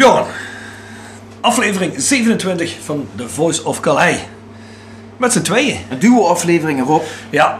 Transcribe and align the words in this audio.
Bjorn, 0.00 0.24
aflevering 1.40 1.92
27 1.96 2.76
van 2.82 3.06
The 3.16 3.28
Voice 3.28 3.64
of 3.64 3.80
Calais. 3.80 4.16
Met 5.16 5.32
z'n 5.32 5.40
tweeën. 5.40 5.78
Een 5.90 5.98
duo-aflevering 5.98 6.80
erop. 6.80 7.04
Ja, 7.30 7.58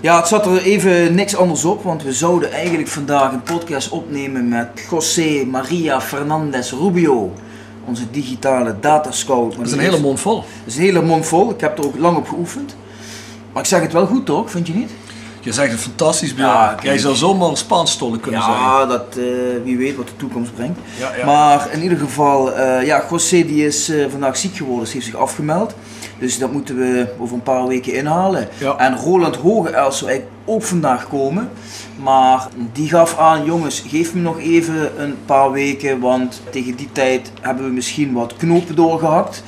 Ja, 0.00 0.16
het 0.16 0.28
zat 0.28 0.46
er 0.46 0.62
even 0.62 1.14
niks 1.14 1.36
anders 1.36 1.64
op, 1.64 1.82
want 1.82 2.02
we 2.02 2.12
zouden 2.12 2.52
eigenlijk 2.52 2.88
vandaag 2.88 3.32
een 3.32 3.42
podcast 3.42 3.88
opnemen 3.88 4.48
met 4.48 4.68
José 4.90 5.44
Maria 5.50 6.00
Fernandez 6.00 6.72
Rubio. 6.72 7.32
Onze 7.84 8.10
digitale 8.10 8.74
datascout. 8.80 9.56
dat 9.56 9.66
is 9.66 9.72
een 9.72 9.78
hele 9.78 10.00
mond 10.00 10.20
vol. 10.20 10.36
Dat 10.36 10.46
is 10.66 10.76
een 10.76 10.82
hele 10.82 11.02
mond 11.02 11.26
vol. 11.26 11.50
Ik 11.50 11.60
heb 11.60 11.78
er 11.78 11.84
ook 11.84 11.98
lang 11.98 12.16
op 12.16 12.28
geoefend. 12.28 12.76
Maar 13.52 13.62
ik 13.62 13.68
zeg 13.68 13.80
het 13.80 13.92
wel 13.92 14.06
goed 14.06 14.26
toch, 14.26 14.50
vind 14.50 14.66
je 14.66 14.74
niet? 14.74 14.90
Je 15.42 15.52
zegt 15.52 15.70
het 15.70 15.80
fantastisch, 15.80 16.34
Bjorn. 16.34 16.50
Ja, 16.50 16.76
Jij 16.82 16.98
zou 16.98 17.14
zomaar 17.14 17.48
een 17.48 17.56
kunnen 18.20 18.42
zijn. 18.42 18.54
Ja, 18.54 18.86
dat, 18.86 19.16
eh, 19.16 19.24
wie 19.64 19.76
weet 19.76 19.96
wat 19.96 20.06
de 20.06 20.16
toekomst 20.16 20.54
brengt. 20.54 20.78
Ja. 20.98 21.24
Maar 21.24 21.68
in 21.72 21.82
ieder 21.82 21.98
geval, 21.98 22.52
eh, 22.52 22.86
ja, 22.86 23.04
José 23.10 23.44
die 23.46 23.66
is 23.66 23.88
eh, 23.88 24.06
vandaag 24.10 24.36
ziek 24.36 24.56
geworden, 24.56 24.84
dus 24.84 24.92
heeft 24.92 25.04
zich 25.04 25.14
afgemeld. 25.14 25.74
Dus 26.22 26.38
dat 26.38 26.52
moeten 26.52 26.76
we 26.76 27.06
over 27.18 27.34
een 27.34 27.42
paar 27.42 27.66
weken 27.66 27.94
inhalen. 27.94 28.48
Ja. 28.58 28.76
En 28.76 28.96
Roland 28.96 29.36
Hogeels 29.36 29.98
zou 29.98 30.10
eigenlijk 30.10 30.40
ook 30.44 30.62
vandaag 30.62 31.08
komen. 31.08 31.50
Maar 32.02 32.48
die 32.72 32.88
gaf 32.88 33.18
aan, 33.18 33.44
jongens, 33.44 33.82
geef 33.86 34.14
me 34.14 34.20
nog 34.20 34.38
even 34.38 35.02
een 35.02 35.16
paar 35.26 35.50
weken. 35.50 36.00
Want 36.00 36.42
tegen 36.50 36.76
die 36.76 36.88
tijd 36.92 37.32
hebben 37.40 37.64
we 37.64 37.70
misschien 37.70 38.12
wat 38.12 38.36
knopen 38.36 38.74
doorgehakt 38.74 39.42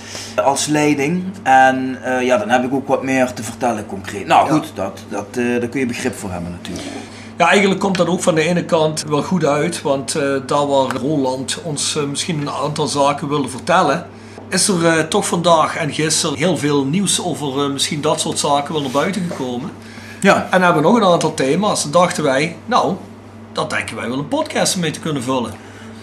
als 0.45 0.67
leiding. 0.67 1.25
En 1.43 1.99
eh, 2.03 2.23
ja, 2.23 2.39
dan 2.39 2.49
heb 2.49 2.65
ik 2.65 2.73
ook 2.73 2.89
wat 2.89 3.03
meer 3.03 3.33
te 3.33 3.43
vertellen 3.43 3.87
concreet. 3.87 4.27
Nou 4.27 4.51
goed, 4.51 4.73
dat, 4.75 5.01
dat, 5.09 5.27
eh, 5.31 5.45
daar 5.61 5.69
kun 5.69 5.81
je 5.81 5.87
begrip 5.87 6.15
voor 6.15 6.31
hebben 6.31 6.51
natuurlijk. 6.51 6.87
Ja, 7.37 7.49
eigenlijk 7.49 7.81
komt 7.81 7.97
dat 7.97 8.07
ook 8.07 8.23
van 8.23 8.35
de 8.35 8.43
ene 8.43 8.65
kant 8.65 9.05
wel 9.09 9.23
goed 9.23 9.45
uit. 9.45 9.83
Want 9.83 10.15
eh, 10.15 10.23
daar 10.47 10.67
waar 10.67 10.97
Roland 10.97 11.61
ons 11.63 11.99
misschien 12.09 12.41
een 12.41 12.51
aantal 12.51 12.87
zaken 12.87 13.29
wilde 13.29 13.49
vertellen... 13.49 14.07
is 14.55 14.69
er 14.69 14.87
eh, 14.87 15.05
toch 15.05 15.27
vandaag 15.27 15.77
en 15.77 15.93
gisteren 15.93 16.39
heel 16.39 16.57
veel 16.57 16.85
nieuws 16.85 17.25
over 17.25 17.65
eh, 17.65 17.71
misschien 17.71 18.01
dat 18.01 18.21
soort 18.21 18.39
zaken 18.39 18.73
wel 18.73 18.83
naar 18.83 18.91
buiten 18.91 19.23
gekomen. 19.31 19.71
Ja, 20.21 20.49
En 20.51 20.63
hebben 20.63 20.83
we 20.83 20.89
nog 20.89 20.97
een 20.97 21.05
aantal 21.05 21.35
thema's. 21.35 21.83
Dan 21.83 21.91
dachten 21.91 22.25
wij, 22.25 22.57
nou, 22.67 22.95
dat 23.53 23.71
denken 23.71 23.97
wij 23.97 24.09
wel 24.09 24.19
een 24.19 24.29
podcast 24.29 24.77
mee 24.77 24.91
te 24.91 25.01
kunnen 25.01 25.23
vullen. 25.23 25.53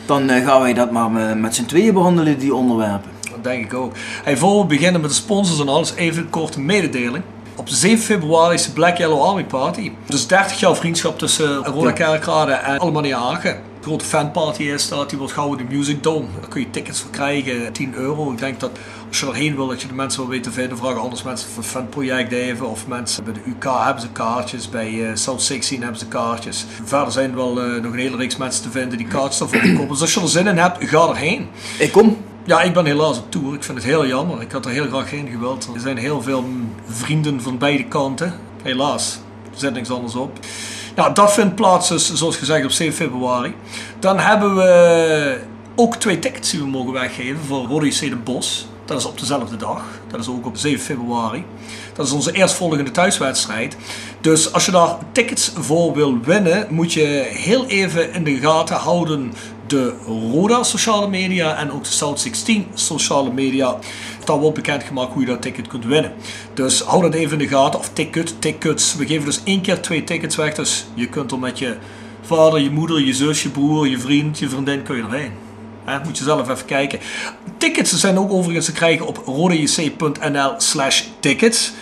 Dan 0.05 0.29
eh, 0.29 0.45
gaan 0.45 0.61
wij 0.61 0.73
dat 0.73 0.91
maar 0.91 1.11
met 1.37 1.55
z'n 1.55 1.65
tweeën 1.65 1.93
behandelen, 1.93 2.39
die 2.39 2.55
onderwerpen. 2.55 3.11
Dat 3.31 3.43
denk 3.43 3.63
ik 3.63 3.73
ook. 3.73 3.93
Hey, 4.23 4.37
voor 4.37 4.59
we 4.59 4.65
beginnen 4.65 5.01
met 5.01 5.09
de 5.09 5.15
sponsors 5.15 5.59
en 5.59 5.69
alles, 5.69 5.93
even 5.95 6.23
een 6.23 6.29
korte 6.29 6.59
mededeling. 6.59 7.23
Op 7.55 7.69
7 7.69 8.03
februari 8.03 8.53
is 8.53 8.65
de 8.65 8.71
Black 8.71 8.97
Yellow 8.97 9.21
Army 9.21 9.43
Party. 9.43 9.91
Dus 10.05 10.27
30 10.27 10.59
jaar 10.59 10.75
vriendschap 10.75 11.19
tussen 11.19 11.55
Roda 11.55 11.91
Kerkrade 11.91 12.51
en 12.51 12.79
Allemania 12.79 13.19
Hagen. 13.19 13.70
Een 13.81 13.87
grote 13.87 14.05
fanparty 14.05 14.63
is 14.63 14.87
dat, 14.87 15.09
die 15.09 15.19
wordt 15.19 15.35
in 15.37 15.57
de 15.57 15.75
Music 15.75 16.03
Dome. 16.03 16.25
Daar 16.39 16.49
kun 16.49 16.61
je 16.61 16.69
tickets 16.69 17.01
voor 17.01 17.11
krijgen, 17.11 17.73
10 17.73 17.93
euro. 17.95 18.31
Ik 18.31 18.37
denk 18.37 18.59
dat 18.59 18.71
als 19.07 19.19
je 19.19 19.25
erheen 19.25 19.55
wil, 19.55 19.67
dat 19.67 19.81
je 19.81 19.87
de 19.87 19.93
mensen 19.93 20.21
wel 20.21 20.29
weet 20.29 20.43
te 20.43 20.51
vinden. 20.51 20.77
Vragen 20.77 21.01
anders 21.01 21.23
mensen 21.23 21.49
van 21.49 21.63
Fanproject 21.63 22.31
even 22.31 22.69
of 22.69 22.87
mensen 22.87 23.23
bij 23.23 23.33
de 23.33 23.39
UK 23.39 23.63
hebben 23.63 24.01
ze 24.01 24.09
kaartjes. 24.11 24.69
Bij 24.69 25.09
eh, 25.09 25.15
South 25.15 25.41
16 25.41 25.81
hebben 25.81 25.99
ze 25.99 26.07
kaartjes. 26.07 26.65
Verder 26.83 27.11
zijn 27.11 27.29
er 27.29 27.35
wel 27.35 27.61
eh, 27.61 27.81
nog 27.81 27.91
een 27.93 27.99
hele 27.99 28.17
reeks 28.17 28.37
mensen 28.37 28.63
te 28.63 28.69
vinden 28.69 28.97
die 28.97 29.07
kaartjes 29.07 29.37
daarvoor 29.37 29.71
kopen. 29.73 29.87
Dus 29.87 30.01
als 30.01 30.13
je 30.13 30.21
er 30.21 30.29
zin 30.29 30.47
in 30.47 30.57
hebt, 30.57 30.89
ga 30.89 31.07
erheen. 31.07 31.47
Ik 31.79 31.91
kom. 31.91 32.17
Ja, 32.45 32.61
ik 32.61 32.73
ben 32.73 32.85
helaas 32.85 33.17
op 33.17 33.31
tour. 33.31 33.53
Ik 33.53 33.63
vind 33.63 33.77
het 33.77 33.87
heel 33.87 34.07
jammer. 34.07 34.41
Ik 34.41 34.51
had 34.51 34.65
er 34.65 34.71
heel 34.71 34.87
graag 34.87 35.09
heen 35.09 35.27
gewild. 35.27 35.69
Er 35.73 35.79
zijn 35.79 35.97
heel 35.97 36.21
veel 36.21 36.45
vrienden 36.85 37.41
van 37.41 37.57
beide 37.57 37.83
kanten. 37.83 38.33
Helaas, 38.63 39.19
er 39.51 39.59
zit 39.59 39.73
niks 39.73 39.89
anders 39.89 40.15
op. 40.15 40.39
Dat 41.09 41.33
vindt 41.33 41.55
plaats 41.55 41.89
dus, 41.89 42.13
zoals 42.13 42.37
gezegd, 42.37 42.65
op 42.65 42.71
7 42.71 42.95
februari. 42.95 43.55
Dan 43.99 44.19
hebben 44.19 44.55
we 44.55 45.39
ook 45.75 45.95
twee 45.95 46.19
tickets 46.19 46.49
die 46.49 46.59
we 46.59 46.65
mogen 46.65 46.93
weggeven 46.93 47.39
voor 47.47 47.65
Rode 47.65 47.87
JC 47.87 47.99
de 47.99 48.15
Bos. 48.15 48.67
Dat 48.85 48.99
is 48.99 49.05
op 49.05 49.19
dezelfde 49.19 49.55
dag. 49.55 49.83
Dat 50.07 50.19
is 50.19 50.27
ook 50.27 50.45
op 50.45 50.57
7 50.57 50.79
februari. 50.79 51.45
Dat 51.93 52.05
is 52.05 52.11
onze 52.11 52.31
eerstvolgende 52.31 52.91
thuiswedstrijd. 52.91 53.77
Dus 54.21 54.53
als 54.53 54.65
je 54.65 54.71
daar 54.71 54.97
tickets 55.11 55.51
voor 55.55 55.93
wil 55.93 56.19
winnen, 56.19 56.67
moet 56.69 56.93
je 56.93 57.27
heel 57.29 57.65
even 57.65 58.13
in 58.13 58.23
de 58.23 58.35
gaten 58.35 58.75
houden 58.75 59.33
de 59.67 59.93
Roda 60.31 60.63
sociale 60.63 61.07
media 61.07 61.55
en 61.57 61.71
ook 61.71 61.83
de 61.83 61.89
South 61.89 62.19
16 62.19 62.67
sociale 62.73 63.31
media. 63.31 63.77
Daar 64.25 64.37
wordt 64.37 64.55
bekendgemaakt 64.55 65.11
hoe 65.11 65.21
je 65.21 65.27
dat 65.27 65.41
ticket 65.41 65.67
kunt 65.67 65.85
winnen. 65.85 66.13
Dus 66.53 66.81
hou 66.81 67.01
dat 67.01 67.13
even 67.13 67.31
in 67.31 67.47
de 67.47 67.55
gaten. 67.55 67.79
Of 67.79 67.89
ticket, 67.93 68.41
tickets. 68.41 68.95
We 68.95 69.05
geven 69.05 69.25
dus 69.25 69.41
één 69.43 69.61
keer 69.61 69.81
twee 69.81 70.03
tickets 70.03 70.35
weg. 70.35 70.53
Dus 70.53 70.85
je 70.93 71.07
kunt 71.07 71.31
er 71.31 71.39
met 71.39 71.59
je 71.59 71.77
vader, 72.21 72.59
je 72.59 72.69
moeder, 72.69 73.01
je 73.01 73.13
zus, 73.13 73.43
je 73.43 73.49
broer, 73.49 73.87
je 73.87 73.99
vriend, 73.99 74.39
je 74.39 74.49
vriendin 74.49 74.83
kun 74.83 74.95
je 74.95 75.03
erheen. 75.03 75.31
Moet 76.05 76.17
je 76.17 76.23
zelf 76.23 76.49
even 76.49 76.65
kijken. 76.65 76.99
Tickets 77.57 77.99
zijn 77.99 78.17
ook 78.17 78.31
overigens 78.31 78.65
te 78.65 78.71
krijgen 78.71 79.07
op 79.07 79.21
rodejc.nl 79.25 80.53
slash 80.57 81.03
tickets. 81.19 81.73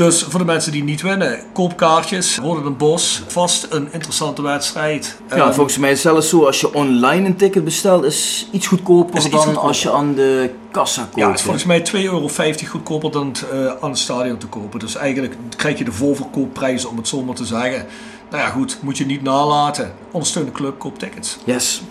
Dus 0.00 0.22
voor 0.22 0.38
de 0.38 0.46
mensen 0.46 0.72
die 0.72 0.84
niet 0.84 1.02
winnen, 1.02 1.38
koop 1.52 1.76
kaartjes. 1.76 2.38
Rode 2.38 2.62
den 2.62 2.76
Bos, 2.76 3.22
vast 3.26 3.66
een 3.70 3.88
interessante 3.92 4.42
wedstrijd. 4.42 5.16
Ja, 5.28 5.36
Ehm, 5.36 5.52
volgens 5.52 5.78
mij 5.78 5.90
is 5.90 6.02
het 6.02 6.12
zelfs 6.12 6.28
zo, 6.28 6.46
als 6.46 6.60
je 6.60 6.74
online 6.74 7.26
een 7.26 7.36
ticket 7.36 7.64
bestelt, 7.64 8.04
is 8.04 8.48
iets 8.52 8.66
goedkoper 8.66 9.16
Is 9.16 9.24
iets 9.24 9.32
dan 9.32 9.42
goedkoper. 9.42 9.68
als 9.68 9.82
je 9.82 9.92
aan 9.92 10.14
de 10.14 10.50
kassa 10.70 11.02
koopt. 11.02 11.16
Ja, 11.16 11.26
het 11.28 11.36
is 11.38 11.42
volgens 11.42 11.64
mij 11.64 11.80
2,50 11.80 12.02
euro 12.04 12.28
goedkoper 12.70 13.10
dan 13.10 13.28
het, 13.28 13.44
eh, 13.52 13.66
aan 13.80 13.90
het 13.90 13.98
stadion 13.98 14.38
te 14.38 14.46
kopen. 14.46 14.78
Dus 14.80 14.94
eigenlijk 14.94 15.36
krijg 15.56 15.78
je 15.78 15.84
de 15.84 15.92
voorverkoopprijs, 15.92 16.84
om 16.84 16.96
het 16.96 17.08
zo 17.08 17.22
maar 17.22 17.34
te 17.34 17.44
zeggen. 17.44 17.86
Nou 18.30 18.42
ja, 18.42 18.48
goed, 18.48 18.78
moet 18.82 18.98
je 18.98 19.06
niet 19.06 19.22
nalaten. 19.22 19.92
Ondersteun 20.10 20.44
de 20.44 20.52
club, 20.52 20.78
koop 20.78 20.98
tickets. 20.98 21.38
Yes. 21.44 21.82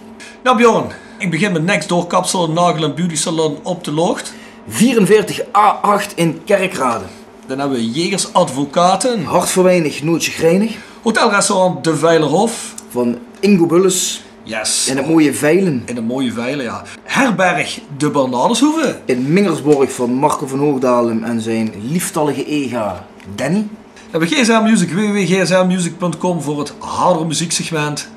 Nou 0.43 0.57
Bjorn, 0.57 0.85
ik 1.17 1.31
begin 1.31 1.51
met 1.51 1.63
Next 1.63 1.89
Door 1.89 2.07
Kapsel 2.07 2.51
Nagel 2.51 2.83
en 2.83 2.95
Beauty 2.95 3.15
Salon 3.15 3.57
op 3.63 3.83
de 3.83 3.91
Locht. 3.91 4.33
44A8 4.69 6.13
in 6.15 6.41
Kerkrade. 6.45 7.05
Dan 7.49 7.59
hebben 7.59 7.77
we 7.77 7.91
Jegers 7.91 8.33
Advocaten, 8.33 9.23
Hart 9.23 9.49
voor 9.49 9.63
weinig, 9.63 10.03
nooit 10.03 10.23
chagrijnig. 10.23 10.75
Hotelrestaurant 11.01 11.83
De 11.83 11.95
Veilerhof. 11.95 12.73
Van 12.89 13.17
Ingo 13.39 13.65
Bulles 13.65 14.23
Yes. 14.43 14.87
in 14.87 14.97
het 14.97 15.07
mooie 15.07 15.33
Veilen. 15.33 15.83
In 15.85 15.97
een 15.97 16.03
mooie 16.03 16.31
veilen, 16.31 16.65
ja. 16.65 16.83
Herberg 17.03 17.79
De 17.97 18.09
Bernardeshoeve. 18.09 18.99
In 19.05 19.33
Mingersborg 19.33 19.91
van 19.91 20.13
Marco 20.13 20.47
van 20.47 20.59
Hoogdalem 20.59 21.23
en 21.23 21.41
zijn 21.41 21.73
lieftallige 21.91 22.45
ega 22.45 23.05
Danny. 23.35 23.67
We 23.93 24.17
hebben 24.17 24.29
GSM 24.29 24.61
Music, 24.63 24.89
www.gsmmusic.com 24.93 26.41
voor 26.41 26.59
het 26.59 26.73
hardere 26.79 27.25
muzieksegment. 27.25 28.09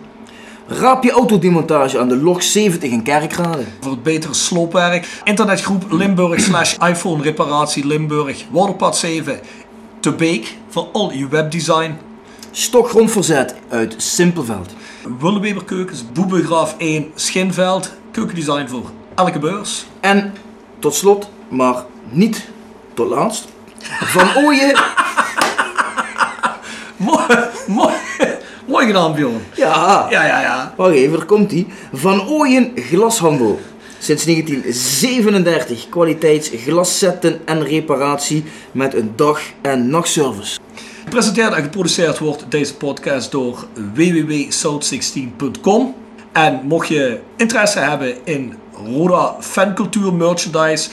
Raap 0.67 1.05
je 1.05 1.11
autodemontage 1.11 1.99
aan 1.99 2.09
de 2.09 2.17
log 2.17 2.43
70 2.43 2.91
in 2.91 3.03
Kerkrade. 3.03 3.65
Voor 3.81 3.91
het 3.91 4.03
betere 4.03 4.35
sloopwerk. 4.35 5.21
Internetgroep 5.25 5.85
Limburg 5.91 6.41
slash 6.51 6.77
iPhone 6.79 7.23
reparatie 7.23 7.87
Limburg. 7.87 8.45
Waterpad 8.51 8.97
7 8.97 9.41
te 10.01 10.13
Beek 10.13 10.57
voor 10.69 10.89
al 10.93 11.13
je 11.13 11.29
webdesign. 11.29 11.97
Stokgrondverzet 12.51 13.55
uit 13.69 13.95
Simpelveld. 13.97 14.73
Willeweber 15.19 15.65
Keukens, 15.65 16.13
Boebegraaf 16.13 16.75
1 16.79 17.11
Schinveld. 17.15 17.93
Keukendesign 18.11 18.69
voor 18.69 18.91
elke 19.15 19.39
beurs. 19.39 19.87
En 20.01 20.35
tot 20.79 20.95
slot, 20.95 21.29
maar 21.49 21.85
niet 22.11 22.49
tot 22.95 23.09
laatst, 23.09 23.49
Van 24.01 24.45
Ooyen. 24.45 24.81
Mooi, 26.97 27.27
mooi, 27.67 27.95
mooi 28.67 28.87
gedaan 28.87 29.15
Bjorn. 29.15 29.41
Ja, 29.55 30.07
Ja, 30.11 30.27
ja, 30.27 30.41
ja. 30.41 30.75
wacht 30.77 30.93
even, 30.95 31.17
daar 31.17 31.27
komt 31.27 31.51
hij. 31.51 31.67
Van 31.93 32.29
Ooyen 32.29 32.73
Glashandel. 32.75 33.61
Sinds 33.99 34.25
1937 34.25 35.89
kwaliteitsglaszetten 35.89 37.41
en 37.45 37.65
reparatie 37.65 38.45
met 38.73 38.95
een 38.95 39.13
dag- 39.17 39.43
en 39.63 39.91
nachtservice. 39.91 40.59
Gepresenteerd 41.05 41.53
en 41.53 41.63
geproduceerd 41.63 42.19
wordt 42.19 42.45
deze 42.49 42.75
podcast 42.77 43.31
door 43.31 43.67
www.south16.com. 43.95 45.95
En 46.33 46.61
mocht 46.65 46.89
je 46.89 47.19
interesse 47.37 47.79
hebben 47.79 48.15
in 48.25 48.55
Roda 48.87 49.37
fancultuur 49.41 50.13
merchandise 50.15 50.91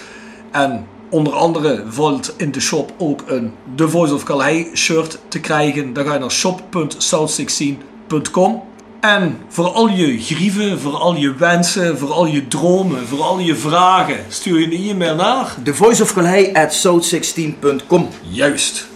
en 0.51 0.85
onder 1.09 1.33
andere 1.33 1.83
valt 1.87 2.33
in 2.37 2.51
de 2.51 2.59
shop 2.59 2.93
ook 2.97 3.23
een 3.27 3.53
The 3.75 3.89
Voice 3.89 4.13
of 4.13 4.23
Calais 4.23 4.65
shirt 4.73 5.19
te 5.27 5.39
krijgen, 5.39 5.93
dan 5.93 6.05
ga 6.05 6.13
je 6.13 6.19
naar 6.19 6.31
shop.south16.com. 6.31 8.61
En 8.99 9.37
voor 9.47 9.67
al 9.67 9.89
je 9.89 10.19
grieven, 10.19 10.79
voor 10.79 10.95
al 10.95 11.15
je 11.15 11.33
wensen, 11.33 11.97
voor 11.97 12.11
al 12.11 12.25
je 12.25 12.47
dromen, 12.47 13.07
voor 13.07 13.21
al 13.21 13.39
je 13.39 13.55
vragen, 13.55 14.25
stuur 14.27 14.59
je 14.59 14.65
een 14.65 14.89
e-mail 14.89 15.15
naar. 15.15 15.55
The 15.63 15.73
Voice 15.73 16.03
of 16.03 16.13
Calais 16.13 16.53
at 16.53 16.87
south16.com. 16.87 18.07
Juist. 18.29 18.87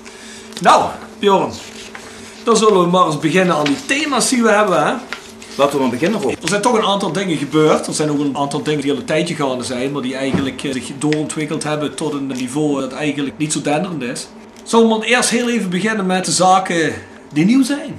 Nou, 0.61 0.89
Bjorn, 1.19 1.51
dan 2.43 2.57
zullen 2.57 2.81
we 2.81 2.87
maar 2.87 3.05
eens 3.05 3.19
beginnen 3.19 3.55
aan 3.55 3.63
die 3.63 3.85
thema's 3.85 4.29
die 4.29 4.43
we 4.43 4.51
hebben. 4.51 4.85
Hè? 4.85 4.93
Laten 5.57 5.75
we 5.75 5.81
maar 5.81 5.91
beginnen, 5.91 6.21
Rob. 6.21 6.31
Er 6.41 6.49
zijn 6.49 6.61
toch 6.61 6.77
een 6.77 6.85
aantal 6.85 7.11
dingen 7.11 7.37
gebeurd. 7.37 7.87
Er 7.87 7.93
zijn 7.93 8.11
ook 8.11 8.19
een 8.19 8.37
aantal 8.37 8.63
dingen 8.63 8.81
die 8.81 8.91
al 8.91 8.97
een 8.97 9.05
tijdje 9.05 9.35
gaande 9.35 9.63
zijn, 9.63 9.91
maar 9.91 10.01
die 10.01 10.15
eigenlijk 10.15 10.63
eh, 10.63 10.71
zich 10.71 10.91
doorontwikkeld 10.97 11.63
hebben 11.63 11.95
tot 11.95 12.13
een 12.13 12.27
niveau 12.27 12.81
dat 12.81 12.91
eigenlijk 12.91 13.37
niet 13.37 13.51
zo 13.51 13.61
denderend 13.61 14.01
is. 14.01 14.27
Zullen 14.63 14.99
we 14.99 15.05
eerst 15.05 15.29
heel 15.29 15.49
even 15.49 15.69
beginnen 15.69 16.05
met 16.05 16.25
de 16.25 16.31
zaken 16.31 16.93
die 17.33 17.45
nieuw 17.45 17.63
zijn? 17.63 17.95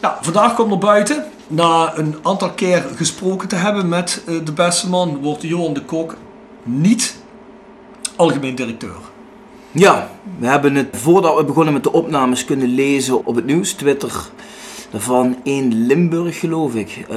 Ja, 0.00 0.18
vandaag 0.20 0.54
komt 0.54 0.68
naar 0.68 0.78
buiten. 0.78 1.24
Na 1.46 1.92
een 1.96 2.16
aantal 2.22 2.50
keer 2.50 2.84
gesproken 2.96 3.48
te 3.48 3.56
hebben 3.56 3.88
met 3.88 4.22
eh, 4.26 4.34
de 4.44 4.52
beste 4.52 4.88
man, 4.88 5.18
wordt 5.22 5.42
Johan 5.42 5.72
de 5.72 5.82
Kok 5.82 6.16
niet 6.62 7.16
algemeen 8.16 8.54
directeur. 8.54 8.96
Ja, 9.70 10.10
we 10.38 10.46
hebben 10.46 10.74
het 10.74 10.88
voordat 10.92 11.36
we 11.36 11.44
begonnen 11.44 11.72
met 11.72 11.82
de 11.82 11.92
opnames 11.92 12.44
kunnen 12.44 12.74
lezen 12.74 13.26
op 13.26 13.34
het 13.34 13.46
nieuws, 13.46 13.72
Twitter, 13.72 14.12
van 14.94 15.36
1 15.44 15.86
Limburg 15.86 16.38
geloof 16.38 16.74
ik. 16.74 17.04
eh, 17.08 17.16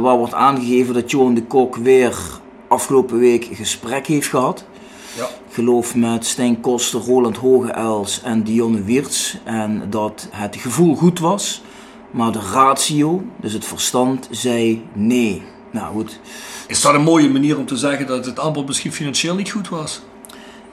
waar 0.00 0.16
wordt 0.16 0.34
aangegeven 0.34 0.94
dat 0.94 1.10
Johan 1.10 1.34
de 1.34 1.42
Kok 1.42 1.76
weer 1.76 2.16
afgelopen 2.68 3.18
week 3.18 3.48
gesprek 3.52 4.06
heeft 4.06 4.28
gehad. 4.28 4.64
Ja. 5.16 5.24
Ik 5.24 5.54
geloof 5.54 5.94
met 5.94 6.26
Stijn 6.26 6.60
Koster, 6.60 7.00
Roland 7.00 7.36
Hogeels 7.36 8.22
en 8.22 8.42
Dionne 8.42 8.82
Wiertz. 8.82 9.36
En 9.44 9.82
dat 9.90 10.28
het 10.30 10.56
gevoel 10.56 10.94
goed 10.96 11.18
was, 11.18 11.62
maar 12.10 12.32
de 12.32 12.40
ratio, 12.52 13.22
dus 13.40 13.52
het 13.52 13.64
verstand, 13.64 14.28
zei 14.30 14.82
nee. 14.92 15.42
Nou 15.70 15.92
goed, 15.94 16.20
Is 16.66 16.80
dat 16.80 16.94
een 16.94 17.02
mooie 17.02 17.30
manier 17.30 17.58
om 17.58 17.66
te 17.66 17.76
zeggen 17.76 18.06
dat 18.06 18.24
het 18.26 18.38
aanbod 18.40 18.66
misschien 18.66 18.92
financieel 18.92 19.34
niet 19.34 19.50
goed 19.50 19.68
was? 19.68 20.00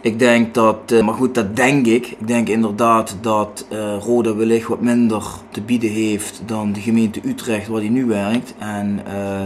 Ik 0.05 0.19
denk 0.19 0.53
dat, 0.53 0.91
eh, 0.91 1.03
maar 1.05 1.13
goed, 1.13 1.35
dat 1.35 1.55
denk 1.55 1.85
ik. 1.85 2.07
Ik 2.07 2.27
denk 2.27 2.47
inderdaad 2.47 3.17
dat 3.21 3.65
eh, 3.69 3.97
Roda 3.99 4.35
wellicht 4.35 4.67
wat 4.67 4.81
minder 4.81 5.23
te 5.51 5.61
bieden 5.61 5.89
heeft 5.89 6.41
dan 6.45 6.73
de 6.73 6.79
gemeente 6.79 7.19
Utrecht 7.23 7.67
waar 7.67 7.79
hij 7.79 7.89
nu 7.89 8.05
werkt. 8.05 8.53
En 8.57 9.01
eh, 9.05 9.41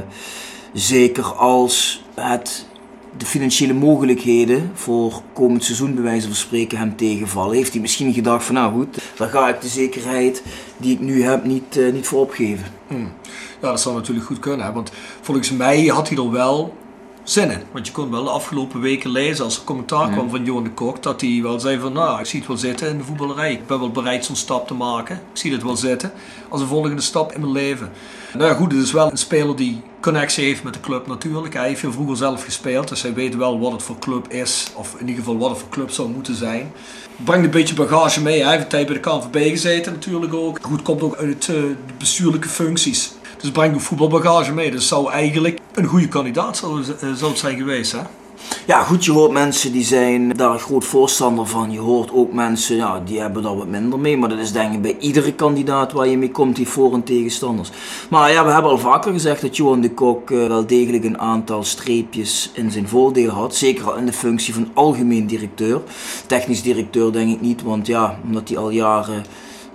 zeker 0.74 1.24
als 1.24 2.04
het 2.16 2.66
de 3.18 3.26
financiële 3.26 3.74
mogelijkheden 3.74 4.72
voor 4.74 5.22
komend 5.34 5.64
seizoen 5.64 6.02
bij 6.02 6.22
van 6.22 6.36
spreken 6.36 6.78
hem 6.78 6.96
tegenvallen, 6.96 7.56
heeft 7.56 7.72
hij 7.72 7.82
misschien 7.82 8.14
gedacht 8.14 8.44
van 8.46 8.56
nou 8.56 8.74
goed, 8.74 8.98
dan 9.16 9.30
ga 9.30 9.50
ik 9.50 9.62
de 9.62 9.68
zekerheid 9.68 10.44
die 10.78 10.94
ik 10.94 11.00
nu 11.00 11.24
heb 11.24 11.46
niet, 11.46 11.80
niet 11.94 12.08
voor 12.08 12.20
opgeven. 12.20 12.66
Ja, 13.62 13.70
dat 13.70 13.82
zou 13.82 13.96
natuurlijk 13.96 14.26
goed 14.26 14.40
kunnen. 14.40 14.74
Want 14.74 14.92
volgens 15.22 15.52
mij 15.52 15.86
had 15.86 16.10
hij 16.10 16.18
er 16.18 16.32
wel 16.32 16.74
zin 17.24 17.52
in. 17.52 17.62
Want 17.72 17.88
je 17.88 17.94
kon 17.94 18.12
wel 18.12 18.24
de 18.24 18.30
afgelopen 18.30 18.82
weken 18.82 19.10
lezen 19.10 19.46
als 19.46 19.58
er 19.58 19.64
commentaar 19.64 20.10
kwam 20.10 20.30
van 20.30 20.46
Johan 20.46 20.64
de 20.64 20.72
Kok. 20.72 21.04
Dat 21.04 21.22
hij 21.22 21.40
wel 21.42 21.60
zei 21.60 21.80
van 21.80 21.94
nou, 21.94 22.20
ik 22.20 22.26
zie 22.26 22.40
het 22.40 22.48
wel 22.48 22.58
zitten 22.58 22.90
in 22.90 22.98
de 22.98 23.04
voetballerij. 23.04 23.52
Ik 23.52 23.68
ben 23.68 23.80
wel 23.80 23.92
bereid 23.92 24.26
zo'n 24.26 24.36
stap 24.36 24.68
te 24.68 24.74
maken. 24.74 25.16
Ik 25.16 25.38
zie 25.40 25.52
het 25.52 25.64
wel 25.64 25.76
zitten 25.78 26.12
als 26.50 26.62
een 26.62 26.68
volgende 26.68 27.02
stap 27.02 27.32
in 27.32 27.42
mijn 27.42 27.52
leven. 27.52 27.92
Nou 28.34 28.50
ja, 28.50 28.56
goed, 28.56 28.72
het 28.72 28.84
is 28.84 28.92
wel 28.92 29.12
een 29.12 29.18
speler 29.18 29.56
die 29.56 29.82
connectie 30.02 30.46
heeft 30.46 30.64
met 30.64 30.74
de 30.74 30.80
club 30.80 31.08
natuurlijk. 31.08 31.54
Hij 31.54 31.68
heeft 31.68 31.82
heel 31.82 31.92
vroeger 31.92 32.18
zelf 32.18 32.44
gespeeld. 32.44 32.88
Dus 32.88 33.02
hij 33.02 33.14
weet 33.14 33.36
wel 33.36 33.60
wat 33.60 33.72
het 33.72 33.84
voor 33.84 34.00
club 34.00 34.32
is. 34.32 34.72
Of 34.76 34.94
in 34.94 35.08
ieder 35.08 35.16
geval 35.16 35.38
wat 35.38 35.50
het 35.50 35.60
voor 35.60 35.70
club 35.70 35.92
zou 35.92 36.10
moeten 36.10 36.36
zijn. 36.36 36.72
Brengt 37.16 37.46
een 37.46 37.52
beetje 37.52 37.76
bagage 37.76 38.22
mee. 38.22 38.42
Hij 38.42 38.52
heeft 38.52 38.64
een 38.64 38.70
tijd 38.70 38.86
bij 38.86 38.96
de 38.96 39.02
KNVB 39.02 39.50
gezeten 39.50 39.94
natuurlijk 39.94 40.34
ook. 40.34 40.60
Goed, 40.62 40.82
komt 40.82 41.02
ook 41.02 41.18
uit 41.18 41.50
eh, 41.50 41.56
de 41.56 41.76
bestuurlijke 41.98 42.50
functies. 42.50 43.12
Dus 43.42 43.52
brengt 43.52 43.76
ook 43.76 43.82
voetbalbagage 43.82 44.54
mee. 44.54 44.72
Dus 44.72 44.88
zou 44.88 45.12
eigenlijk 45.12 45.60
een 45.74 45.86
goede 45.86 46.08
kandidaat 46.08 46.58
zou, 46.58 46.84
eh, 46.84 47.14
zou 47.14 47.36
zijn 47.36 47.58
geweest. 47.58 47.92
Hè? 47.92 48.00
Ja, 48.68 48.84
goed, 48.84 49.06
je 49.06 49.12
hoort 49.12 49.32
mensen 49.32 49.72
die 49.72 49.84
zijn 49.84 50.30
daar 50.30 50.60
groot 50.60 50.86
voorstander 50.86 51.46
van. 51.46 51.72
Je 51.72 51.80
hoort 51.80 52.12
ook 52.12 52.34
mensen, 52.34 52.76
ja, 52.76 53.02
die 53.06 53.20
hebben 53.20 53.44
daar 53.44 53.58
wat 53.58 53.68
minder 53.68 54.00
mee. 54.00 54.18
Maar 54.18 54.30
dat 54.30 54.40
is 54.40 54.52
denk 54.52 54.74
ik 54.74 54.82
bij 54.82 54.98
iedere 55.00 55.34
kandidaat 55.34 55.92
waar 55.92 56.08
je 56.08 56.18
mee 56.18 56.32
komt, 56.32 56.56
die 56.56 56.68
voor- 56.68 56.94
en 56.94 57.04
tegenstanders. 57.04 57.70
Maar 58.10 58.32
ja, 58.32 58.46
we 58.46 58.52
hebben 58.52 58.72
al 58.72 58.78
vaker 58.78 59.12
gezegd 59.12 59.42
dat 59.42 59.58
Johan 59.58 59.82
de 59.82 59.92
Kok 59.94 60.32
eh, 60.32 60.48
wel 60.48 60.66
degelijk 60.66 61.04
een 61.04 61.20
aantal 61.20 61.64
streepjes 61.64 62.52
in 62.54 62.72
zijn 62.72 62.88
voordeel 62.88 63.30
had. 63.30 63.56
Zeker 63.56 63.86
al 63.86 63.96
in 63.96 64.06
de 64.06 64.14
functie 64.14 64.54
van 64.54 64.70
algemeen 64.74 65.28
directeur. 65.28 65.82
Technisch 66.28 66.62
directeur 66.62 67.12
denk 67.12 67.32
ik 67.32 67.42
niet, 67.42 67.62
want 67.62 67.88
ja, 67.88 68.20
omdat 68.24 68.50
hij 68.50 68.58
al 68.58 68.70
jaren 68.70 69.24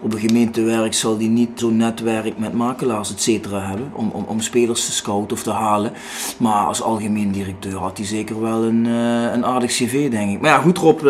op 0.04 0.12
een 0.12 0.20
gemeente 0.20 0.62
werkt, 0.62 0.96
zal 0.96 1.16
hij 1.18 1.26
niet 1.26 1.48
zo'n 1.54 1.76
netwerk 1.76 2.38
met 2.38 2.52
makelaars, 2.52 3.12
et 3.12 3.22
cetera, 3.22 3.60
hebben 3.60 3.92
om, 3.94 4.10
om, 4.12 4.24
om 4.28 4.40
spelers 4.40 4.84
te 4.84 4.92
scouten 4.92 5.36
of 5.36 5.42
te 5.42 5.50
halen. 5.50 5.92
Maar 6.36 6.66
als 6.66 6.82
algemeen 6.82 7.32
directeur 7.32 7.78
had 7.78 7.96
hij 7.96 8.06
zeker 8.06 8.40
wel 8.40 8.62
een, 8.62 8.86
eh, 8.86 9.32
een 9.32 9.44
aardig 9.44 9.70
cv, 9.70 10.10
denk 10.10 10.30
ik. 10.30 10.40
Maar 10.40 10.50
ja, 10.50 10.58
goed 10.58 10.78
Rob, 10.78 10.98
eh, 10.98 11.04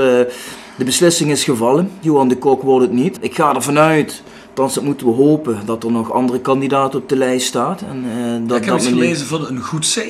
de 0.76 0.84
beslissing 0.84 1.30
is 1.30 1.44
gevallen. 1.44 1.90
Johan 2.00 2.28
de 2.28 2.36
Kok 2.36 2.62
wordt 2.62 2.86
het 2.86 2.94
niet. 2.94 3.18
Ik 3.20 3.34
ga 3.34 3.54
ervan 3.54 3.78
uit, 3.78 4.22
althans 4.48 4.74
dat 4.74 4.84
moeten 4.84 5.06
we 5.06 5.12
hopen, 5.12 5.58
dat 5.64 5.84
er 5.84 5.90
nog 5.90 6.12
andere 6.12 6.40
kandidaten 6.40 7.00
op 7.00 7.08
de 7.08 7.16
lijst 7.16 7.46
staat. 7.46 7.82
En, 7.82 8.04
eh, 8.16 8.48
dat, 8.48 8.58
ik 8.58 8.64
heb 8.64 8.74
dat 8.74 8.86
gelezen 8.86 9.26
van 9.26 9.46
een 9.46 9.60
goed 9.60 9.94
C. 9.94 10.06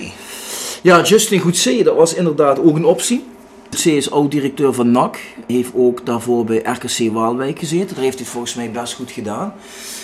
ja, 0.82 1.02
Justin 1.02 1.40
Goedzee, 1.40 1.84
dat 1.84 1.96
was 1.96 2.14
inderdaad 2.14 2.60
ook 2.60 2.76
een 2.76 2.84
optie. 2.84 3.24
Is 3.82 4.10
oud-directeur 4.10 4.74
van 4.74 4.90
NAC. 4.90 5.18
Heeft 5.46 5.70
ook 5.74 6.06
daarvoor 6.06 6.44
bij 6.44 6.62
RKC 6.62 7.12
Waalwijk 7.12 7.58
gezeten. 7.58 7.94
Daar 7.94 8.04
heeft 8.04 8.18
hij 8.18 8.26
volgens 8.26 8.54
mij 8.54 8.70
best 8.70 8.94
goed 8.94 9.10
gedaan. 9.10 9.54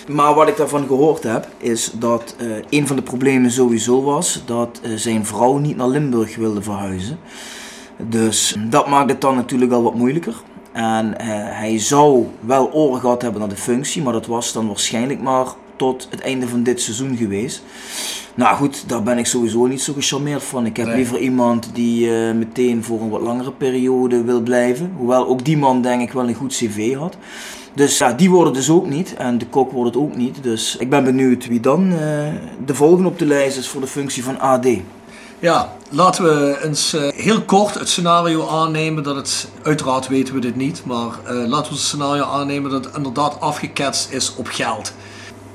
Maar 0.09 0.35
wat 0.35 0.49
ik 0.49 0.57
daarvan 0.57 0.87
gehoord 0.87 1.23
heb, 1.23 1.49
is 1.59 1.91
dat 1.95 2.35
eh, 2.39 2.47
een 2.71 2.87
van 2.87 2.97
de 2.97 3.03
problemen 3.03 3.50
sowieso 3.50 4.03
was 4.03 4.43
dat 4.47 4.81
eh, 4.83 4.91
zijn 4.95 5.27
vrouw 5.27 5.59
niet 5.59 5.77
naar 5.77 5.89
Limburg 5.89 6.37
wilde 6.37 6.62
verhuizen. 6.62 7.19
Dus 7.97 8.57
dat 8.69 8.89
maakt 8.89 9.11
het 9.11 9.21
dan 9.21 9.35
natuurlijk 9.35 9.73
al 9.73 9.83
wat 9.83 9.95
moeilijker. 9.95 10.35
En 10.73 11.19
eh, 11.19 11.27
hij 11.33 11.79
zou 11.79 12.27
wel 12.41 12.73
oren 12.73 13.00
gehad 13.00 13.23
hebben 13.23 13.41
naar 13.41 13.50
de 13.50 13.57
functie, 13.57 14.03
maar 14.03 14.12
dat 14.12 14.27
was 14.27 14.53
dan 14.53 14.67
waarschijnlijk 14.67 15.21
maar 15.21 15.47
tot 15.81 16.07
het 16.11 16.21
einde 16.21 16.49
van 16.49 16.63
dit 16.63 16.81
seizoen 16.81 17.17
geweest. 17.17 17.63
Nou 18.35 18.57
goed, 18.57 18.85
daar 18.87 19.03
ben 19.03 19.19
ik 19.19 19.27
sowieso 19.27 19.67
niet 19.67 19.83
zo 19.83 19.93
gecharmeerd 19.93 20.43
van. 20.43 20.67
Ik 20.67 20.77
heb 20.77 20.87
Nee. 20.87 20.97
liever 20.97 21.19
iemand 21.19 21.71
die 21.73 22.15
eh, 22.17 22.35
meteen 22.35 22.85
voor 22.85 23.01
een 23.01 23.09
wat 23.09 23.21
langere 23.21 23.53
periode 23.53 24.23
wil 24.25 24.41
blijven. 24.41 24.93
Hoewel 24.97 25.27
ook 25.29 25.45
die 25.45 25.57
man 25.57 25.83
denk 25.83 26.01
ik 26.03 26.13
wel 26.13 26.29
een 26.29 26.35
goed 26.35 26.53
cv 26.53 26.95
had. 26.95 27.17
Dus 27.75 27.99
ja, 27.99 28.13
die 28.13 28.31
worden 28.31 28.53
dus 28.53 28.71
ook 28.71 28.89
niet. 28.89 29.15
En 29.15 29.39
de 29.39 29.47
kok 29.47 29.73
wordt 29.73 29.95
het 29.95 30.03
ook 30.03 30.17
niet. 30.17 30.43
Dus 30.43 30.77
ik 30.77 30.91
ben 30.91 31.05
benieuwd 31.05 31.47
wie 31.47 31.61
dan 31.61 31.93
eh, 31.93 31.99
de 32.67 32.75
volgende 32.75 33.09
op 33.09 33.19
de 33.19 33.27
lijst 33.27 33.57
is 33.57 33.69
voor 33.69 33.81
de 33.81 33.87
functie 33.87 34.25
van 34.25 34.41
AD. 34.41 34.67
Ja, 35.39 35.73
laten 35.91 36.25
we 36.25 36.59
eens 36.65 36.95
eh, 36.95 37.09
heel 37.15 37.41
kort 37.43 37.75
het 37.75 37.89
scenario 37.89 38.49
aannemen 38.49 39.03
dat 39.03 39.17
het, 39.17 39.49
uiteraard 39.63 40.09
weten 40.09 40.35
we 40.35 40.41
dit 40.41 40.57
niet, 40.57 40.83
maar 40.85 41.11
laten 41.27 41.71
we 41.73 41.77
het 41.79 41.87
scenario 41.87 42.25
aannemen 42.25 42.71
dat 42.71 42.85
het 42.85 42.97
inderdaad 42.97 43.41
afgeketst 43.41 44.11
is 44.13 44.35
op 44.37 44.47
geld. 44.47 44.93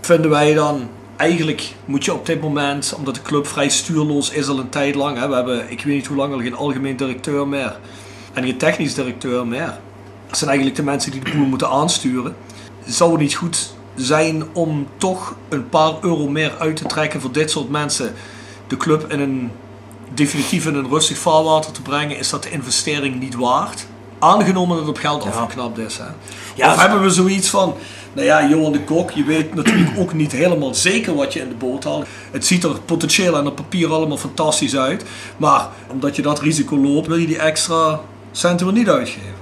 Vinden 0.05 0.29
wij 0.29 0.53
dan, 0.53 0.89
eigenlijk 1.15 1.75
moet 1.85 2.05
je 2.05 2.13
op 2.13 2.25
dit 2.25 2.41
moment, 2.41 2.93
omdat 2.97 3.15
de 3.15 3.21
club 3.21 3.47
vrij 3.47 3.69
stuurloos 3.69 4.29
is 4.29 4.47
al 4.47 4.59
een 4.59 4.69
tijd 4.69 4.95
lang, 4.95 5.17
hè, 5.17 5.27
we 5.27 5.35
hebben, 5.35 5.71
ik 5.71 5.83
weet 5.83 5.95
niet 5.95 6.07
hoe 6.07 6.17
lang 6.17 6.33
al 6.33 6.39
geen 6.39 6.55
algemeen 6.55 6.95
directeur 6.95 7.47
meer 7.47 7.77
en 8.33 8.43
geen 8.43 8.57
technisch 8.57 8.93
directeur 8.93 9.47
meer. 9.47 9.77
Dat 10.27 10.37
zijn 10.37 10.49
eigenlijk 10.49 10.79
de 10.79 10.85
mensen 10.85 11.11
die 11.11 11.23
de 11.23 11.31
boel 11.31 11.45
moeten 11.45 11.69
aansturen. 11.69 12.35
Zou 12.85 13.11
het 13.11 13.19
niet 13.21 13.35
goed 13.35 13.73
zijn 13.95 14.43
om 14.53 14.87
toch 14.97 15.35
een 15.49 15.69
paar 15.69 15.93
euro 16.01 16.27
meer 16.27 16.53
uit 16.59 16.75
te 16.75 16.85
trekken 16.85 17.21
voor 17.21 17.31
dit 17.31 17.51
soort 17.51 17.69
mensen? 17.69 18.13
De 18.67 18.77
club 18.77 19.11
in 19.11 19.19
een 19.19 19.51
definitief 20.13 20.65
in 20.65 20.75
een 20.75 20.89
rustig 20.89 21.17
vaarwater 21.17 21.71
te 21.71 21.81
brengen, 21.81 22.17
is 22.17 22.29
dat 22.29 22.43
de 22.43 22.51
investering 22.51 23.19
niet 23.19 23.35
waard? 23.35 23.85
Aangenomen 24.19 24.77
dat 24.77 24.85
het 24.85 24.95
op 24.95 25.01
geld 25.01 25.25
afgeknapt 25.25 25.77
is. 25.77 25.97
Hè? 25.97 26.05
Ja, 26.55 26.73
of 26.73 26.79
hebben 26.79 27.01
we 27.01 27.09
zoiets 27.09 27.49
van, 27.49 27.75
nou 28.15 28.27
ja, 28.27 28.47
Johan 28.47 28.71
de 28.71 28.81
Kok, 28.81 29.11
je 29.11 29.23
weet 29.23 29.55
natuurlijk 29.55 29.99
ook 29.99 30.13
niet 30.13 30.31
helemaal 30.31 30.73
zeker 30.73 31.15
wat 31.15 31.33
je 31.33 31.39
in 31.39 31.49
de 31.49 31.55
boot 31.55 31.83
haalt. 31.83 32.05
Het 32.31 32.45
ziet 32.45 32.63
er 32.63 32.79
potentieel 32.85 33.37
en 33.37 33.47
op 33.47 33.55
papier 33.55 33.93
allemaal 33.93 34.17
fantastisch 34.17 34.77
uit. 34.77 35.05
Maar 35.37 35.67
omdat 35.91 36.15
je 36.15 36.21
dat 36.21 36.39
risico 36.39 36.77
loopt, 36.77 37.07
wil 37.07 37.17
je 37.17 37.27
die 37.27 37.39
extra 37.39 37.99
centen 38.31 38.73
niet 38.73 38.89
uitgeven. 38.89 39.33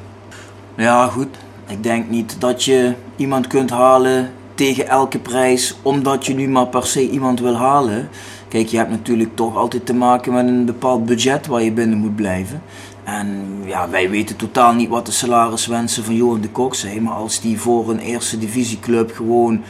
Ja, 0.77 1.07
goed. 1.07 1.27
Ik 1.67 1.83
denk 1.83 2.09
niet 2.09 2.35
dat 2.39 2.63
je 2.63 2.93
iemand 3.15 3.47
kunt 3.47 3.69
halen 3.69 4.31
tegen 4.55 4.87
elke 4.87 5.19
prijs, 5.19 5.75
omdat 5.81 6.25
je 6.25 6.33
nu 6.33 6.47
maar 6.47 6.67
per 6.67 6.85
se 6.85 7.09
iemand 7.09 7.39
wil 7.39 7.55
halen. 7.55 8.09
Kijk, 8.47 8.67
je 8.67 8.77
hebt 8.77 8.89
natuurlijk 8.89 9.35
toch 9.35 9.57
altijd 9.57 9.85
te 9.85 9.93
maken 9.93 10.33
met 10.33 10.47
een 10.47 10.65
bepaald 10.65 11.05
budget 11.05 11.47
waar 11.47 11.63
je 11.63 11.71
binnen 11.71 11.97
moet 11.97 12.15
blijven. 12.15 12.61
En 13.03 13.45
ja, 13.65 13.89
wij 13.89 14.09
weten 14.09 14.35
totaal 14.35 14.73
niet 14.73 14.89
wat 14.89 15.05
de 15.05 15.11
salariswensen 15.11 16.03
van 16.03 16.15
Johan 16.15 16.41
de 16.41 16.49
Kok 16.49 16.75
zijn. 16.75 17.03
Maar 17.03 17.13
als 17.13 17.41
die 17.41 17.59
voor 17.59 17.89
een 17.89 17.99
eerste 17.99 18.37
divisieclub 18.37 19.11
gewoon 19.15 19.63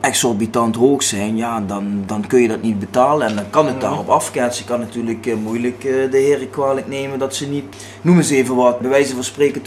exorbitant 0.00 0.76
hoog 0.76 1.02
zijn, 1.02 1.36
ja, 1.36 1.60
dan, 1.60 2.02
dan 2.06 2.26
kun 2.26 2.40
je 2.40 2.48
dat 2.48 2.62
niet 2.62 2.78
betalen. 2.78 3.26
En 3.26 3.34
dan 3.34 3.50
kan 3.50 3.66
het 3.66 3.80
daarop 3.80 4.08
afketsen. 4.08 4.64
Je 4.64 4.70
kan 4.70 4.80
natuurlijk 4.80 5.26
eh, 5.26 5.34
moeilijk 5.34 5.84
eh, 5.84 6.10
de 6.10 6.18
heren 6.18 6.50
kwalijk 6.50 6.88
nemen 6.88 7.18
dat 7.18 7.34
ze 7.34 7.48
niet, 7.48 7.64
noem 8.02 8.16
eens 8.16 8.30
even 8.30 8.54
wat, 8.54 8.80
bij 8.80 8.90
wijze 8.90 9.14
van 9.14 9.24
spreken 9.24 9.62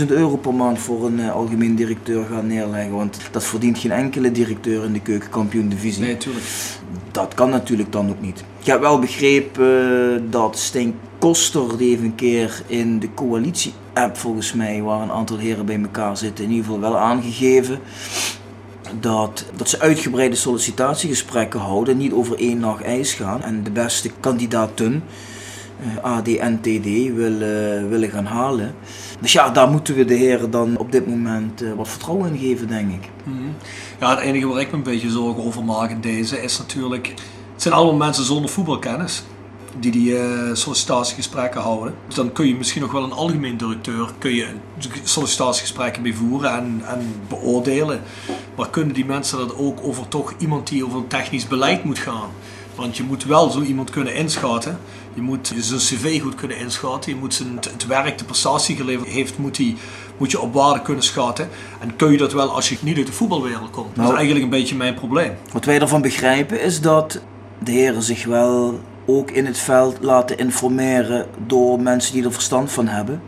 20.000 0.00 0.06
euro 0.06 0.36
per 0.36 0.54
maand 0.54 0.78
voor 0.78 1.06
een 1.06 1.20
eh, 1.20 1.34
algemeen 1.34 1.74
directeur 1.74 2.24
gaan 2.24 2.46
neerleggen. 2.46 2.94
Want 2.94 3.18
dat 3.30 3.44
verdient 3.44 3.78
geen 3.78 3.92
enkele 3.92 4.32
directeur 4.32 4.84
in 4.84 4.92
de 4.92 5.00
keukenkampioen 5.00 5.68
divisie. 5.68 6.02
Nee, 6.02 6.12
natuurlijk. 6.12 6.46
Dat 7.10 7.34
kan 7.34 7.50
natuurlijk 7.50 7.92
dan 7.92 8.10
ook 8.10 8.20
niet. 8.20 8.44
Ik 8.60 8.66
heb 8.66 8.80
wel 8.80 8.98
begrepen 8.98 10.30
dat 10.30 10.58
Stijn 10.58 10.94
Koster, 11.22 11.76
die 11.78 11.88
heeft 11.88 12.02
een 12.02 12.14
keer 12.14 12.62
in 12.66 12.98
de 12.98 13.14
coalitie-app 13.14 14.16
volgens 14.16 14.52
mij, 14.52 14.82
waar 14.82 15.02
een 15.02 15.10
aantal 15.10 15.38
heren 15.38 15.66
bij 15.66 15.80
elkaar 15.82 16.16
zitten, 16.16 16.44
in 16.44 16.50
ieder 16.50 16.64
geval 16.64 16.80
wel 16.80 16.98
aangegeven 16.98 17.80
dat, 19.00 19.44
dat 19.56 19.68
ze 19.68 19.80
uitgebreide 19.80 20.36
sollicitatiegesprekken 20.36 21.60
houden, 21.60 21.96
niet 21.96 22.12
over 22.12 22.38
één 22.38 22.58
nacht 22.58 22.82
ijs 22.82 23.12
gaan 23.14 23.42
en 23.42 23.62
de 23.62 23.70
beste 23.70 24.10
kandidaten, 24.20 25.04
eh, 25.80 26.04
AD 26.04 26.28
en 26.28 26.60
TD, 26.60 27.14
willen, 27.14 27.88
willen 27.88 28.10
gaan 28.10 28.26
halen. 28.26 28.74
Dus 29.20 29.32
ja, 29.32 29.50
daar 29.50 29.68
moeten 29.68 29.94
we 29.94 30.04
de 30.04 30.14
heren 30.14 30.50
dan 30.50 30.78
op 30.78 30.92
dit 30.92 31.06
moment 31.06 31.62
eh, 31.62 31.72
wat 31.72 31.88
vertrouwen 31.88 32.32
in 32.32 32.38
geven, 32.38 32.68
denk 32.68 32.92
ik. 32.92 33.08
Ja, 34.00 34.10
het 34.10 34.18
enige 34.18 34.46
waar 34.46 34.60
ik 34.60 34.70
me 34.70 34.76
een 34.76 34.82
beetje 34.82 35.10
zorgen 35.10 35.44
over 35.44 35.64
maak 35.64 35.90
in 35.90 36.00
deze 36.00 36.42
is 36.42 36.58
natuurlijk... 36.58 37.14
Het 37.52 37.62
zijn 37.62 37.74
allemaal 37.74 38.06
mensen 38.08 38.24
zonder 38.24 38.50
voetbalkennis 38.50 39.22
die 39.78 39.90
die 39.90 40.18
eh, 40.18 40.54
sollicitatiegesprekken 40.54 41.60
houden. 41.60 41.94
Dus 42.06 42.14
dan 42.14 42.32
kun 42.32 42.46
je 42.46 42.54
misschien 42.54 42.82
nog 42.82 42.92
wel 42.92 43.04
een 43.04 43.12
algemeen 43.12 43.56
directeur 43.56 44.08
kun 44.18 44.34
je 44.34 44.46
sollicitatiegesprekken 45.02 46.02
mee 46.02 46.14
voeren 46.14 46.50
en, 46.52 46.82
en 46.86 47.14
beoordelen. 47.28 48.02
Maar 48.56 48.70
kunnen 48.70 48.94
die 48.94 49.04
mensen 49.04 49.38
dat 49.38 49.56
ook 49.56 49.78
over 49.82 50.08
toch 50.08 50.34
iemand 50.38 50.68
die 50.68 50.84
over 50.84 50.98
een 50.98 51.06
technisch 51.06 51.46
beleid 51.46 51.84
moet 51.84 51.98
gaan? 51.98 52.28
Want 52.74 52.96
je 52.96 53.02
moet 53.02 53.24
wel 53.24 53.50
zo 53.50 53.60
iemand 53.60 53.90
kunnen 53.90 54.14
inschatten. 54.14 54.78
Je 55.14 55.20
moet 55.20 55.52
zijn 55.56 55.78
cv 55.80 56.20
goed 56.20 56.34
kunnen 56.34 56.56
inschatten. 56.58 57.12
Je 57.12 57.18
moet 57.18 57.34
zijn, 57.34 57.56
het 57.72 57.86
werk, 57.86 58.18
de 58.18 58.24
prestatie 58.24 58.76
geleverd 58.76 59.08
heeft, 59.08 59.38
moet, 59.38 59.54
die, 59.56 59.76
moet 60.16 60.30
je 60.30 60.40
op 60.40 60.54
waarde 60.54 60.82
kunnen 60.82 61.04
schatten. 61.04 61.48
En 61.80 61.96
kun 61.96 62.12
je 62.12 62.18
dat 62.18 62.32
wel 62.32 62.50
als 62.50 62.68
je 62.68 62.76
niet 62.80 62.96
uit 62.96 63.06
de 63.06 63.12
voetbalwereld 63.12 63.70
komt. 63.70 63.86
Dat 63.88 63.96
is 63.96 64.02
Nou. 64.02 64.14
eigenlijk 64.14 64.44
een 64.44 64.50
beetje 64.50 64.76
mijn 64.76 64.94
probleem. 64.94 65.32
Wat 65.52 65.64
wij 65.64 65.80
ervan 65.80 66.02
begrijpen 66.02 66.60
is 66.62 66.80
dat 66.80 67.20
de 67.58 67.70
heren 67.72 68.02
zich 68.02 68.24
wel 68.24 68.80
ook 69.06 69.30
in 69.30 69.46
het 69.46 69.58
veld 69.58 69.96
laten 70.00 70.38
informeren 70.38 71.26
door 71.46 71.80
mensen 71.80 72.14
die 72.14 72.24
er 72.24 72.32
verstand 72.32 72.72
van 72.72 72.86
hebben. 72.88 73.22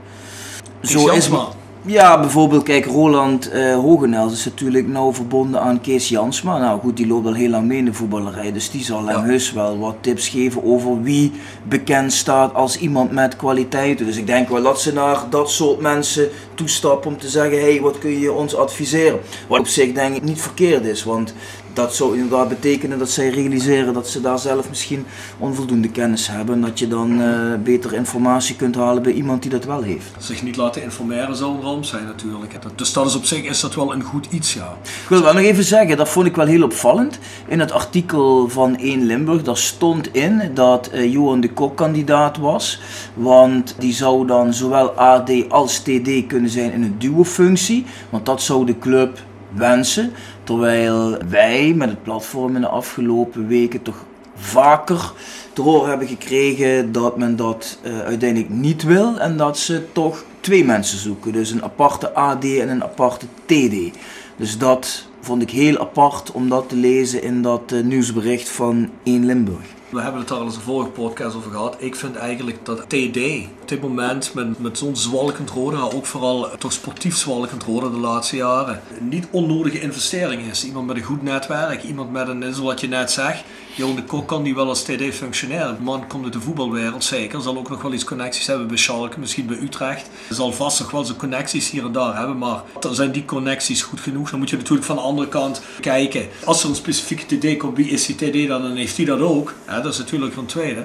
Zo 0.83 0.99
is 0.99 1.05
Jansma. 1.05 1.49
Ja, 1.87 2.21
bijvoorbeeld, 2.21 2.63
kijk, 2.63 2.85
Roland 2.87 3.51
eh 3.51 3.75
Hogenels 3.75 4.33
is 4.33 4.45
natuurlijk 4.45 4.87
nou 4.89 5.15
verbonden 5.15 5.61
aan 5.61 5.81
Kees 5.81 6.09
Jansma. 6.09 6.59
Nou 6.59 6.81
goed, 6.81 6.97
die 6.97 7.07
loopt 7.07 7.27
al 7.27 7.35
heel 7.35 7.49
lang 7.49 7.67
mee 7.67 7.79
in 7.79 7.85
de 7.85 7.93
voetballerij, 7.93 8.53
dus 8.53 8.71
die 8.71 8.85
zal 8.85 9.07
hem 9.07 9.17
Ja. 9.19 9.23
heus 9.25 9.53
wel 9.53 9.79
wat 9.79 9.95
tips 10.01 10.29
geven 10.29 10.65
over 10.65 11.03
wie 11.03 11.33
bekend 11.63 12.13
staat 12.13 12.55
als 12.55 12.79
iemand 12.79 13.11
met 13.11 13.37
kwaliteiten. 13.37 14.07
Dus 14.07 14.17
ik 14.17 14.27
denk 14.27 14.49
wel 14.49 14.63
dat 14.63 14.81
ze 14.81 14.93
naar 14.93 15.19
dat 15.31 15.51
soort 15.51 15.81
mensen 15.81 16.29
toestappen 16.55 17.11
om 17.11 17.19
te 17.19 17.29
zeggen, 17.29 17.61
hey, 17.61 17.81
wat 17.81 17.99
kun 17.99 18.19
je 18.19 18.33
ons 18.33 18.57
adviseren? 18.57 19.21
Wat 19.49 19.59
op 19.59 19.67
zich 19.67 19.93
denk 19.93 20.17
ik 20.17 20.23
niet 20.23 20.41
verkeerd 20.41 20.85
is, 20.85 21.05
want 21.05 21.35
dat 21.75 21.95
zou 21.95 22.15
inderdaad 22.15 22.49
betekenen 22.49 22.99
dat 22.99 23.11
zij 23.11 23.29
realiseren 23.29 23.95
dat 23.95 24.09
ze 24.09 24.21
daar 24.21 24.39
zelf 24.39 24.69
misschien 24.69 25.07
onvoldoende 25.39 25.89
kennis 25.89 26.29
hebben. 26.29 26.55
En 26.55 26.61
dat 26.61 26.79
je 26.79 26.89
dan 26.89 27.21
eh, 27.21 27.29
beter 27.65 27.95
informatie 27.95 28.57
kunt 28.57 28.75
halen 28.75 29.03
bij 29.03 29.13
iemand 29.13 29.43
die 29.43 29.51
dat 29.51 29.65
wel 29.65 29.83
heeft. 29.83 30.07
Zich 30.19 30.43
niet 30.43 30.57
laten 30.57 30.83
informeren 30.83 31.37
zou 31.37 31.55
een 31.55 31.63
ramp 31.63 31.85
zijn 31.85 32.05
natuurlijk. 32.05 32.53
Dus 32.75 32.93
dat 32.93 33.07
is 33.07 33.15
op 33.15 33.25
zich 33.25 33.43
is 33.43 33.61
dat 33.61 33.75
wel 33.75 33.93
een 33.93 34.03
goed 34.03 34.27
iets, 34.31 34.55
ja. 34.55 34.77
Ik 34.83 35.09
wil 35.09 35.23
wel 35.23 35.33
nog 35.33 35.43
even 35.43 35.65
zeggen, 35.65 35.97
dat 35.97 36.09
vond 36.09 36.27
ik 36.27 36.37
wel 36.37 36.47
heel 36.47 36.63
opvallend. 36.63 37.19
In 37.47 37.61
het 37.61 37.73
artikel 37.73 38.49
van 38.49 38.77
1 38.77 39.03
Limburg, 39.07 39.43
daar 39.43 39.57
stond 39.57 40.15
in 40.15 40.51
dat 40.55 40.89
eh, 40.89 41.13
Johan 41.13 41.41
de 41.41 41.53
Kok 41.53 41.77
kandidaat 41.77 42.37
was. 42.37 42.81
Want 43.15 43.75
die 43.79 43.93
zou 43.93 44.27
dan 44.27 44.55
zowel 44.55 44.91
AD 44.91 45.31
als 45.49 45.79
TD 45.79 46.27
kunnen 46.27 46.51
zijn 46.51 46.73
in 46.73 46.83
een 46.83 46.99
duo-functie. 46.99 47.85
Want 48.11 48.27
dat 48.27 48.43
zou 48.43 48.67
de 48.67 48.79
club 48.79 49.19
wensen. 49.55 50.13
Terwijl 50.45 51.19
wij 51.29 51.73
met 51.77 51.89
het 51.89 52.03
platform 52.03 52.55
in 52.55 52.61
de 52.61 52.69
afgelopen 52.69 53.47
weken 53.47 53.83
toch 53.83 54.05
vaker 54.37 55.13
te 55.53 55.63
horen 55.63 55.89
hebben 55.89 56.09
gekregen 56.09 56.93
dat 56.93 57.17
men 57.17 57.37
dat 57.37 57.79
eh, 57.83 58.01
uiteindelijk 58.01 58.51
niet 58.51 58.83
wil 58.83 59.19
en 59.19 59.37
dat 59.37 59.59
ze 59.59 59.85
toch 59.93 60.25
twee 60.41 60.65
mensen 60.65 60.99
zoeken. 60.99 61.33
Dus 61.33 61.51
een 61.51 61.65
aparte 61.65 62.15
AD 62.15 62.45
en 62.45 62.69
een 62.69 62.83
aparte 62.83 63.27
TD. 63.45 63.97
Dus 64.37 64.59
dat 64.59 65.07
vond 65.21 65.43
ik 65.43 65.51
heel 65.51 65.79
apart 65.79 66.33
om 66.33 66.49
dat 66.49 66.69
te 66.69 66.77
lezen 66.77 67.23
in 67.23 67.43
dat 67.43 67.73
eh, 67.73 67.83
nieuwsbericht 67.83 68.49
van 68.49 68.91
1 69.03 69.25
Limburg. 69.25 69.74
We 69.95 70.01
hebben 70.01 70.21
het 70.21 70.29
daar 70.29 70.39
al 70.39 70.45
eens 70.45 70.57
een 70.57 70.61
vorige 70.61 70.91
podcast 70.91 71.37
over 71.37 71.51
gehad. 71.51 71.77
Ik 71.79 71.97
vind 71.97 72.17
eigenlijk 72.17 72.65
dat 72.65 72.79
TD 72.89 73.19
op 73.61 73.69
dit 73.69 73.81
moment 73.81 74.35
met, 74.35 74.59
met 74.59 74.79
zo'n 74.79 74.97
zwalkend 74.97 75.51
rode, 75.51 75.77
maar 75.77 75.93
ook 75.93 76.07
vooral 76.07 76.51
toch 76.59 76.73
sportief 76.73 77.17
zwalkend 77.17 77.63
rode 77.63 77.91
de 77.91 77.97
laatste 77.97 78.37
jaren, 78.37 78.81
niet 79.01 79.27
onnodige 79.31 79.81
investering 79.81 80.51
is. 80.51 80.65
Iemand 80.65 80.87
met 80.87 80.97
een 80.97 81.03
goed 81.03 81.23
netwerk, 81.23 81.83
iemand 81.83 82.13
met 82.13 82.29
een, 82.29 82.55
zoals 82.55 82.81
je 82.81 82.89
net 82.89 83.11
zegt, 83.11 83.45
Johan 83.77 83.97
de 83.97 84.05
Kok 84.05 84.29
kan 84.29 84.43
die 84.43 84.55
wel 84.55 84.69
als 84.69 84.83
TD 84.83 85.15
functioneren. 85.15 85.77
De 85.77 85.83
man 85.83 86.07
komt 86.07 86.25
uit 86.25 86.33
de 86.33 86.41
voetbalwereld 86.41 87.05
zeker, 87.05 87.43
zal 87.43 87.57
ook 87.57 87.71
nog 87.71 87.83
wel 87.83 87.93
iets 87.93 88.05
connecties 88.05 88.47
hebben 88.47 88.67
bij 88.67 88.77
Schalke, 88.77 89.21
misschien 89.21 89.47
bij 89.47 89.59
Utrecht. 89.59 90.11
Zal 90.31 90.53
vast 90.53 90.81
nog 90.81 90.91
wel 90.91 91.05
zijn 91.05 91.19
connecties 91.19 91.71
hier 91.71 91.85
en 91.85 91.93
daar 91.93 92.17
hebben, 92.17 92.39
maar 92.39 92.63
zijn 92.91 93.13
die 93.13 93.25
connecties 93.25 93.83
goed 93.83 94.01
genoeg? 94.01 94.31
Dan 94.31 94.39
moet 94.39 94.51
je 94.51 94.57
natuurlijk 94.57 94.87
van 94.87 94.97
de 94.97 95.03
andere 95.03 95.29
kant 95.29 95.63
kijken. 95.81 96.29
Als 96.45 96.63
er 96.63 96.69
een 96.69 96.75
specifieke 96.75 97.39
TD 97.39 97.57
komt, 97.57 97.77
wie 97.77 97.89
is 97.89 98.07
die 98.07 98.17
TD 98.17 98.49
dan? 98.49 98.63
Dan 98.63 98.77
heeft 98.77 98.97
hij 98.97 99.07
dat 99.07 99.21
ook. 99.21 99.55
Dat 99.85 99.93
is 99.93 99.99
natuurlijk 99.99 100.37
een 100.37 100.47
tweede. 100.47 100.85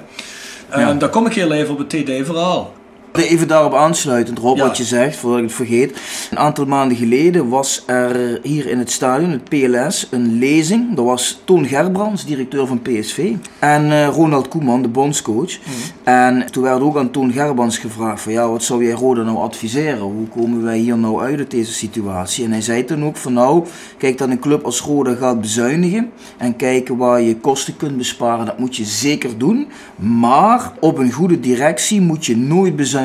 En 0.68 0.98
dan 0.98 1.10
kom 1.10 1.26
ik 1.26 1.34
heel 1.34 1.52
even 1.52 1.72
op 1.72 1.78
het 1.78 1.88
TD-verhaal. 1.88 2.74
Even 3.12 3.48
daarop 3.48 3.74
aansluitend, 3.74 4.38
Rob, 4.38 4.56
Ja. 4.56 4.66
wat 4.66 4.76
je 4.76 4.84
zegt, 4.84 5.16
voordat 5.16 5.38
ik 5.38 5.44
het 5.44 5.54
vergeet. 5.54 6.00
Een 6.30 6.38
aantal 6.38 6.64
maanden 6.66 6.96
geleden 6.96 7.48
was 7.48 7.82
er 7.86 8.38
hier 8.42 8.66
in 8.68 8.78
het 8.78 8.90
stadion, 8.90 9.30
het 9.30 9.48
PLS, 9.48 10.06
een 10.10 10.38
lezing. 10.38 10.96
Er 10.98 11.04
was 11.04 11.40
Toon 11.44 11.66
Gerbrands, 11.66 12.24
directeur 12.24 12.66
van 12.66 12.82
PSV, 12.82 13.32
en 13.58 13.90
eh, 13.90 14.06
Ronald 14.06 14.48
Koeman, 14.48 14.82
de 14.82 14.88
bondscoach. 14.88 15.58
En 16.04 16.46
toen 16.50 16.62
werd 16.62 16.80
ook 16.80 16.96
aan 16.96 17.10
Toon 17.10 17.32
Gerbrands 17.32 17.78
gevraagd 17.78 18.22
van, 18.22 18.32
ja, 18.32 18.48
wat 18.48 18.62
zou 18.62 18.84
jij 18.84 18.92
Roda 18.92 19.22
nou 19.22 19.36
adviseren? 19.38 19.98
Hoe 20.00 20.28
komen 20.28 20.62
wij 20.62 20.78
hier 20.78 20.98
nou 20.98 21.22
uit 21.22 21.38
uit 21.38 21.50
deze 21.50 21.72
situatie? 21.72 22.44
En 22.44 22.50
hij 22.50 22.62
zei 22.62 22.84
toen 22.84 23.04
ook 23.04 23.16
van, 23.16 23.32
nou, 23.32 23.64
kijk 23.98 24.18
dat 24.18 24.28
een 24.28 24.38
club 24.38 24.64
als 24.64 24.80
Roda 24.80 25.14
gaat 25.14 25.40
bezuinigen 25.40 26.10
en 26.36 26.56
kijken 26.56 26.96
waar 26.96 27.20
je 27.20 27.36
kosten 27.36 27.76
kunt 27.76 27.96
besparen, 27.96 28.46
dat 28.46 28.58
moet 28.58 28.76
je 28.76 28.84
zeker 28.84 29.38
doen. 29.38 29.66
Maar 29.96 30.72
op 30.80 30.98
een 30.98 31.12
goede 31.12 31.40
directie 31.40 32.00
moet 32.00 32.26
je 32.26 32.36
nooit 32.36 32.76
bezuinigen. 32.76 32.98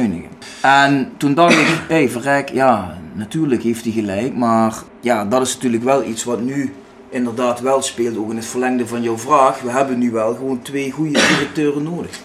En 0.62 1.12
toen 1.18 1.34
dacht 1.34 1.54
ik, 1.54 1.68
hé 1.88 1.94
hey, 1.96 2.10
verrek, 2.10 2.50
ja, 2.50 2.98
natuurlijk 3.14 3.64
heeft 3.64 3.84
hij 3.84 3.94
gelijk, 3.94 4.36
maar 4.36 4.74
ja, 5.02 5.25
dat 5.25 5.42
is 5.42 5.54
natuurlijk 5.54 5.84
wel 5.84 6.04
iets 6.04 6.24
wat 6.24 6.42
nu 6.42 6.74
inderdaad 7.10 7.60
wel 7.60 7.82
speelt, 7.82 8.18
ook 8.18 8.30
in 8.30 8.36
het 8.36 8.46
verlengde 8.46 8.88
van 8.88 9.02
jouw 9.02 9.18
vraag. 9.18 9.62
We 9.62 9.72
hebben 9.72 10.00
nu 10.00 10.12
wel 10.12 10.36
gewoon 10.36 10.62
twee 10.62 10.92
goede 10.92 11.12
directeuren 11.12 11.84
nodig. 11.84 12.20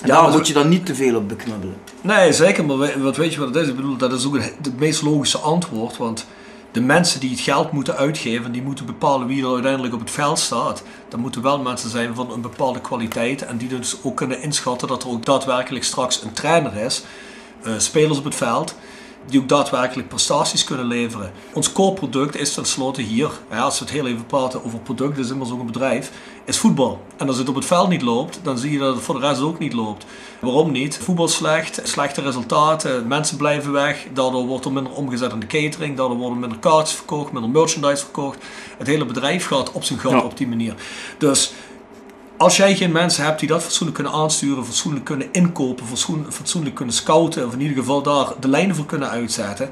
En 0.00 0.08
daar 0.08 0.30
moet 0.30 0.46
je 0.46 0.52
dan 0.52 0.68
niet 0.68 0.86
te 0.86 0.94
veel 0.94 1.16
op 1.16 1.28
beknubbelen. 1.28 1.76
Nee, 2.00 2.32
zeker, 2.32 2.64
maar 2.64 3.02
wat 3.02 3.16
weet 3.16 3.32
je 3.32 3.38
wat 3.38 3.48
het 3.54 3.56
is? 3.56 3.68
Ik 3.68 3.76
bedoel, 3.76 3.96
dat 3.96 4.12
is 4.12 4.26
ook 4.26 4.34
het, 4.36 4.54
het 4.62 4.78
meest 4.78 5.02
logische 5.02 5.38
antwoord, 5.38 5.96
want 5.96 6.26
de 6.72 6.80
mensen 6.80 7.20
die 7.20 7.30
het 7.30 7.40
geld 7.40 7.72
moeten 7.72 7.96
uitgeven, 7.96 8.52
die 8.52 8.62
moeten 8.62 8.86
bepalen 8.86 9.26
wie 9.26 9.44
er 9.44 9.52
uiteindelijk 9.52 9.94
op 9.94 10.00
het 10.00 10.10
veld 10.10 10.38
staat. 10.38 10.82
Dat 11.08 11.20
moeten 11.20 11.42
wel 11.42 11.58
mensen 11.58 11.90
zijn 11.90 12.14
van 12.14 12.32
een 12.32 12.40
bepaalde 12.40 12.80
kwaliteit 12.80 13.42
en 13.42 13.56
die 13.56 13.68
dus 13.68 13.96
ook 14.02 14.16
kunnen 14.16 14.42
inschatten 14.42 14.88
dat 14.88 15.02
er 15.02 15.08
ook 15.08 15.24
daadwerkelijk 15.24 15.84
straks 15.84 16.22
een 16.22 16.32
trainer 16.32 16.76
is, 16.76 17.02
eh, 17.62 17.72
spelers 17.76 18.18
op 18.18 18.24
het 18.24 18.34
veld, 18.34 18.74
die 19.26 19.40
ook 19.40 19.48
daadwerkelijk 19.48 20.08
prestaties 20.08 20.64
kunnen 20.64 20.86
leveren. 20.86 21.32
Ons 21.52 21.72
core 21.72 21.92
product 21.94 22.36
is 22.36 22.54
tenslotte 22.54 23.02
hier, 23.02 23.30
als 23.60 23.78
we 23.78 23.84
het 23.84 23.94
heel 23.94 24.06
even 24.06 24.26
praten 24.26 24.64
over 24.64 24.78
product, 24.78 25.18
is 25.18 25.30
immers 25.30 25.50
ook 25.50 25.60
een 25.60 25.66
bedrijf, 25.66 26.10
is 26.44 26.58
voetbal. 26.58 27.00
En 27.16 27.28
als 27.28 27.38
het 27.38 27.48
op 27.48 27.54
het 27.54 27.64
veld 27.64 27.88
niet 27.88 28.02
loopt, 28.02 28.40
dan 28.42 28.58
zie 28.58 28.72
je 28.72 28.78
dat 28.78 28.94
het 28.94 29.04
voor 29.04 29.20
de 29.20 29.26
rest 29.26 29.40
ook 29.40 29.58
niet 29.58 29.72
loopt. 29.72 30.04
Waarom 30.40 30.70
niet? 30.72 30.98
Voetbal 31.02 31.28
slecht, 31.28 31.80
slechte 31.84 32.20
resultaten, 32.20 33.06
mensen 33.06 33.36
blijven 33.36 33.72
weg, 33.72 34.06
daardoor 34.12 34.46
wordt 34.46 34.64
er 34.64 34.72
minder 34.72 34.92
omgezet 34.92 35.32
in 35.32 35.40
de 35.40 35.46
catering, 35.46 35.96
daardoor 35.96 36.16
worden 36.16 36.38
minder 36.38 36.58
kaartjes 36.58 36.96
verkocht, 36.96 37.32
minder 37.32 37.50
merchandise 37.50 38.02
verkocht. 38.04 38.38
Het 38.78 38.86
hele 38.86 39.04
bedrijf 39.04 39.46
gaat 39.46 39.72
op 39.72 39.84
zijn 39.84 39.98
gat 39.98 40.10
Ja. 40.12 40.18
op 40.20 40.36
die 40.36 40.48
manier. 40.48 40.74
Dus 41.18 41.52
als 42.40 42.56
jij 42.56 42.76
geen 42.76 42.92
mensen 42.92 43.24
hebt 43.24 43.38
die 43.40 43.48
dat 43.48 43.62
fatsoenlijk 43.62 43.98
kunnen 44.02 44.14
aansturen, 44.20 44.64
fatsoenlijk 44.64 45.04
kunnen 45.04 45.28
inkopen, 45.32 45.86
fatsoen- 45.86 46.26
fatsoenlijk 46.28 46.74
kunnen 46.74 46.94
scouten, 46.94 47.46
of 47.46 47.52
in 47.52 47.60
ieder 47.60 47.76
geval 47.76 48.02
daar 48.02 48.26
de 48.40 48.48
lijnen 48.48 48.76
voor 48.76 48.86
kunnen 48.86 49.08
uitzetten, 49.10 49.70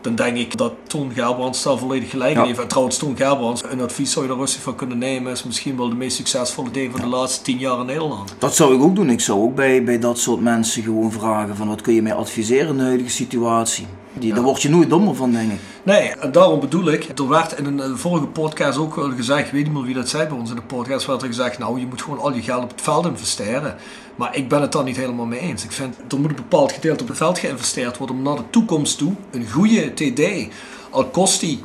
dan 0.00 0.14
denk 0.14 0.36
ik 0.36 0.56
dat 0.56 0.72
Toon 0.86 1.12
Gerbrands 1.14 1.62
daar 1.62 1.78
volledig 1.78 2.10
gelijk 2.10 2.34
Ja. 2.34 2.44
heeft. 2.44 2.58
En 2.58 2.68
trouwens, 2.68 2.96
Toon 2.98 3.16
Gerbrands, 3.16 3.62
een 3.70 3.80
advies 3.80 4.12
zou 4.12 4.26
je 4.26 4.32
er 4.32 4.38
rustig 4.38 4.62
van 4.62 4.74
kunnen 4.74 4.98
nemen, 4.98 5.32
is 5.32 5.44
misschien 5.44 5.76
wel 5.76 5.88
de 5.88 5.94
meest 5.94 6.16
succesvolle 6.16 6.70
D 6.70 6.78
van 6.90 7.00
de 7.00 7.06
laatste 7.06 7.42
tien 7.42 7.58
jaar 7.58 7.80
in 7.80 7.86
Nederland. 7.86 8.34
Dat 8.38 8.56
zou 8.56 8.74
ik 8.74 8.82
ook 8.82 8.96
doen. 8.96 9.10
Ik 9.10 9.20
zou 9.20 9.40
ook 9.40 9.54
bij, 9.54 9.84
bij 9.84 9.98
dat 9.98 10.18
soort 10.18 10.40
mensen 10.40 10.82
gewoon 10.82 11.12
vragen 11.12 11.56
van 11.56 11.68
wat 11.68 11.80
kun 11.80 11.94
je 11.94 12.02
mij 12.02 12.14
adviseren 12.14 12.68
in 12.68 12.76
de 12.76 12.82
huidige 12.82 13.10
situatie. 13.10 13.86
Die, 14.12 14.34
Daar 14.34 14.42
word 14.42 14.62
je 14.62 14.68
nooit 14.68 14.90
dommer 14.90 15.14
van, 15.14 15.32
denk 15.32 15.52
ik. 15.52 15.58
Nee, 15.82 16.08
en 16.08 16.32
daarom 16.32 16.60
bedoel 16.60 16.92
ik, 16.92 17.18
er 17.18 17.28
werd 17.28 17.58
in 17.58 17.78
een 17.78 17.98
vorige 17.98 18.26
podcast 18.26 18.78
ook 18.78 18.94
wel 18.94 19.10
gezegd, 19.10 19.46
ik 19.46 19.52
weet 19.52 19.64
niet 19.64 19.72
meer 19.72 19.82
wie 19.82 19.94
dat 19.94 20.08
zei 20.08 20.28
bij 20.28 20.38
ons 20.38 20.50
in 20.50 20.56
de 20.56 20.62
podcast, 20.62 21.06
werd 21.06 21.22
er 21.22 21.28
gezegd, 21.28 21.58
nou 21.58 21.80
je 21.80 21.86
moet 21.86 22.02
gewoon 22.02 22.18
al 22.18 22.34
je 22.34 22.42
geld 22.42 22.62
op 22.62 22.70
het 22.70 22.80
veld 22.80 23.06
investeren. 23.06 23.76
Maar 24.16 24.36
ik 24.36 24.48
ben 24.48 24.60
het 24.60 24.72
daar 24.72 24.84
niet 24.84 24.96
helemaal 24.96 25.26
mee 25.26 25.40
eens. 25.40 25.64
Ik 25.64 25.72
vind, 25.72 25.96
er 26.08 26.20
moet 26.20 26.30
een 26.30 26.36
bepaald 26.36 26.72
gedeelte 26.72 27.02
op 27.02 27.08
het 27.08 27.16
veld 27.16 27.38
geïnvesteerd 27.38 27.96
worden 27.96 28.16
om 28.16 28.22
naar 28.22 28.36
de 28.36 28.50
toekomst 28.50 28.98
toe 28.98 29.12
een 29.30 29.50
goede 29.50 29.94
TD, 29.94 30.52
al 30.90 31.04
kost 31.04 31.40
die 31.40 31.60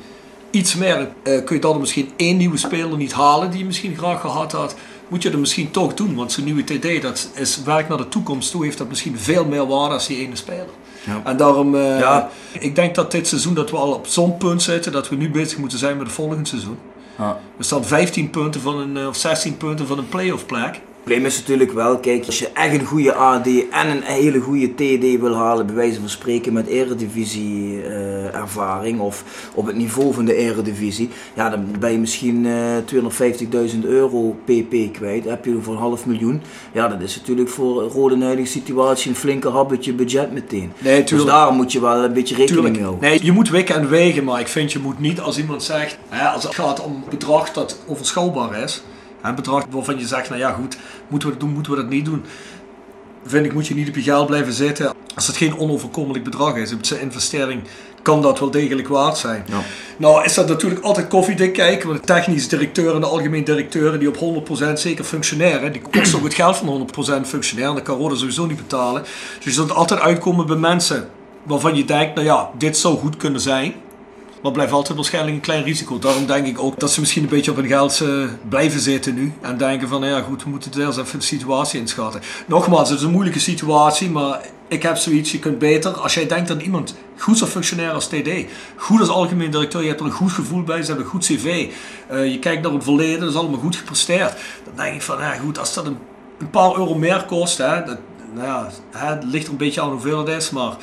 iets 0.51 0.75
meer, 0.75 1.11
eh, 1.23 1.43
kun 1.43 1.55
je 1.55 1.61
dan 1.61 1.79
misschien 1.79 2.09
één 2.15 2.37
nieuwe 2.37 2.57
speler 2.57 2.97
niet 2.97 3.13
halen 3.13 3.49
die 3.49 3.59
je 3.59 3.65
misschien 3.65 3.97
graag 3.97 4.21
gehad 4.21 4.51
had, 4.51 4.75
moet 5.07 5.23
je 5.23 5.29
dat 5.29 5.39
misschien 5.39 5.71
toch 5.71 5.93
doen. 5.93 6.15
Want 6.15 6.31
zo'n 6.31 6.43
nieuwe 6.43 6.63
TD, 6.63 7.01
dat 7.01 7.29
is 7.33 7.63
werk 7.63 7.87
naar 7.87 7.97
de 7.97 8.09
toekomst 8.09 8.51
toe, 8.51 8.63
heeft 8.63 8.77
dat 8.77 8.89
misschien 8.89 9.17
veel 9.17 9.45
meer 9.45 9.67
waarde 9.67 9.93
als 9.93 10.07
die 10.07 10.17
ene 10.17 10.35
speler. 10.35 10.69
Ja. 11.05 11.21
En 11.23 11.37
daarom, 11.37 11.75
eh, 11.75 11.99
Ja. 11.99 12.29
ik 12.59 12.75
denk 12.75 12.95
dat 12.95 13.11
dit 13.11 13.27
seizoen 13.27 13.53
dat 13.53 13.71
we 13.71 13.77
al 13.77 13.91
op 13.93 14.07
zo'n 14.07 14.37
punt 14.37 14.61
zitten 14.63 14.91
dat 14.91 15.09
we 15.09 15.15
nu 15.15 15.31
bezig 15.31 15.57
moeten 15.57 15.77
zijn 15.77 15.97
met 15.97 16.05
het 16.05 16.15
volgende 16.15 16.47
seizoen. 16.47 16.77
Ja. 17.17 17.37
We 17.57 17.63
staan 17.63 17.85
15 17.85 18.29
punten 18.29 18.61
van 18.61 18.77
een, 18.77 18.97
eh, 18.97 19.07
of 19.07 19.15
16 19.15 19.57
punten 19.57 19.87
van 19.87 19.97
een 19.97 20.09
playoff 20.09 20.45
plek. 20.45 20.81
Het 21.05 21.13
probleem 21.13 21.31
is 21.31 21.39
natuurlijk 21.39 21.71
wel, 21.71 21.97
kijk, 21.99 22.25
als 22.25 22.39
je 22.39 22.49
echt 22.53 22.73
een 22.73 22.85
goede 22.85 23.13
AD 23.13 23.47
en 23.71 23.89
een 23.89 24.01
hele 24.01 24.39
goede 24.39 24.73
TD 24.73 25.19
wil 25.19 25.35
halen, 25.35 25.65
bij 25.65 25.75
wijze 25.75 25.99
van 25.99 26.09
spreken 26.09 26.53
met 26.53 26.67
eredivisie 26.67 27.81
eh, 27.83 28.35
ervaring 28.35 28.99
of 28.99 29.23
op 29.53 29.65
het 29.65 29.75
niveau 29.75 30.13
van 30.13 30.25
de 30.25 30.35
eredivisie, 30.35 31.09
ja, 31.33 31.49
dan 31.49 31.67
ben 31.79 31.91
je 31.91 31.97
misschien 31.97 32.45
eh 32.45 33.71
250.000 33.73 33.79
euro 33.83 34.35
pp 34.45 34.93
kwijt. 34.93 35.25
Heb 35.25 35.45
je 35.45 35.57
voor 35.61 35.73
een 35.73 35.79
half 35.79 36.05
miljoen, 36.05 36.41
ja, 36.71 36.87
dat 36.87 37.01
is 37.01 37.15
natuurlijk 37.15 37.49
voor 37.49 37.83
een 37.83 37.89
rode 37.89 38.23
huidige 38.23 38.49
situatie 38.49 39.09
een 39.09 39.15
flinke 39.17 39.49
habbetje 39.49 39.93
budget 39.93 40.31
meteen. 40.31 40.71
Nee, 40.77 41.03
Dus 41.03 41.25
daar 41.25 41.51
moet 41.53 41.71
je 41.71 41.81
wel 41.81 42.03
een 42.03 42.13
beetje 42.13 42.35
rekening 42.35 42.69
mee 42.69 42.81
houden. 42.81 43.09
Nee, 43.09 43.23
je 43.23 43.31
moet 43.31 43.49
wikken 43.49 43.75
en 43.75 43.89
wegen, 43.89 44.23
maar 44.23 44.39
ik 44.39 44.47
vind 44.47 44.71
je 44.71 44.79
moet 44.79 44.99
niet 44.99 45.19
als 45.19 45.37
iemand 45.37 45.63
zegt, 45.63 45.97
hè, 46.09 46.27
als 46.27 46.43
het 46.43 46.55
gaat 46.55 46.83
om 46.83 47.03
bedrag 47.09 47.51
dat 47.51 47.79
overschouwbaar 47.87 48.63
is, 48.63 48.83
een 49.29 49.35
bedrag 49.35 49.65
waarvan 49.69 49.99
je 49.99 50.07
zegt, 50.07 50.29
nou 50.29 50.41
ja 50.41 50.51
goed, 50.51 50.77
moeten 51.07 51.27
we 51.29 51.33
dat 51.35 51.43
doen, 51.43 51.53
moeten 51.53 51.71
we 51.71 51.77
dat 51.77 51.89
niet 51.89 52.05
doen. 52.05 52.23
Vind 53.25 53.45
ik, 53.45 53.53
moet 53.53 53.67
je 53.67 53.75
niet 53.75 53.87
op 53.87 53.95
je 53.95 54.01
geld 54.01 54.27
blijven 54.27 54.53
zitten. 54.53 54.93
Als 55.15 55.27
het 55.27 55.37
geen 55.37 55.57
onoverkomelijk 55.57 56.23
bedrag 56.23 56.55
is, 56.55 56.73
op 56.73 56.85
zijn 56.85 57.01
investering 57.01 57.61
kan 58.05 58.21
dat 58.21 58.39
wel 58.39 58.51
degelijk 58.51 58.87
waard 58.87 59.17
zijn. 59.17 59.43
Ja. 59.47 59.59
Nou 59.97 60.23
is 60.23 60.33
dat 60.33 60.47
natuurlijk 60.47 60.83
altijd 60.83 61.07
koffiedik 61.07 61.53
kijken, 61.53 61.87
want 61.87 61.99
de 61.99 62.05
technisch 62.05 62.47
directeur 62.47 62.95
en 62.95 63.01
de 63.01 63.07
algemeen 63.07 63.43
directeuren 63.43 63.99
die 63.99 64.07
op 64.07 64.47
100% 64.69 64.73
zeker 64.73 65.03
functioneren, 65.03 65.71
die 65.71 65.81
kosten 65.81 66.17
ook 66.17 66.23
het 66.23 66.33
geld 66.33 66.57
van 66.57 66.87
100% 67.23 67.27
functionair 67.27 67.69
en 67.69 67.75
dat 67.75 67.83
kan 67.83 67.97
Roda 67.97 68.15
sowieso 68.15 68.45
niet 68.45 68.57
betalen. 68.57 69.01
Dus 69.35 69.43
je 69.43 69.51
zult 69.51 69.71
altijd 69.71 69.99
uitkomen 69.99 70.45
bij 70.45 70.55
mensen 70.55 71.09
waarvan 71.43 71.75
je 71.75 71.85
denkt, 71.85 72.15
nou 72.15 72.27
ja, 72.27 72.49
dit 72.57 72.77
zou 72.77 72.97
goed 72.97 73.17
kunnen 73.17 73.41
zijn. 73.41 73.73
Maar 74.45 74.53
blijft 74.53 74.73
altijd 74.73 74.95
waarschijnlijk 74.95 75.35
een 75.35 75.41
klein 75.41 75.63
risico. 75.63 75.99
Daarom 75.99 76.25
denk 76.25 76.47
ik 76.47 76.59
ook 76.59 76.79
dat 76.79 76.91
ze 76.91 76.99
misschien 76.99 77.23
een 77.23 77.29
beetje 77.29 77.51
op 77.51 77.57
hun 77.57 77.67
geld 77.67 78.03
blijven 78.49 78.79
zitten 78.79 79.13
nu. 79.13 79.33
En 79.41 79.57
denken 79.57 79.87
van, 79.87 80.01
nou 80.01 80.13
ja 80.13 80.21
goed, 80.21 80.43
we 80.43 80.49
moeten 80.49 80.81
eerst 80.81 80.97
even 80.97 81.19
de 81.19 81.25
situatie 81.25 81.79
inschatten. 81.79 82.21
Nogmaals, 82.47 82.89
het 82.89 82.99
is 82.99 83.05
een 83.05 83.11
moeilijke 83.11 83.39
situatie, 83.39 84.09
maar 84.09 84.41
ik 84.67 84.83
heb 84.83 84.97
zoiets, 84.97 85.31
je 85.31 85.39
kunt 85.39 85.59
beter, 85.59 85.91
als 85.91 86.13
jij 86.13 86.27
denkt 86.27 86.47
dat 86.47 86.61
iemand 86.61 86.95
goed 87.17 87.37
zou 87.37 87.49
functioneren 87.49 87.93
als 87.93 88.07
TD, 88.07 88.29
goed 88.75 88.99
als 88.99 89.09
algemeen 89.09 89.51
directeur, 89.51 89.81
je 89.81 89.87
hebt 89.87 89.99
er 89.99 90.05
een 90.05 90.11
goed 90.11 90.31
gevoel 90.31 90.63
bij, 90.63 90.81
ze 90.81 90.87
hebben 90.87 91.05
een 91.05 91.11
goed 91.11 91.25
cv, 91.25 91.69
eh, 92.07 92.31
je 92.31 92.39
kijkt 92.39 92.63
naar 92.63 92.71
het 92.71 92.83
verleden, 92.83 93.19
dat 93.19 93.29
is 93.29 93.35
allemaal 93.35 93.59
goed 93.59 93.75
gepresteerd. 93.75 94.33
Dan 94.65 94.75
denk 94.75 94.95
ik 94.95 95.01
van, 95.01 95.19
ja 95.19 95.33
goed, 95.33 95.59
als 95.59 95.73
dat 95.73 95.85
een, 95.85 95.97
paar 96.51 96.75
euro 96.75 96.95
meer 96.95 97.25
kost, 97.27 97.57
hè, 97.57 97.83
dat, 97.83 97.97
nou 98.33 98.47
ja, 98.47 98.69
het 98.91 99.23
ligt 99.23 99.45
er 99.45 99.51
een 99.51 99.57
beetje 99.57 99.81
aan 99.81 99.91
hoeveel 99.91 100.17
het 100.17 100.27
is, 100.27 100.49
maar... 100.49 100.75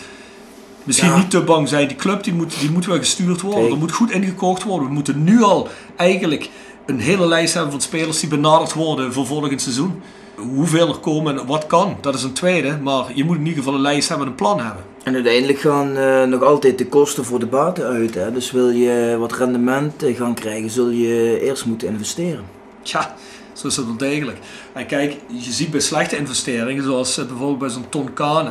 Misschien 0.85 1.09
Ja. 1.09 1.17
niet 1.17 1.31
te 1.31 1.41
bang 1.41 1.69
zijn. 1.69 1.89
Die 1.89 1.97
club 1.97 2.23
die 2.25 2.33
moet, 2.35 2.61
die 2.61 2.71
moet 2.71 2.87
wel 2.87 2.97
gestuurd 2.99 3.41
worden. 3.41 3.61
Kijk. 3.61 3.73
Er 3.73 3.79
moet 3.79 3.93
goed 3.93 4.11
ingekocht 4.11 4.63
worden. 4.63 4.89
We 4.89 4.95
moeten 4.95 5.25
nu 5.25 5.43
al 5.43 5.69
eigenlijk 5.97 6.49
een 6.87 7.01
hele 7.01 7.27
lijst 7.27 7.55
hebben 7.55 7.73
van 7.73 7.81
spelers 7.81 8.21
die 8.21 8.29
benaderd 8.29 8.73
worden 8.73 9.13
voor 9.13 9.27
volgend 9.27 9.61
seizoen. 9.63 10.03
Hoeveel 10.37 10.89
er 10.89 10.99
komen 10.99 11.39
en 11.39 11.47
wat 11.47 11.67
kan, 11.67 11.97
dat 12.01 12.15
is 12.15 12.23
een 12.23 12.33
tweede. 12.33 12.79
Maar 12.83 13.05
je 13.15 13.25
moet 13.25 13.37
in 13.37 13.43
ieder 13.47 13.59
geval 13.59 13.75
een 13.75 13.81
lijst 13.81 14.09
hebben 14.09 14.27
en 14.27 14.33
een 14.33 14.39
plan 14.39 14.61
hebben. 14.61 14.85
En 15.03 15.15
uiteindelijk 15.15 15.59
gaan 15.61 15.97
eh, 15.97 16.23
nog 16.23 16.43
altijd 16.43 16.79
de 16.79 16.87
kosten 16.87 17.25
voor 17.25 17.39
de 17.39 17.47
baten 17.47 17.85
uit. 17.85 18.15
Hè? 18.15 18.33
Dus 18.33 18.51
wil 18.51 18.71
je 18.71 19.17
wat 19.19 19.33
rendement 19.33 20.03
eh, 20.03 20.17
gaan 20.17 20.35
krijgen, 20.35 20.71
zul 20.71 20.89
je 20.91 21.41
eerst 21.41 21.65
moeten 21.67 21.89
investeren. 21.89 22.45
Ja, 22.83 23.15
zo 23.53 23.67
is 23.67 23.77
het 23.77 23.87
wel 23.87 23.97
degelijk. 23.97 24.39
En 24.73 24.87
kijk, 24.87 25.17
je 25.27 25.53
ziet 25.53 25.71
bij 25.71 25.81
slechte 25.81 26.17
investeringen, 26.17 26.83
zoals 26.85 27.19
eh, 27.19 27.25
bijvoorbeeld 27.27 27.59
bij 27.59 27.69
zo'n 27.69 27.89
Ton 27.89 28.13
Kane. 28.13 28.51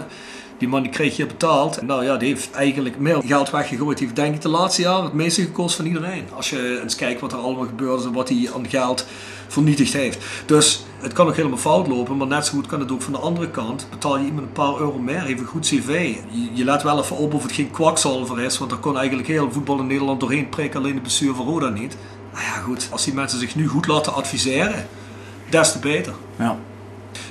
Die 0.61 0.69
man 0.69 0.81
die 0.81 0.91
kreeg 0.91 1.15
je 1.15 1.25
betaald. 1.25 1.81
Nou 1.81 2.03
ja, 2.03 2.17
die 2.17 2.27
heeft 2.27 2.51
eigenlijk 2.51 2.99
meer 2.99 3.21
geld 3.25 3.49
weggegooid. 3.49 3.97
Die 3.97 4.05
heeft 4.05 4.19
denk 4.19 4.35
ik 4.35 4.41
de 4.41 4.49
laatste 4.49 4.81
jaren 4.81 5.03
het 5.03 5.13
meeste 5.13 5.41
gekost 5.41 5.75
van 5.75 5.85
iedereen. 5.85 6.23
Als 6.35 6.49
je 6.49 6.79
eens 6.83 6.95
kijkt 6.95 7.21
wat 7.21 7.31
er 7.31 7.37
allemaal 7.37 7.65
gebeurd 7.65 7.99
is 7.99 8.05
en 8.05 8.13
wat 8.13 8.29
hij 8.29 8.49
aan 8.55 8.69
geld 8.69 9.05
vernietigd 9.47 9.93
heeft. 9.93 10.25
Dus 10.45 10.85
het 10.99 11.13
kan 11.13 11.27
ook 11.27 11.35
helemaal 11.35 11.57
fout 11.57 11.87
lopen, 11.87 12.17
maar 12.17 12.27
net 12.27 12.45
zo 12.45 12.53
goed 12.53 12.67
kan 12.67 12.79
het 12.79 12.91
ook 12.91 13.01
van 13.01 13.13
de 13.13 13.19
andere 13.19 13.49
kant. 13.49 13.87
Betaal 13.89 14.17
je 14.17 14.25
iemand 14.25 14.45
een 14.45 14.51
paar 14.51 14.79
euro 14.79 14.97
meer, 14.97 15.21
heeft 15.21 15.39
een 15.39 15.45
goed 15.45 15.65
cv. 15.65 16.15
Je, 16.53 16.63
let 16.63 16.83
wel 16.83 16.99
even 16.99 17.17
op 17.17 17.33
of 17.33 17.43
het 17.43 17.51
geen 17.51 17.71
kwakzalver 17.71 18.41
is, 18.41 18.57
want 18.57 18.71
er 18.71 18.77
kon 18.77 18.97
eigenlijk 18.97 19.27
heel 19.27 19.51
voetbal 19.51 19.79
in 19.79 19.87
Nederland 19.87 20.19
doorheen 20.19 20.49
prikken, 20.49 20.79
alleen 20.79 20.95
de 20.95 21.01
bestuur 21.01 21.33
van 21.33 21.45
Roda 21.45 21.69
niet. 21.69 21.97
Nou 22.33 22.43
ja 22.43 22.51
goed, 22.51 22.87
als 22.91 23.03
die 23.03 23.13
mensen 23.13 23.39
zich 23.39 23.55
nu 23.55 23.67
goed 23.67 23.87
laten 23.87 24.13
adviseren, 24.13 24.87
des 25.49 25.71
te 25.71 25.79
beter. 25.79 26.13
Ja. 26.37 26.57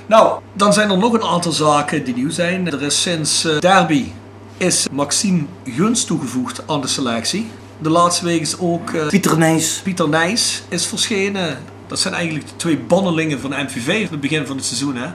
Nou, 0.05 0.39
dan 0.53 0.73
zijn 0.73 0.89
er 0.89 0.97
nog 0.97 1.13
een 1.13 1.23
aantal 1.23 1.51
zaken 1.51 2.03
die 2.03 2.15
nieuw 2.15 2.29
zijn. 2.29 2.67
Er 2.67 2.81
is 2.81 3.01
sinds 3.01 3.45
eh, 3.45 3.59
derby 3.59 4.05
is 4.57 4.87
Maxime 4.91 5.45
Guns 5.65 6.05
toegevoegd 6.05 6.67
aan 6.67 6.81
de 6.81 6.87
selectie. 6.87 7.49
De 7.81 7.89
laatste 7.89 8.25
week 8.25 8.41
is 8.41 8.59
ook 8.59 8.89
eh, 8.89 9.07
Pieter 9.07 9.37
Nijs. 9.37 9.81
Pieter 9.83 10.09
Nijs 10.09 10.63
is 10.69 10.85
verschenen. 10.85 11.57
Dat 11.87 11.99
zijn 11.99 12.13
eigenlijk 12.13 12.47
de 12.47 12.55
twee 12.55 12.77
bannelingen 12.77 13.39
van 13.39 13.49
de 13.49 13.55
MVV 13.55 13.87
in 13.87 14.07
het 14.11 14.21
begin 14.21 14.45
van 14.45 14.55
het 14.55 14.65
seizoen. 14.65 14.95
Hè? 14.95 15.07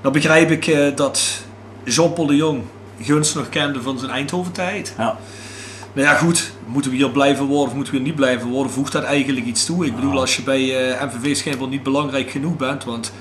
Nou 0.00 0.14
begrijp 0.14 0.50
ik 0.50 0.66
eh, 0.66 0.96
dat 0.96 1.42
Jean-Paul 1.84 2.26
de 2.26 2.36
Jong 2.36 2.62
Guns 3.00 3.34
nog 3.34 3.48
kende 3.48 3.82
van 3.82 3.98
zijn 3.98 4.10
Eindhoven-tijd. 4.10 4.94
Ja. 4.98 5.18
Nou 5.92 6.06
ja, 6.06 6.14
goed. 6.14 6.52
Moeten 6.66 6.90
we 6.90 6.96
hier 6.96 7.10
blijven 7.10 7.44
worden 7.44 7.68
of 7.68 7.74
moeten 7.74 7.92
we 7.92 7.98
hier 7.98 8.08
niet 8.08 8.16
blijven 8.16 8.48
worden? 8.48 8.72
Voegt 8.72 8.92
dat 8.92 9.02
eigenlijk 9.02 9.46
iets 9.46 9.64
toe? 9.64 9.86
Ik 9.86 9.94
bedoel, 9.94 10.20
als 10.20 10.36
je 10.36 10.42
bij 10.42 10.90
eh, 10.90 11.04
MVV 11.06 11.36
schijnbaar 11.36 11.68
niet 11.68 11.82
belangrijk 11.82 12.30
genoeg 12.30 12.56
bent, 12.56 12.84
want 12.84 13.12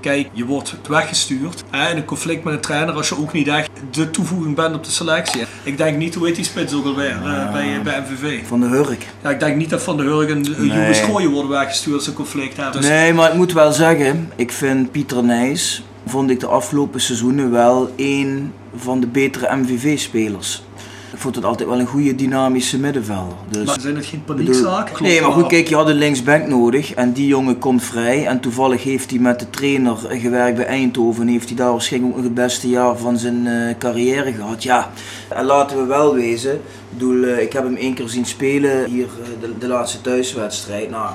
kijk, 0.00 0.28
je 0.32 0.44
wordt 0.44 0.74
weggestuurd. 0.88 1.64
In 1.90 1.96
een 1.96 2.04
conflict 2.04 2.44
met 2.44 2.54
een 2.54 2.60
trainer 2.60 2.94
als 2.94 3.08
je 3.08 3.18
ook 3.18 3.32
niet 3.32 3.48
echt 3.48 3.70
de 3.90 4.10
toevoeging 4.10 4.56
bent 4.56 4.74
op 4.74 4.84
de 4.84 4.90
selectie. 4.90 5.42
Ik 5.62 5.76
denk 5.76 5.96
niet, 5.96 6.14
hoe 6.14 6.26
heet 6.26 6.34
die 6.36 6.44
spits 6.44 6.74
ook 6.74 6.84
alweer 6.84 7.16
eh, 7.24 7.52
bij, 7.52 7.80
bij 7.82 8.00
MVV? 8.00 8.46
Van 8.46 8.60
de 8.60 8.66
Hurk. 8.66 9.06
Ja, 9.22 9.30
ik 9.30 9.40
denk 9.40 9.56
niet 9.56 9.70
dat 9.70 9.82
Van 9.82 9.96
de 9.96 10.02
Hurgen 10.02 10.36
en 10.36 10.68
Nee. 10.68 10.94
Gooien 10.94 11.30
worden 11.30 11.50
weggestuurd 11.50 11.94
als 11.94 12.04
ze 12.04 12.10
een 12.10 12.16
conflict 12.16 12.56
hebben. 12.56 12.80
Dus 12.80 12.90
Nee, 12.90 13.12
maar 13.14 13.30
ik 13.30 13.36
moet 13.36 13.52
wel 13.52 13.72
zeggen, 13.72 14.30
ik 14.36 14.52
vind 14.52 14.90
Pieter 14.90 15.24
Nijs, 15.24 15.82
vond 16.06 16.30
ik 16.30 16.40
de 16.40 16.46
afgelopen 16.46 17.00
seizoenen 17.00 17.50
wel 17.50 17.92
een 17.96 18.52
van 18.76 19.00
de 19.00 19.06
betere 19.06 19.56
MVV-spelers. 19.56 20.62
Ik 21.12 21.18
vond 21.18 21.34
het 21.34 21.44
altijd 21.44 21.68
wel 21.68 21.80
een 21.80 21.86
goede 21.86 22.14
dynamische 22.14 22.78
middenvelder. 22.78 23.36
Dus, 23.48 23.66
maar 23.66 23.80
zijn 23.80 23.96
het 23.96 24.06
geen 24.06 24.24
paniekzaken? 24.24 25.02
nee, 25.02 25.20
maar 25.20 25.32
goed, 25.32 25.46
kijk, 25.46 25.68
je 25.68 25.74
had 25.74 25.88
een 25.88 25.96
linksback 25.96 26.46
nodig 26.46 26.94
en 26.94 27.12
die 27.12 27.26
jongen 27.26 27.58
komt 27.58 27.82
vrij. 27.82 28.26
En 28.26 28.40
toevallig 28.40 28.82
heeft 28.82 29.10
hij 29.10 29.18
met 29.18 29.38
de 29.40 29.50
trainer 29.50 29.96
gewerkt 30.08 30.56
bij 30.56 30.66
Eindhoven 30.66 31.22
en 31.22 31.28
heeft 31.28 31.48
hij 31.48 31.56
daar 31.56 31.70
waarschijnlijk 31.70 32.16
ook 32.16 32.22
het 32.22 32.34
beste 32.34 32.68
jaar 32.68 32.96
van 32.96 33.18
zijn 33.18 33.46
eh, 33.46 33.78
carrière 33.78 34.32
gehad. 34.32 34.62
Ja, 34.62 34.90
en 35.28 35.44
laten 35.44 35.76
we 35.76 35.84
wel 35.84 36.14
wezen, 36.14 36.54
Ik 36.54 36.60
bedoel, 36.90 37.24
eh, 37.24 37.42
ik 37.42 37.52
heb 37.52 37.64
hem 37.64 37.76
één 37.76 37.94
keer 37.94 38.08
zien 38.08 38.26
spelen 38.26 38.84
hier 38.84 39.04
eh, 39.04 39.40
de, 39.40 39.58
de 39.58 39.66
laatste 39.66 40.00
thuiswedstrijd. 40.00 40.90
Nou, 40.90 41.10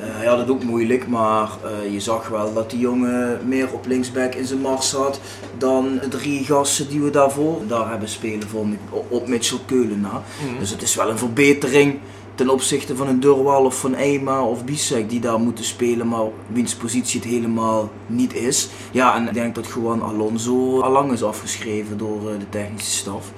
hij 0.00 0.26
had 0.26 0.38
het 0.38 0.50
ook 0.50 0.64
moeilijk, 0.64 1.08
maar 1.08 1.48
eh, 1.64 1.92
je 1.92 2.00
zag 2.00 2.28
wel 2.28 2.54
dat 2.54 2.70
die 2.70 2.78
jongen 2.78 3.40
meer 3.48 3.72
op 3.72 3.86
linksback 3.86 4.34
in 4.34 4.46
zijn 4.46 4.60
mars 4.60 4.92
had 4.92 5.20
dan 5.58 5.98
de 6.00 6.08
drie 6.08 6.44
gasten 6.44 6.88
die 6.88 7.00
we 7.00 7.10
daarvoor 7.10 7.60
daar 7.66 7.90
hebben 7.90 8.08
spelen 8.08 8.48
voor, 8.48 8.66
op 9.08 9.28
Mitchell 9.28 9.58
Keulen 9.66 10.00
na. 10.00 10.22
Dus 10.58 10.70
het 10.70 10.82
is 10.82 10.94
wel 10.94 11.10
een 11.10 11.18
verbetering 11.18 11.98
ten 12.38 12.48
opzichte 12.48 12.96
van 12.96 13.08
een 13.08 13.20
Durwal 13.20 13.64
of 13.64 13.80
van 13.80 13.94
Eima 13.94 14.42
of 14.42 14.64
Bisek 14.64 15.10
die 15.10 15.20
daar 15.20 15.40
moeten 15.40 15.64
spelen, 15.64 16.08
maar 16.08 16.24
wiens 16.46 16.74
positie 16.74 17.20
het 17.20 17.28
helemaal 17.28 17.90
niet 18.06 18.34
is. 18.34 18.68
Ja, 18.90 19.16
en 19.16 19.28
ik 19.28 19.34
denk 19.34 19.54
dat 19.54 19.66
gewoon 19.66 20.02
Alonso 20.02 20.80
al 20.80 20.90
lang 20.90 21.12
is 21.12 21.22
afgeschreven 21.22 21.98
door 21.98 22.32
eh, 22.32 22.38
de 22.38 22.48
technische 22.48 22.90
staf. 22.90 23.32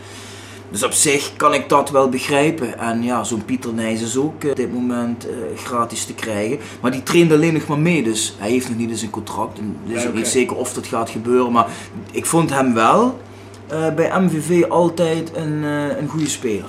Dus 0.71 0.83
op 0.83 0.93
zich 0.93 1.37
kan 1.37 1.55
ik 1.55 1.69
dat 1.69 1.91
wel 1.91 2.09
begrijpen. 2.09 2.79
En 2.79 3.03
ja, 3.03 3.25
zo'n 3.25 3.45
Pieter 3.45 3.73
Nijs 3.73 4.03
is 4.03 4.17
ook 4.17 4.45
eh, 4.45 4.51
op 4.51 4.57
dit 4.57 4.73
moment 4.73 5.29
eh, 5.29 5.35
gratis 5.57 6.05
te 6.05 6.15
krijgen. 6.15 6.59
Maar 6.81 6.91
die 6.91 7.03
traint 7.03 7.33
alleen 7.33 7.53
nog 7.53 7.67
maar 7.67 7.79
mee, 7.79 8.03
dus 8.03 8.35
hij 8.39 8.51
heeft 8.51 8.69
nog 8.69 8.79
niet 8.79 8.91
eens 8.91 9.03
een 9.03 9.11
contract. 9.11 9.59
En 9.59 9.77
het 9.83 9.97
is 9.97 10.03
Nee, 10.03 10.09
ook 10.09 10.15
niet 10.15 10.29
zeker 10.29 10.57
of 10.57 10.73
dat 10.73 10.87
gaat 10.87 11.11
gebeuren. 11.11 11.53
Maar 11.53 11.67
ik 12.11 12.27
vond 12.27 12.51
hem 12.51 12.75
wel 12.75 13.21
eh, 13.67 13.95
bij 13.95 14.21
MVV 14.21 14.65
altijd 14.69 15.37
een, 15.37 15.63
een 15.63 16.09
goede 16.09 16.29
speler. 16.29 16.69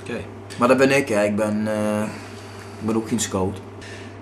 Oké. 0.00 0.20
Maar 0.58 0.68
dat 0.68 0.76
ben 0.76 0.96
ik, 0.96 1.08
hè. 1.08 1.24
Ik 1.24 1.36
ben, 1.36 1.60
ik 2.80 2.86
ben 2.86 2.96
ook 2.96 3.08
geen 3.08 3.20
scout. 3.20 3.60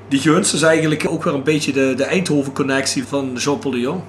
Die 0.08 0.20
gunst 0.20 0.54
is 0.54 0.62
eigenlijk 0.62 1.06
ook 1.08 1.24
weer 1.24 1.34
een 1.34 1.42
beetje 1.42 1.72
de, 1.72 1.94
de 1.96 2.04
Eindhoven-connectie 2.04 3.04
van 3.06 3.32
Jean-Paul 3.34 3.72
de 3.72 3.80
Jong. 3.80 4.00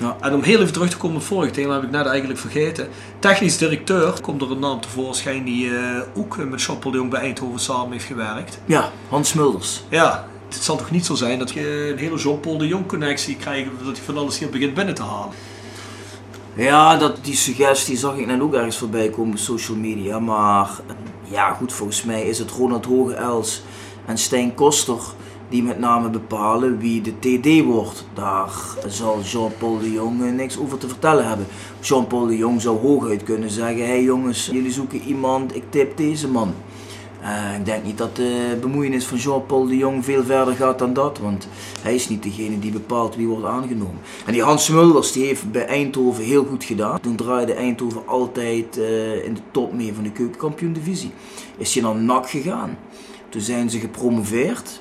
Ja. 0.00 0.16
En 0.20 0.34
om 0.34 0.42
heel 0.42 0.60
even 0.60 0.72
terug 0.72 0.90
te 0.90 0.96
komen 0.96 1.16
op 1.16 1.22
vorige 1.22 1.52
thema, 1.52 1.74
heb 1.74 1.82
ik 1.82 1.90
net 1.90 2.06
eigenlijk 2.06 2.40
vergeten. 2.40 2.88
Technisch 3.18 3.58
directeur 3.58 4.20
komt 4.20 4.42
er 4.42 4.50
een 4.50 4.58
naam 4.58 4.80
tevoorschijn 4.80 5.44
die 5.44 5.76
eh, 5.76 6.00
ook 6.14 6.36
met 6.36 6.62
Jean-Paul 6.62 6.92
de 6.92 6.98
Jong 6.98 7.10
bij 7.10 7.20
Eindhoven 7.20 7.60
samen 7.60 7.92
heeft 7.92 8.04
gewerkt. 8.04 8.58
Ja, 8.64 8.90
Hans 9.08 9.32
Mulders. 9.32 9.82
Ja, 9.88 10.26
het 10.48 10.62
zal 10.62 10.76
toch 10.76 10.90
niet 10.90 11.06
zo 11.06 11.14
zijn 11.14 11.38
dat 11.38 11.50
je 11.50 11.90
een 11.92 11.98
hele 11.98 12.16
Jean-Paul 12.16 12.58
de 12.58 12.66
Jong-connectie 12.66 13.36
krijgt, 13.36 13.68
dat 13.84 13.96
hij 13.96 14.04
van 14.04 14.18
alles 14.18 14.38
hier 14.38 14.50
begint 14.50 14.74
binnen 14.74 14.94
te 14.94 15.02
halen. 15.02 15.34
Ja, 16.54 16.96
dat, 16.96 17.24
die 17.24 17.36
suggestie 17.36 17.96
zag 17.96 18.16
ik 18.16 18.26
net 18.26 18.40
ook 18.40 18.54
ergens 18.54 18.78
voorbij 18.78 19.08
komen 19.08 19.32
op 19.32 19.38
social 19.38 19.76
media. 19.76 20.18
Maar 20.18 20.70
ja, 21.22 21.52
goed, 21.52 21.72
volgens 21.72 22.04
mij 22.04 22.22
is 22.22 22.38
het 22.38 22.50
Ronald 22.50 22.84
Hoge-Els 22.84 23.62
en 24.06 24.18
Stijn 24.18 24.54
Koster 24.54 24.98
die 25.50 25.62
met 25.62 25.78
name 25.78 26.10
bepalen 26.10 26.78
wie 26.78 27.00
de 27.00 27.18
TD 27.18 27.64
wordt. 27.64 28.04
Daar 28.14 28.50
zal 28.86 29.20
Jean-Paul 29.20 29.78
de 29.78 29.92
Jong 29.92 30.22
eh, 30.22 30.32
niks 30.32 30.58
over 30.58 30.78
te 30.78 30.88
vertellen 30.88 31.28
hebben. 31.28 31.46
Jean-Paul 31.80 32.26
de 32.26 32.36
Jong 32.36 32.60
zou 32.60 32.78
hooguit 32.78 33.22
kunnen 33.22 33.50
zeggen: 33.50 33.84
hé 33.84 33.90
hey 33.90 34.02
jongens, 34.02 34.48
jullie 34.52 34.72
zoeken 34.72 35.00
iemand, 35.00 35.56
ik 35.56 35.64
tip 35.70 35.96
deze 35.96 36.28
man. 36.28 36.54
Eh, 37.22 37.58
ik 37.58 37.64
denk 37.64 37.84
niet 37.84 37.98
dat 37.98 38.16
de 38.16 38.58
bemoeienis 38.60 39.04
van 39.04 39.18
Jean-Paul 39.18 39.66
de 39.66 39.76
Jong 39.76 40.04
veel 40.04 40.24
verder 40.24 40.54
gaat 40.54 40.78
dan 40.78 40.92
dat, 40.92 41.18
want 41.18 41.48
hij 41.82 41.94
is 41.94 42.08
niet 42.08 42.22
degene 42.22 42.58
die 42.58 42.72
bepaalt 42.72 43.16
wie 43.16 43.26
wordt 43.26 43.46
aangenomen. 43.46 44.00
En 44.26 44.32
die 44.32 44.42
Hans 44.42 44.68
Mulders 44.68 45.12
die 45.12 45.26
heeft 45.26 45.52
bij 45.52 45.66
Eindhoven 45.66 46.24
heel 46.24 46.44
goed 46.44 46.64
gedaan. 46.64 47.00
Toen 47.00 47.16
draaide 47.16 47.52
Eindhoven 47.52 48.06
altijd 48.06 48.78
eh, 48.78 49.24
in 49.24 49.34
de 49.34 49.40
top 49.50 49.72
mee 49.72 49.94
van 49.94 50.02
de 50.02 50.12
keukenkampioen-divisie. 50.12 51.10
Is 51.56 51.74
hij 51.74 51.82
naar 51.82 51.96
NAC 51.96 52.30
gegaan. 52.30 52.78
Toen 53.28 53.40
zijn 53.40 53.70
ze 53.70 53.78
gepromoveerd. 53.78 54.80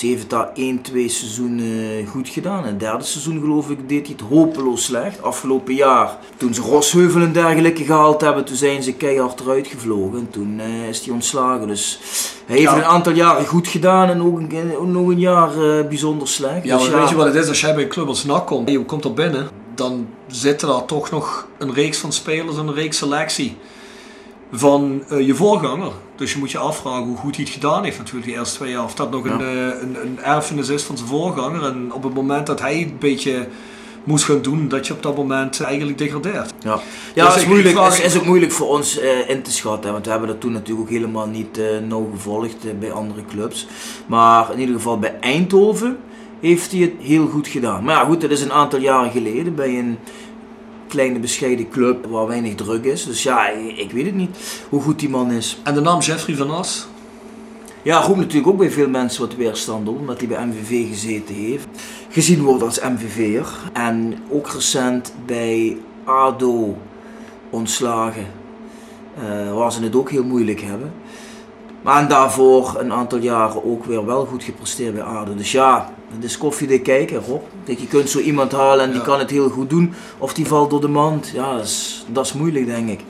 Hij 0.00 0.08
heeft 0.08 0.30
daar 0.30 0.50
1, 0.54 0.82
2 0.82 1.08
seizoenen 1.08 2.06
goed 2.06 2.28
gedaan. 2.28 2.62
En 2.62 2.68
het 2.70 2.80
derde 2.80 3.04
seizoen 3.04 3.40
geloof 3.40 3.70
ik 3.70 3.88
deed 3.88 4.06
hij 4.06 4.16
het 4.18 4.28
hopeloos 4.28 4.84
slecht. 4.84 5.22
Afgelopen 5.22 5.74
jaar, 5.74 6.16
toen 6.36 6.54
ze 6.54 6.60
Rosheuvel 6.60 7.20
en 7.20 7.32
dergelijke 7.32 7.84
gehaald 7.84 8.20
hebben, 8.20 8.44
toen 8.44 8.56
zijn 8.56 8.82
ze 8.82 8.92
keihard 8.92 9.40
eruit 9.40 9.66
gevlogen. 9.66 10.18
En 10.18 10.30
toen 10.30 10.60
eh, 10.60 10.88
is 10.88 11.04
hij 11.04 11.14
ontslagen. 11.14 11.66
Dus 11.68 11.98
hij 12.46 12.56
heeft 12.58 12.70
Ja. 12.70 12.76
een 12.76 12.84
aantal 12.84 13.12
jaren 13.12 13.46
goed 13.46 13.68
gedaan 13.68 14.08
en 14.08 14.22
ook 14.22 14.38
een, 14.38 14.76
ook 14.78 14.86
nog 14.86 15.08
een 15.08 15.18
jaar 15.18 15.48
eh, 15.78 15.86
bijzonder 15.88 16.28
slecht. 16.28 16.64
Ja, 16.64 16.76
Dus 16.78 16.88
weet 16.88 17.08
je 17.08 17.14
wat 17.14 17.26
het 17.26 17.34
is? 17.34 17.48
Als 17.48 17.60
jij 17.60 17.74
bij 17.74 17.82
een 17.82 17.88
club 17.88 18.06
als 18.06 18.24
NAC 18.24 18.46
komt, 18.46 18.70
je 18.70 18.84
komt 18.84 19.04
er 19.04 19.14
binnen, 19.14 19.48
dan 19.74 20.06
zitten 20.26 20.68
daar 20.68 20.84
toch 20.84 21.10
nog 21.10 21.46
een 21.58 21.74
reeks 21.74 21.98
van 21.98 22.12
spelers 22.12 22.56
en 22.56 22.66
een 22.66 22.74
reeks 22.74 22.96
selectie 22.98 23.56
van 24.58 25.02
eh, 25.08 25.26
je 25.26 25.34
voorganger. 25.34 25.92
Dus 26.16 26.32
je 26.32 26.38
moet 26.38 26.50
je 26.50 26.58
afvragen 26.58 27.06
hoe 27.06 27.16
goed 27.16 27.36
hij 27.36 27.44
het 27.44 27.54
gedaan 27.54 27.84
heeft 27.84 27.98
natuurlijk 27.98 28.26
die 28.26 28.34
eerste 28.36 28.56
twee 28.56 28.70
jaar. 28.70 28.84
Of 28.84 28.94
dat 28.94 29.10
nog 29.10 29.24
een, 29.24 29.38
Ja. 29.38 29.44
eh, 29.72 29.80
een, 29.82 29.96
een 30.02 30.18
erfenis 30.22 30.68
is 30.68 30.82
van 30.82 30.96
zijn 30.96 31.08
voorganger. 31.08 31.62
En 31.64 31.92
op 31.92 32.02
het 32.02 32.14
moment 32.14 32.46
dat 32.46 32.60
hij 32.60 32.82
een 32.82 32.96
beetje 32.98 33.48
moest 34.04 34.24
gaan 34.24 34.42
doen, 34.42 34.68
dat 34.68 34.86
je 34.86 34.92
op 34.92 35.02
dat 35.02 35.16
moment 35.16 35.60
eigenlijk 35.60 35.98
degradeert. 35.98 36.52
Ja, 36.60 36.78
ja 37.14 37.24
Dus 37.24 37.34
het 37.34 37.42
is, 37.42 37.48
moeilijk, 37.48 37.74
vraag- 37.76 37.98
is, 37.98 38.04
is 38.04 38.16
ook 38.18 38.24
moeilijk 38.26 38.52
voor 38.52 38.68
ons 38.68 38.98
eh, 38.98 39.28
in 39.28 39.42
te 39.42 39.52
schatten. 39.52 39.84
hè, 39.86 39.92
Want 39.92 40.04
we 40.04 40.10
hebben 40.10 40.28
dat 40.28 40.40
toen 40.40 40.52
natuurlijk 40.52 40.80
ook 40.86 40.92
helemaal 40.94 41.26
niet 41.26 41.58
eh 41.58 41.64
nauw 41.88 42.10
gevolgd 42.14 42.78
bij 42.78 42.92
andere 42.92 43.20
clubs. 43.30 43.66
Maar 44.06 44.52
in 44.52 44.58
ieder 44.60 44.74
geval 44.74 44.98
bij 44.98 45.14
Eindhoven 45.20 45.96
heeft 46.40 46.72
hij 46.72 46.80
het 46.80 46.92
heel 46.98 47.26
goed 47.26 47.48
gedaan. 47.48 47.84
Maar 47.84 47.94
ja, 47.94 48.04
goed, 48.04 48.20
dat 48.20 48.30
is 48.30 48.42
een 48.42 48.52
aantal 48.52 48.78
jaren 48.80 49.10
geleden 49.10 49.54
bij 49.54 49.78
een 49.78 49.98
kleine 50.94 51.18
bescheiden 51.18 51.68
club 51.68 52.06
waar 52.06 52.26
weinig 52.26 52.54
druk 52.54 52.84
is. 52.84 53.04
Dus 53.04 53.22
ja, 53.22 53.48
ik, 53.76 53.90
weet 53.92 54.04
het 54.04 54.14
niet 54.14 54.36
hoe 54.68 54.80
goed 54.80 54.98
die 54.98 55.08
man 55.08 55.30
is. 55.30 55.58
En 55.62 55.74
de 55.74 55.80
naam 55.80 56.00
Jeffrey 56.00 56.36
van 56.36 56.50
As? 56.50 56.86
Ja, 57.82 58.00
roept 58.00 58.18
natuurlijk 58.18 58.46
ook 58.46 58.58
bij 58.58 58.70
veel 58.70 58.88
mensen 58.88 59.20
wat 59.20 59.34
weerstand 59.34 59.88
op, 59.88 59.98
omdat 59.98 60.18
hij 60.18 60.28
bij 60.28 60.46
MVV 60.46 60.88
gezeten 60.88 61.34
heeft. 61.34 61.66
Gezien 62.08 62.42
wordt 62.42 62.62
als 62.62 62.80
MVV'er. 62.80 63.46
En 63.72 64.18
ook 64.30 64.48
recent 64.48 65.14
bij 65.26 65.76
ADO 66.04 66.76
ontslagen, 67.50 68.26
eh, 69.18 69.54
waar 69.54 69.72
ze 69.72 69.82
het 69.82 69.96
ook 69.96 70.10
heel 70.10 70.24
moeilijk 70.24 70.60
hebben. 70.60 70.92
Maar 71.82 72.02
en 72.02 72.08
daarvoor 72.08 72.74
een 72.78 72.92
aantal 72.92 73.18
jaren 73.18 73.64
ook 73.64 73.84
weer 73.84 74.06
wel 74.06 74.26
goed 74.26 74.44
gepresteerd 74.44 74.94
bij 74.94 75.02
ADO. 75.02 75.34
Dus 75.34 75.52
ja, 75.52 75.93
het 76.14 76.24
is 76.24 76.38
koffiedik 76.38 76.82
kijken, 76.82 77.22
Rob. 77.26 77.42
Kijk, 77.64 77.78
je 77.78 77.86
kunt 77.86 78.08
zo 78.10 78.18
iemand 78.18 78.52
halen 78.52 78.84
en 78.84 78.90
die 78.90 78.98
Ja. 79.00 79.04
kan 79.06 79.18
het 79.18 79.30
heel 79.30 79.48
goed 79.50 79.70
doen. 79.70 79.92
Of 80.18 80.34
die 80.34 80.46
valt 80.46 80.70
door 80.70 80.80
de 80.80 80.88
mand. 80.88 81.30
Ja, 81.34 81.54
dat 81.56 81.64
is, 81.64 82.04
dat 82.08 82.24
is 82.26 82.32
moeilijk, 82.32 82.66
denk 82.66 82.88
ik. 82.90 83.00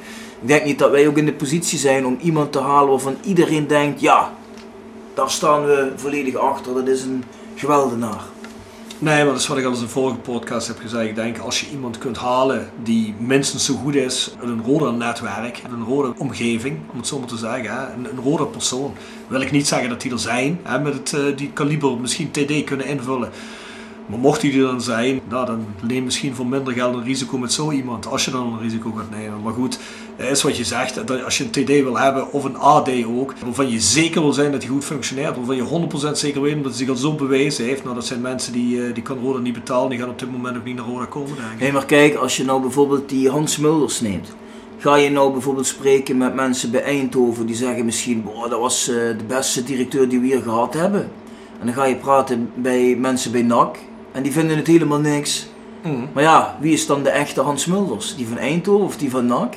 Ik 0.40 0.48
denk 0.48 0.64
niet 0.64 0.78
dat 0.78 0.90
wij 0.90 1.06
ook 1.08 1.16
in 1.16 1.24
de 1.26 1.32
positie 1.32 1.78
zijn 1.78 2.06
om 2.06 2.18
iemand 2.20 2.52
te 2.52 2.60
halen 2.60 2.88
waarvan 2.90 3.16
iedereen 3.22 3.66
denkt, 3.66 4.00
ja, 4.00 4.32
daar 5.14 5.30
staan 5.30 5.64
we 5.66 5.92
volledig 5.96 6.34
achter. 6.36 6.74
Dat 6.74 6.88
is 6.88 7.02
een 7.02 7.24
geweldenaar. 7.54 8.20
Nee, 8.98 9.16
maar 9.16 9.32
dat 9.32 9.40
is 9.40 9.46
wat 9.46 9.58
ik 9.58 9.64
al 9.64 9.70
eens 9.70 9.78
in 9.78 9.84
de 9.84 9.90
vorige 9.90 10.16
podcast 10.16 10.66
heb 10.66 10.78
gezegd. 10.78 11.08
Ik 11.08 11.14
denk 11.14 11.38
als 11.38 11.60
je 11.60 11.70
iemand 11.70 11.98
kunt 11.98 12.16
halen 12.16 12.70
die 12.82 13.14
minstens 13.18 13.64
zo 13.64 13.74
goed 13.74 13.94
is 13.94 14.34
een 14.40 14.62
rode 14.64 14.92
netwerk, 14.92 15.58
in 15.58 15.72
een 15.72 15.84
rode 15.84 16.14
omgeving, 16.18 16.78
om 16.92 16.98
het 16.98 17.06
zo 17.06 17.18
maar 17.18 17.28
te 17.28 17.36
zeggen, 17.36 17.92
een, 17.92 18.04
een 18.04 18.22
rode 18.24 18.46
persoon. 18.46 18.94
Wil 19.28 19.40
ik 19.40 19.50
niet 19.50 19.66
zeggen 19.66 19.88
dat 19.88 20.00
die 20.00 20.12
er 20.12 20.18
zijn, 20.18 20.60
met 20.82 20.94
het, 20.94 21.12
eh, 21.12 21.36
die 21.36 21.50
kaliber 21.52 21.98
misschien 21.98 22.30
TD 22.30 22.64
kunnen 22.64 22.86
invullen. 22.86 23.30
Maar 24.06 24.18
mocht 24.18 24.40
die 24.40 24.52
er 24.52 24.66
dan 24.66 24.80
zijn, 24.80 25.20
nou, 25.28 25.46
dan 25.46 25.66
neem 25.82 26.04
misschien 26.04 26.34
voor 26.34 26.46
minder 26.46 26.72
geld 26.72 26.94
een 26.94 27.04
risico 27.04 27.38
met 27.38 27.52
zo 27.52 27.70
iemand. 27.70 28.06
Als 28.06 28.24
je 28.24 28.30
dan 28.30 28.52
een 28.52 28.60
risico 28.60 28.90
gaat 28.90 29.10
nemen. 29.10 29.42
Maar 29.42 29.52
goed, 29.52 29.78
is 30.16 30.42
wat 30.42 30.56
je 30.56 30.64
zegt. 30.64 31.06
Dat 31.06 31.24
als 31.24 31.38
je 31.38 31.44
een 31.44 31.50
TD 31.50 31.68
wil 31.68 31.98
hebben, 31.98 32.32
of 32.32 32.44
een 32.44 32.56
AD 32.56 32.90
ook, 33.04 33.34
waarvan 33.44 33.70
je 33.70 33.80
zeker 33.80 34.20
wil 34.20 34.32
zijn 34.32 34.52
dat 34.52 34.62
hij 34.62 34.70
goed 34.70 34.84
functioneert. 34.84 35.36
Waarvan 35.36 35.56
je 35.56 35.88
100% 36.08 36.10
zeker 36.12 36.40
weet 36.40 36.54
dat 36.54 36.64
hij 36.64 36.74
zich 36.74 36.88
al 36.88 36.96
zo 36.96 37.14
bewezen 37.14 37.64
heeft. 37.64 37.82
Nou, 37.82 37.94
dat 37.94 38.06
zijn 38.06 38.20
mensen 38.20 38.52
die, 38.52 38.86
eh, 38.86 38.94
die 38.94 39.02
kan 39.02 39.18
Roda 39.18 39.38
niet 39.38 39.54
betalen. 39.54 39.90
Die 39.90 39.98
gaan 39.98 40.08
op 40.08 40.18
dit 40.18 40.32
moment 40.32 40.56
ook 40.56 40.64
niet 40.64 40.76
naar 40.76 40.86
Roda 40.86 41.04
komen, 41.04 41.36
denk 41.36 41.60
ik. 41.60 41.66
Hé, 41.66 41.72
maar 41.72 41.86
kijk, 41.86 42.14
als 42.14 42.36
je 42.36 42.44
nou 42.44 42.60
bijvoorbeeld 42.60 43.08
die 43.08 43.30
Hans 43.30 43.58
Mulders 43.58 44.00
neemt. 44.00 44.34
Ga 44.78 44.96
je 44.96 45.10
nou 45.10 45.32
bijvoorbeeld 45.32 45.66
spreken 45.66 46.16
met 46.16 46.34
mensen 46.34 46.70
bij 46.70 46.82
Eindhoven 46.82 47.46
die 47.46 47.56
zeggen 47.56 47.84
misschien, 47.84 48.22
boah, 48.22 48.50
dat 48.50 48.60
was 48.60 48.88
eh, 48.88 48.94
de 48.94 49.24
beste 49.26 49.64
directeur 49.64 50.08
die 50.08 50.20
we 50.20 50.26
hier 50.26 50.42
gehad 50.42 50.74
hebben. 50.74 51.10
En 51.60 51.66
dan 51.66 51.74
ga 51.74 51.84
je 51.84 51.96
praten 51.96 52.50
bij 52.54 52.96
mensen 52.98 53.32
bij 53.32 53.42
NAC 53.42 53.78
en 54.14 54.22
die 54.22 54.32
vinden 54.32 54.56
het 54.56 54.66
helemaal 54.66 54.98
niks. 54.98 55.46
Mm. 55.82 56.08
Maar 56.12 56.22
ja, 56.22 56.56
wie 56.60 56.72
is 56.72 56.86
dan 56.86 57.02
de 57.02 57.10
echte 57.10 57.40
Hans 57.40 57.66
Mulders? 57.66 58.16
Die 58.16 58.26
van 58.26 58.38
Eindhoven 58.38 58.86
of 58.86 58.96
die 58.96 59.10
van 59.10 59.26
NAC? 59.26 59.54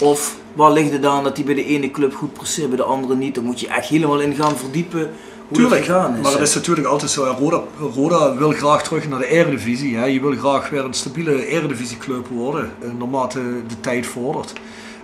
Of 0.00 0.36
waar 0.52 0.72
ligt 0.72 0.92
het 0.92 1.06
aan 1.06 1.24
dat 1.24 1.36
die 1.36 1.44
bij 1.44 1.54
de 1.54 1.64
ene 1.64 1.90
club 1.90 2.14
goed 2.14 2.32
presteert, 2.32 2.68
bij 2.68 2.76
de 2.76 2.82
andere 2.82 3.16
niet? 3.16 3.34
Dan 3.34 3.44
moet 3.44 3.60
je 3.60 3.68
echt 3.68 3.88
helemaal 3.88 4.20
in 4.20 4.34
gaan 4.34 4.56
verdiepen 4.56 5.10
hoe 5.48 5.56
Tuurlijk, 5.56 5.76
het 5.76 5.84
gegaan 5.84 6.14
is. 6.14 6.20
maar 6.20 6.30
het 6.30 6.40
hè. 6.40 6.46
is 6.46 6.54
natuurlijk 6.54 6.86
altijd 6.86 7.10
zo. 7.10 7.24
Roda, 7.38 7.62
Roda 7.94 8.36
wil 8.36 8.50
graag 8.50 8.82
terug 8.82 9.08
naar 9.08 9.18
de 9.18 9.26
Eredivisie. 9.26 9.96
Hè. 9.96 10.04
Je 10.04 10.20
wil 10.20 10.36
graag 10.36 10.68
weer 10.68 10.84
een 10.84 10.94
stabiele 10.94 11.46
Eredivisieclub 11.46 12.26
worden, 12.26 12.72
eh, 12.80 12.88
naarmate 12.98 13.40
de 13.68 13.80
tijd 13.80 14.06
vordert. 14.06 14.52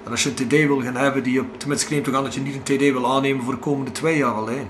En 0.05 0.11
als 0.11 0.23
je 0.23 0.29
een 0.29 0.35
TD 0.35 0.67
wil 0.67 0.81
gaan 0.81 0.97
hebben, 0.97 1.23
die 1.23 1.33
je, 1.33 1.43
tenminste 1.57 1.87
ik 1.87 1.93
neem 1.93 2.03
toch 2.03 2.15
aan 2.15 2.25
dat 2.25 2.35
je 2.35 2.41
niet 2.41 2.55
een 2.55 2.77
TD 2.77 2.93
wil 2.93 3.13
aannemen 3.13 3.45
voor 3.45 3.55
de 3.55 3.61
komende 3.61 3.93
twee 3.93 4.17
jaar 4.17 4.35
alleen. 4.35 4.67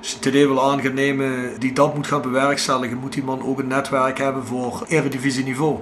TD 0.00 0.32
wil 0.32 0.62
aan 0.62 0.80
gaan 0.80 0.94
nemen 0.94 1.52
die 1.58 1.72
dat 1.72 1.94
moet 1.94 2.06
gaan 2.06 2.22
bewerkstelligen, 2.22 2.98
moet 2.98 3.12
die 3.12 3.24
man 3.24 3.42
ook 3.42 3.58
een 3.58 3.66
netwerk 3.66 4.18
hebben 4.18 4.46
voor 4.46 4.84
Eredivisieniveau. 4.88 5.78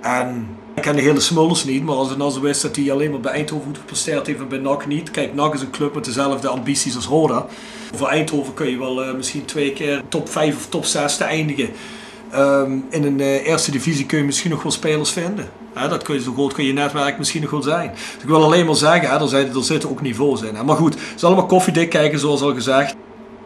En 0.00 0.56
ik 0.74 0.82
ken 0.82 0.96
de 0.96 1.02
hele 1.02 1.20
Smulders 1.20 1.64
niet, 1.64 1.82
maar 1.82 1.94
als 1.94 2.08
het 2.08 2.18
nou 2.18 2.30
zo 2.30 2.42
is 2.42 2.60
dat 2.60 2.76
hij 2.76 2.92
alleen 2.92 3.10
maar 3.10 3.20
bij 3.20 3.32
Eindhoven 3.32 3.66
goed 3.66 3.78
gepresteerd 3.78 4.26
heeft 4.26 4.38
en 4.38 4.48
bij 4.48 4.58
NAC 4.58 4.86
niet. 4.86 5.10
Kijk, 5.10 5.34
NAC 5.34 5.54
is 5.54 5.60
een 5.60 5.70
club 5.70 5.94
met 5.94 6.04
dezelfde 6.04 6.48
ambities 6.48 6.96
als 6.96 7.06
Roda. 7.06 7.46
Voor 7.94 8.08
Eindhoven 8.08 8.54
kun 8.54 8.70
je 8.70 8.78
wel 8.78 9.02
eh, 9.02 9.14
misschien 9.14 9.44
twee 9.44 9.72
keer 9.72 10.02
top 10.08 10.28
5 10.28 10.56
of 10.56 10.66
top 10.68 10.84
6 10.84 11.16
te 11.16 11.24
eindigen. 11.24 11.68
Ehm, 12.30 12.72
in 12.90 13.04
een 13.04 13.20
eh, 13.20 13.46
eerste 13.46 13.70
divisie 13.70 14.06
kun 14.06 14.18
je 14.18 14.24
misschien 14.24 14.50
nog 14.50 14.62
wel 14.62 14.72
spelers 14.72 15.10
vinden. 15.10 15.48
Dat 15.74 16.02
kun 16.02 16.14
je, 16.14 16.22
zo 16.22 16.32
groot 16.32 16.52
kun 16.52 16.64
je 16.64 16.72
netwerk 16.72 17.18
misschien 17.18 17.42
nog 17.42 17.50
wel 17.50 17.62
zijn. 17.62 17.90
Ik 18.22 18.28
wil 18.28 18.44
alleen 18.44 18.66
maar 18.66 18.74
zeggen, 18.74 19.10
hè, 19.10 19.20
er, 19.20 19.28
zijn, 19.28 19.54
er 19.54 19.64
zitten 19.64 19.90
ook 19.90 20.02
niveaus 20.02 20.42
in. 20.42 20.64
Maar 20.64 20.76
goed, 20.76 20.94
het 20.94 21.12
is 21.16 21.24
allemaal 21.24 21.46
koffiedik 21.46 21.90
kijken 21.90 22.18
zoals 22.18 22.42
al 22.42 22.54
gezegd. 22.54 22.94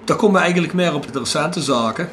Daar 0.07 0.17
komen 0.17 0.35
we 0.37 0.41
eigenlijk 0.43 0.75
meer 0.75 0.95
op 0.95 1.13
de 1.13 1.19
recente 1.19 1.63
zaken. 1.63 2.09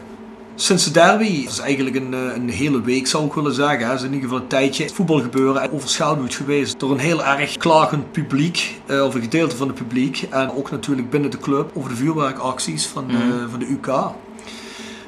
Sinds 0.55 0.83
de 0.83 0.91
derby 0.91 1.25
is 1.25 1.59
eigenlijk 1.59 1.95
een, 1.95 2.13
eh, 2.13 2.35
een 2.35 2.49
hele 2.49 2.81
week 2.81 3.07
zou 3.07 3.25
ik 3.25 3.33
willen 3.33 3.53
zeggen. 3.53 3.87
Het 3.87 3.99
is 3.99 4.05
in 4.05 4.13
ieder 4.13 4.21
geval 4.29 4.41
een 4.43 4.47
tijdje 4.47 4.89
voetbalgebeuren 4.89 5.71
overschaduwd 5.71 6.33
geweest 6.35 6.79
door 6.79 6.91
een 6.91 6.99
heel 6.99 7.23
erg 7.23 7.57
klagend 7.57 8.11
publiek, 8.11 8.81
eh, 8.85 9.03
of 9.05 9.15
een 9.15 9.21
gedeelte 9.21 9.55
van 9.55 9.67
het 9.67 9.75
publiek. 9.75 10.27
En 10.29 10.51
ook 10.55 10.71
natuurlijk 10.71 11.09
binnen 11.09 11.31
de 11.31 11.37
club 11.37 11.71
over 11.73 11.89
de 11.89 11.95
vuurwerkacties 11.95 12.85
van, 12.85 13.07
de, 13.07 13.13
Mhm. 13.13 13.49
van 13.49 13.59
de 13.59 13.65
UK. 13.69 13.87
Eh, 13.87 13.93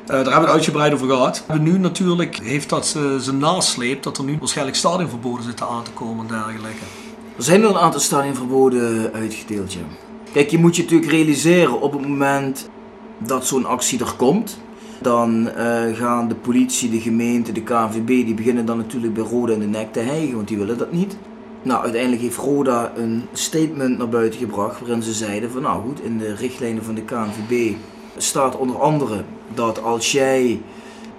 daar 0.05 0.15
hebben 0.15 0.33
we 0.33 0.39
het 0.39 0.49
uitgebreid 0.49 0.93
over 0.93 1.07
gehad. 1.07 1.43
En 1.47 1.63
nu 1.63 1.77
natuurlijk 1.79 2.39
heeft 2.43 2.69
dat 2.69 2.93
eh, 2.97 3.01
zijn 3.17 3.37
nasleep 3.37 4.03
dat 4.03 4.17
er 4.17 4.23
nu 4.23 4.37
waarschijnlijk 4.39 4.77
stadionverboden 4.77 5.43
zitten 5.43 5.67
aan 5.67 5.83
te 5.83 5.91
komen 5.91 6.27
en 6.27 6.33
dergelijke. 6.33 6.83
Er 7.37 7.43
zijn 7.43 7.61
er 7.63 7.69
een 7.69 7.77
aantal 7.77 7.99
stadionverboden 7.99 9.11
uitgedeeld, 9.13 9.73
ja. 9.73 9.79
Kijk, 10.33 10.49
je 10.49 10.57
moet 10.57 10.75
je 10.75 10.81
natuurlijk 10.81 11.11
realiseren 11.11 11.81
op 11.81 11.91
het 11.93 12.07
moment 12.07 12.69
dat 13.17 13.45
zo'n 13.45 13.65
actie 13.65 13.99
er 13.99 14.13
komt. 14.17 14.59
Dan 15.01 15.49
eh, 15.49 15.95
gaan 15.95 16.27
de 16.27 16.35
politie, 16.35 16.89
de 16.89 16.99
gemeente, 16.99 17.51
de 17.51 17.63
KNVB, 17.63 18.07
die 18.07 18.33
beginnen 18.33 18.65
dan 18.65 18.77
natuurlijk 18.77 19.13
bij 19.13 19.23
Roda 19.23 19.53
in 19.53 19.59
de 19.59 19.65
nek 19.65 19.93
te 19.93 19.99
hijgen, 19.99 20.35
want 20.35 20.47
die 20.47 20.57
willen 20.57 20.77
dat 20.77 20.91
niet. 20.91 21.17
Nou, 21.61 21.83
uiteindelijk 21.83 22.21
heeft 22.21 22.37
Roda 22.37 22.91
een 22.95 23.23
statement 23.33 23.97
naar 23.97 24.09
buiten 24.09 24.39
gebracht 24.39 24.79
waarin 24.79 25.03
ze 25.03 25.13
zeiden 25.13 25.51
van 25.51 25.61
nou 25.61 25.81
goed, 25.81 26.01
in 26.01 26.17
de 26.17 26.35
richtlijnen 26.35 26.83
van 26.83 26.95
de 26.95 27.01
KNVB 27.01 27.75
staat 28.17 28.57
onder 28.57 28.81
andere 28.81 29.23
dat 29.53 29.83
als 29.83 30.11
jij 30.11 30.61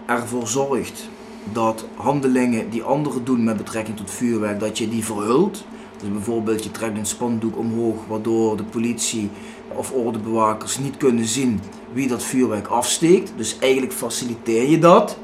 ervoor 0.07 0.47
zorgt 0.47 1.09
dat 1.53 1.87
handelingen 1.95 2.71
die 2.71 2.83
anderen 2.83 3.25
doen 3.25 3.45
met 3.45 3.57
betrekking 3.57 3.97
tot 3.97 4.11
vuurwerk, 4.11 4.61
dat 4.61 4.79
je 4.79 4.89
die 4.89 5.05
verhult. 5.05 5.65
Dus 6.01 6.13
bijvoorbeeld 6.13 6.65
je 6.65 6.71
trekt 6.71 6.99
een 6.99 7.07
spandoek 7.07 7.59
omhoog 7.59 8.07
waardoor 8.09 8.57
de 8.57 8.65
politie 8.65 9.31
of 9.77 9.93
ordebewakers 9.93 10.79
niet 10.79 10.97
kunnen 10.97 11.25
zien 11.25 11.61
wie 11.97 12.09
dat 12.09 12.23
vuurwerk 12.23 12.67
afsteekt. 12.67 13.33
Dus 13.37 13.57
eigenlijk 13.59 13.93
faciliteer 13.93 14.71
je 14.71 14.79
dat. 14.79 15.17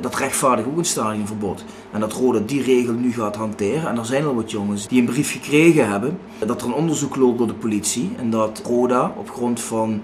Dat 0.00 0.16
rechtvaardigt 0.16 0.68
ook 0.68 0.76
een 0.76 0.84
stadionverbod. 0.84 1.64
En 1.92 2.00
dat 2.00 2.12
Roda 2.12 2.38
die 2.46 2.62
regel 2.62 2.92
nu 2.92 3.12
gaat 3.12 3.36
hanteren. 3.36 3.88
En 3.88 3.98
er 3.98 4.06
zijn 4.06 4.24
al 4.24 4.34
wat 4.34 4.50
jongens 4.50 4.88
die 4.88 5.00
een 5.00 5.06
brief 5.06 5.32
gekregen 5.32 5.88
hebben 5.88 6.18
dat 6.46 6.60
er 6.60 6.66
een 6.66 6.74
onderzoek 6.74 7.16
loopt 7.16 7.38
door 7.38 7.46
de 7.46 7.54
politie. 7.54 8.10
En 8.16 8.30
dat 8.30 8.62
Roda 8.64 9.14
op 9.16 9.30
grond 9.30 9.60
van 9.60 10.02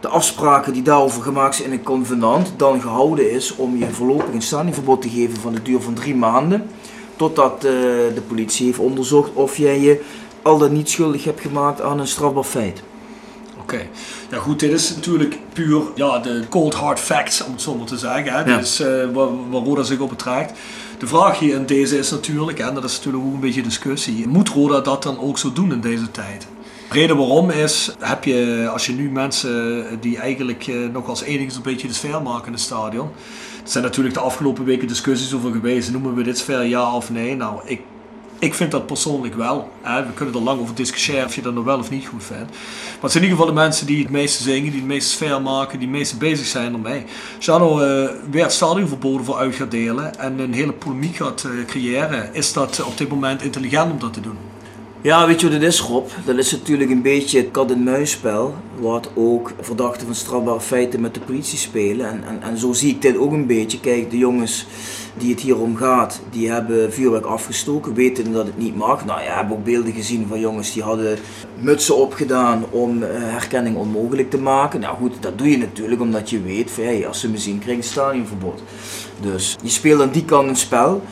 de 0.00 0.08
afspraken 0.08 0.72
die 0.72 0.82
daarover 0.82 1.22
gemaakt 1.22 1.54
zijn 1.54 1.68
in 1.68 1.78
een 1.78 1.84
convenant 1.84 2.52
dan 2.56 2.80
gehouden 2.80 3.30
is 3.30 3.56
om 3.56 3.76
je 3.76 3.86
voorlopig 3.90 4.34
een 4.34 4.42
stadionverbod 4.42 5.02
te 5.02 5.08
geven 5.08 5.36
van 5.36 5.52
de 5.52 5.62
duur 5.62 5.80
van 5.80 5.94
drie 5.94 6.14
maanden. 6.14 6.66
Totdat 7.16 7.54
eh, 7.54 7.70
de 8.14 8.22
politie 8.26 8.66
heeft 8.66 8.78
onderzocht 8.78 9.30
of 9.34 9.56
jij 9.56 9.80
je 9.80 10.00
al 10.42 10.58
dan 10.58 10.72
niet 10.72 10.90
schuldig 10.90 11.24
hebt 11.24 11.40
gemaakt 11.40 11.80
aan 11.80 11.98
een 11.98 12.06
strafbaar 12.06 12.44
feit. 12.44 12.82
Oké, 13.72 13.86
ja 14.30 14.38
goed, 14.38 14.60
dit 14.60 14.72
is 14.72 14.94
natuurlijk 14.94 15.38
puur 15.52 15.82
ja, 15.94 16.18
de 16.18 16.42
cold 16.48 16.74
hard 16.74 17.00
facts, 17.00 17.44
om 17.44 17.52
het 17.52 17.62
zo 17.62 17.74
maar 17.74 17.86
te 17.86 17.98
zeggen. 17.98 18.32
Hè. 18.32 18.44
Ja. 18.44 18.58
Is 18.58 18.80
eh, 18.80 18.86
waar, 19.12 19.50
waar 19.50 19.62
Roda 19.62 19.82
zich 19.82 19.98
op 19.98 20.08
betrekt. 20.08 20.58
De 20.98 21.06
vraag 21.06 21.38
hier 21.38 21.54
in 21.54 21.66
deze 21.66 21.98
is 21.98 22.10
natuurlijk, 22.10 22.58
en 22.58 22.74
dat 22.74 22.84
is 22.84 22.96
natuurlijk 22.96 23.24
ook 23.24 23.34
een 23.34 23.40
beetje 23.40 23.62
discussie, 23.62 24.28
moet 24.28 24.48
Roda 24.48 24.80
dat 24.80 25.02
dan 25.02 25.18
ook 25.18 25.38
zo 25.38 25.52
doen 25.52 25.72
in 25.72 25.80
deze 25.80 26.10
tijd? 26.10 26.46
De 26.88 26.98
reden 26.98 27.16
waarom 27.16 27.50
is, 27.50 27.94
heb 27.98 28.24
je, 28.24 28.68
als 28.72 28.86
je 28.86 28.92
nu 28.92 29.10
mensen 29.10 29.84
die 30.00 30.18
eigenlijk 30.18 30.66
eh, 30.66 30.76
nog 30.92 31.08
als 31.08 31.22
enigszins 31.22 31.56
een 31.56 31.62
beetje 31.62 31.88
de 31.88 31.94
sfeer 31.94 32.22
maken 32.22 32.46
in 32.46 32.52
het 32.52 32.62
stadion. 32.62 33.10
Er 33.64 33.70
zijn 33.70 33.84
natuurlijk 33.84 34.14
de 34.14 34.20
afgelopen 34.20 34.64
weken 34.64 34.88
discussies 34.88 35.34
over 35.34 35.52
geweest, 35.52 35.92
noemen 35.92 36.14
we 36.14 36.22
dit 36.22 36.38
sfeer 36.38 36.62
ja 36.62 36.94
of 36.94 37.10
nee? 37.10 37.36
Nou, 37.36 37.60
ik 37.64 37.80
ik 38.42 38.54
vind 38.54 38.70
dat 38.70 38.86
persoonlijk 38.86 39.34
wel. 39.34 39.70
Hè. 39.82 40.06
We 40.06 40.12
kunnen 40.12 40.34
er 40.34 40.40
lang 40.40 40.60
over 40.60 40.74
discussiëren 40.74 41.24
of 41.24 41.34
je 41.34 41.42
dat 41.42 41.52
nou 41.52 41.64
wel 41.64 41.78
of 41.78 41.90
niet 41.90 42.06
goed 42.06 42.24
vindt. 42.24 42.50
Maar 42.50 43.00
het 43.00 43.12
zijn 43.12 43.24
in 43.24 43.30
ieder 43.30 43.38
geval 43.38 43.54
de 43.54 43.60
mensen 43.60 43.86
die 43.86 44.02
het 44.02 44.10
meeste 44.10 44.42
zingen, 44.42 44.70
die 44.70 44.80
het 44.80 44.88
meeste 44.88 45.10
sfeer 45.10 45.42
maken, 45.42 45.78
die 45.78 45.88
het 45.88 45.96
meeste 45.96 46.16
bezig 46.16 46.46
zijn 46.46 46.72
ermee. 46.72 47.04
Daar 47.44 47.58
nou 47.58 47.84
eh, 47.84 48.10
weer 48.30 48.42
het 48.42 48.52
stadionverboden 48.52 49.24
voor 49.24 49.36
uit 49.36 49.54
gaat 49.54 49.70
delen 49.70 50.18
en 50.18 50.38
een 50.38 50.52
hele 50.52 50.72
polemiek 50.72 51.16
gaat 51.16 51.44
eh, 51.44 51.50
creëren, 51.66 52.34
is 52.34 52.52
dat 52.52 52.82
op 52.82 52.98
dit 52.98 53.08
moment 53.08 53.42
intelligent 53.42 53.92
om 53.92 53.98
dat 53.98 54.12
te 54.12 54.20
doen? 54.20 54.36
Ja, 55.02 55.26
weet 55.26 55.40
je 55.40 55.46
wat 55.46 55.54
het 55.54 55.64
is, 55.64 55.80
Rob? 55.80 56.08
Dat 56.24 56.36
is 56.36 56.50
natuurlijk 56.52 56.90
een 56.90 57.02
beetje 57.02 57.38
het 57.38 57.50
kat-en-muisspel, 57.50 58.54
wat 58.78 59.10
ook 59.14 59.52
verdachten 59.60 60.06
van 60.06 60.14
strafbare 60.14 60.60
feiten 60.60 61.00
met 61.00 61.14
de 61.14 61.20
politie 61.20 61.58
spelen. 61.58 62.08
En, 62.08 62.24
en, 62.26 62.42
en 62.42 62.58
zo 62.58 62.72
zie 62.72 62.90
ik 62.90 63.02
dit 63.02 63.16
ook 63.16 63.32
een 63.32 63.46
beetje. 63.46 63.80
Kijk, 63.80 64.10
de 64.10 64.18
jongens 64.18 64.66
die 65.18 65.30
het 65.30 65.40
hier 65.40 65.58
om 65.58 65.76
gaat, 65.76 66.20
die 66.30 66.50
hebben 66.50 66.92
vuurwerk 66.92 67.24
afgestoken, 67.24 67.94
weten 67.94 68.32
dat 68.32 68.46
het 68.46 68.58
niet 68.58 68.76
mag. 68.76 69.04
Nou 69.04 69.22
ja, 69.22 69.36
hebben 69.36 69.56
ook 69.56 69.64
beelden 69.64 69.92
gezien 69.92 70.26
van 70.28 70.40
jongens 70.40 70.72
die 70.72 70.82
hadden 70.82 71.18
mutsen 71.58 71.96
opgedaan 71.96 72.64
om 72.70 73.02
eh, 73.02 73.08
herkenning 73.12 73.76
onmogelijk 73.76 74.30
te 74.30 74.38
maken. 74.38 74.80
Nou 74.80 74.96
goed, 74.96 75.14
dat 75.20 75.38
doe 75.38 75.50
je 75.50 75.58
natuurlijk 75.58 76.00
omdat 76.00 76.30
je 76.30 76.42
weet 76.42 76.70
van 76.70 77.06
als 77.06 77.20
ze 77.20 77.30
me 77.30 77.38
zien, 77.38 77.58
krijg 77.58 77.76
ik 77.76 77.82
een 77.82 77.88
stadionverbod. 77.90 78.62
Dus 79.20 79.56
je 79.62 79.70
speelt 79.70 80.00
aan 80.00 80.10
die 80.10 80.24
kant 80.24 80.48
een 80.48 80.56
spel. 80.56 81.02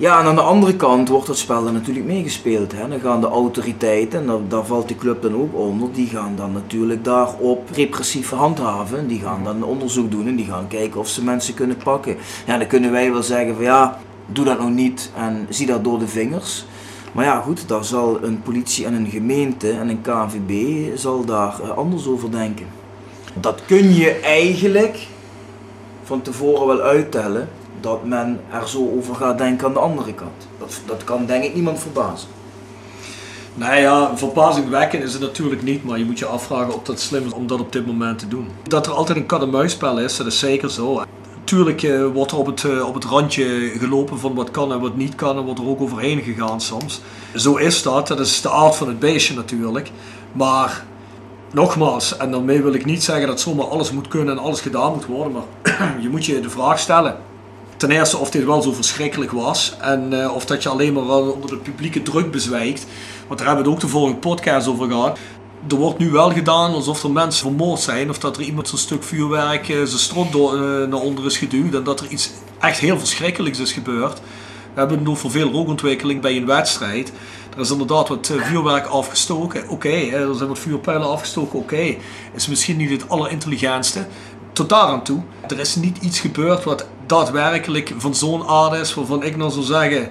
Ja, 0.00 0.20
en 0.20 0.26
aan 0.26 0.34
de 0.34 0.40
andere 0.40 0.76
kant 0.76 1.08
wordt 1.08 1.26
dat 1.26 1.38
spel 1.38 1.64
dan 1.64 1.72
natuurlijk 1.72 2.06
meegespeeld. 2.06 2.72
Hè. 2.72 2.88
Dan 2.88 3.00
gaan 3.00 3.20
de 3.20 3.26
autoriteiten, 3.26 4.28
en 4.28 4.44
daar, 4.48 4.66
valt 4.66 4.88
de 4.88 4.96
club 4.96 5.22
dan 5.22 5.34
ook 5.34 5.54
onder, 5.54 5.92
die 5.92 6.06
gaan 6.06 6.32
dan 6.36 6.52
natuurlijk 6.52 7.04
daarop 7.04 7.68
repressief 7.72 8.30
handhaven. 8.30 8.98
En 8.98 9.06
Die 9.06 9.20
gaan 9.20 9.44
dan 9.44 9.62
onderzoek 9.62 10.10
doen 10.10 10.26
en 10.26 10.36
die 10.36 10.46
gaan 10.46 10.68
kijken 10.68 11.00
of 11.00 11.08
ze 11.08 11.24
mensen 11.24 11.54
kunnen 11.54 11.76
pakken. 11.76 12.16
Ja, 12.46 12.58
dan 12.58 12.66
kunnen 12.66 12.90
wij 12.90 13.12
wel 13.12 13.22
zeggen 13.22 13.54
van 13.54 13.64
ja, 13.64 13.98
doe 14.26 14.44
dat 14.44 14.58
nou 14.58 14.70
niet 14.70 15.10
en 15.16 15.46
zie 15.48 15.66
dat 15.66 15.84
door 15.84 15.98
de 15.98 16.08
vingers. 16.08 16.64
Maar 17.12 17.24
ja, 17.24 17.40
goed, 17.40 17.68
daar 17.68 17.84
zal 17.84 18.18
een 18.22 18.42
politie 18.42 18.86
en 18.86 18.94
een 18.94 19.10
gemeente 19.10 19.70
en 19.70 19.88
een 19.88 20.02
KNVB 20.02 20.86
zal 20.98 21.24
daar 21.24 21.60
eh, 21.62 21.70
anders 21.70 22.06
over 22.06 22.30
denken. 22.30 22.66
Dat 23.34 23.60
kun 23.66 23.94
je 23.94 24.10
eigenlijk 24.10 25.06
van 26.02 26.22
tevoren 26.22 26.66
wel 26.66 26.80
uittellen 26.80 27.48
dat 27.80 28.04
men 28.04 28.40
er 28.50 28.68
zo 28.68 28.90
over 28.96 29.14
gaat 29.14 29.38
denken 29.38 29.66
aan 29.66 29.72
de 29.72 29.78
andere 29.78 30.14
kant. 30.14 30.48
Dat, 30.58 30.80
dat 30.86 31.04
kan 31.04 31.26
denk 31.26 31.44
ik 31.44 31.54
niemand 31.54 31.78
verbazen. 31.78 32.28
Nou 33.54 33.80
ja, 33.80 34.16
verbazingwekkend 34.16 35.02
is 35.02 35.12
het 35.12 35.22
natuurlijk 35.22 35.62
niet, 35.62 35.84
maar 35.84 35.98
je 35.98 36.04
moet 36.04 36.18
je 36.18 36.26
afvragen 36.26 36.74
of 36.74 36.82
dat 36.82 37.00
slim 37.00 37.26
is 37.26 37.32
om 37.32 37.46
dat 37.46 37.60
op 37.60 37.72
dit 37.72 37.86
moment 37.86 38.18
te 38.18 38.28
doen. 38.28 38.48
Dat 38.62 38.86
er 38.86 38.92
altijd 38.92 39.18
een 39.18 39.26
kat-en-muisspel 39.26 39.98
is, 39.98 40.16
dat 40.16 40.26
is 40.26 40.38
zeker 40.38 40.70
zo. 40.70 41.02
Tuurlijk 41.44 41.82
eh, 41.82 42.06
wordt 42.06 42.32
er 42.32 42.38
op 42.38 42.46
het, 42.46 42.64
eh, 42.64 42.86
op 42.86 42.94
het 42.94 43.04
randje 43.04 43.72
gelopen 43.78 44.18
van 44.18 44.34
wat 44.34 44.50
kan 44.50 44.72
en 44.72 44.80
wat 44.80 44.96
niet 44.96 45.14
kan 45.14 45.36
en 45.36 45.44
wordt 45.44 45.60
er 45.60 45.68
ook 45.68 45.80
overheen 45.80 46.22
gegaan 46.22 46.60
soms. 46.60 47.00
Zo 47.34 47.56
is 47.56 47.82
dat, 47.82 48.08
dat 48.08 48.20
is 48.20 48.40
de 48.40 48.50
aard 48.50 48.76
van 48.76 48.88
het 48.88 48.98
beestje 48.98 49.34
natuurlijk. 49.34 49.90
Maar 50.32 50.84
nogmaals, 51.52 52.16
en 52.16 52.30
daarmee 52.30 52.62
wil 52.62 52.74
ik 52.74 52.84
niet 52.84 53.02
zeggen 53.02 53.26
dat 53.26 53.40
zomaar 53.40 53.66
alles 53.66 53.92
moet 53.92 54.08
kunnen 54.08 54.36
en 54.36 54.42
alles 54.42 54.60
gedaan 54.60 54.92
moet 54.92 55.06
worden, 55.06 55.32
maar 55.32 55.94
je 56.02 56.08
moet 56.08 56.26
je 56.26 56.40
de 56.40 56.50
vraag 56.50 56.78
stellen. 56.78 57.16
Ten 57.80 57.90
eerste 57.90 58.16
of 58.16 58.30
dit 58.30 58.44
wel 58.44 58.62
zo 58.62 58.72
verschrikkelijk 58.72 59.30
was 59.30 59.76
en 59.80 60.22
eh, 60.22 60.34
of 60.34 60.44
dat 60.44 60.62
je 60.62 60.68
alleen 60.68 60.92
maar 60.92 61.06
wel 61.06 61.30
onder 61.30 61.50
de 61.50 61.56
publieke 61.56 62.02
druk 62.02 62.30
bezwijkt. 62.30 62.86
Want 63.26 63.38
daar 63.38 63.48
hebben 63.48 63.64
we 63.64 63.70
het 63.70 63.78
ook 63.78 63.90
de 63.90 63.96
vorige 63.98 64.16
podcast 64.16 64.66
over 64.66 64.88
gehad. 64.88 65.18
Er 65.68 65.76
wordt 65.76 65.98
nu 65.98 66.10
wel 66.10 66.30
gedaan 66.30 66.72
alsof 66.72 67.02
er 67.02 67.10
mensen 67.10 67.42
vermoord 67.42 67.80
zijn 67.80 68.10
of 68.10 68.18
dat 68.18 68.36
er 68.36 68.42
iemand 68.42 68.68
zo'n 68.68 68.78
stuk 68.78 69.02
vuurwerk 69.02 69.68
eh, 69.68 69.76
zijn 69.76 69.98
strot 69.98 70.32
door, 70.32 70.54
eh, 70.54 70.88
naar 70.88 71.00
onder 71.00 71.26
is 71.26 71.38
geduwd 71.38 71.74
en 71.74 71.84
dat 71.84 72.00
er 72.00 72.06
iets 72.08 72.30
echt 72.58 72.78
heel 72.78 72.98
verschrikkelijks 72.98 73.58
is 73.58 73.72
gebeurd. 73.72 74.20
We 74.74 74.78
hebben 74.78 74.98
het 74.98 75.08
over 75.08 75.30
veel 75.30 75.50
rookontwikkeling 75.50 76.20
bij 76.20 76.36
een 76.36 76.46
wedstrijd. 76.46 77.12
Er 77.54 77.60
is 77.60 77.70
inderdaad 77.70 78.08
wat 78.08 78.32
vuurwerk 78.36 78.86
afgestoken. 78.86 79.68
Oké, 79.68 79.88
er 79.88 80.34
zijn 80.34 80.48
wat 80.48 80.58
vuurpijlen 80.58 81.08
afgestoken. 81.08 81.58
Oké, 81.58 81.96
is 82.34 82.48
misschien 82.48 82.76
niet 82.76 82.90
het 82.90 83.08
allerintelligentste. 83.08 84.06
Tot 84.60 84.68
daar 84.68 84.88
aan 84.88 85.02
toe. 85.02 85.18
Er 85.48 85.58
is 85.58 85.74
niet 85.74 85.98
iets 86.00 86.20
gebeurd 86.20 86.64
wat 86.64 86.86
daadwerkelijk 87.06 87.92
van 87.98 88.14
zo'n 88.14 88.44
aard 88.46 88.72
is 88.80 88.94
waarvan 88.94 89.22
ik 89.22 89.36
nou 89.36 89.50
zou 89.50 89.64
zeggen. 89.64 90.08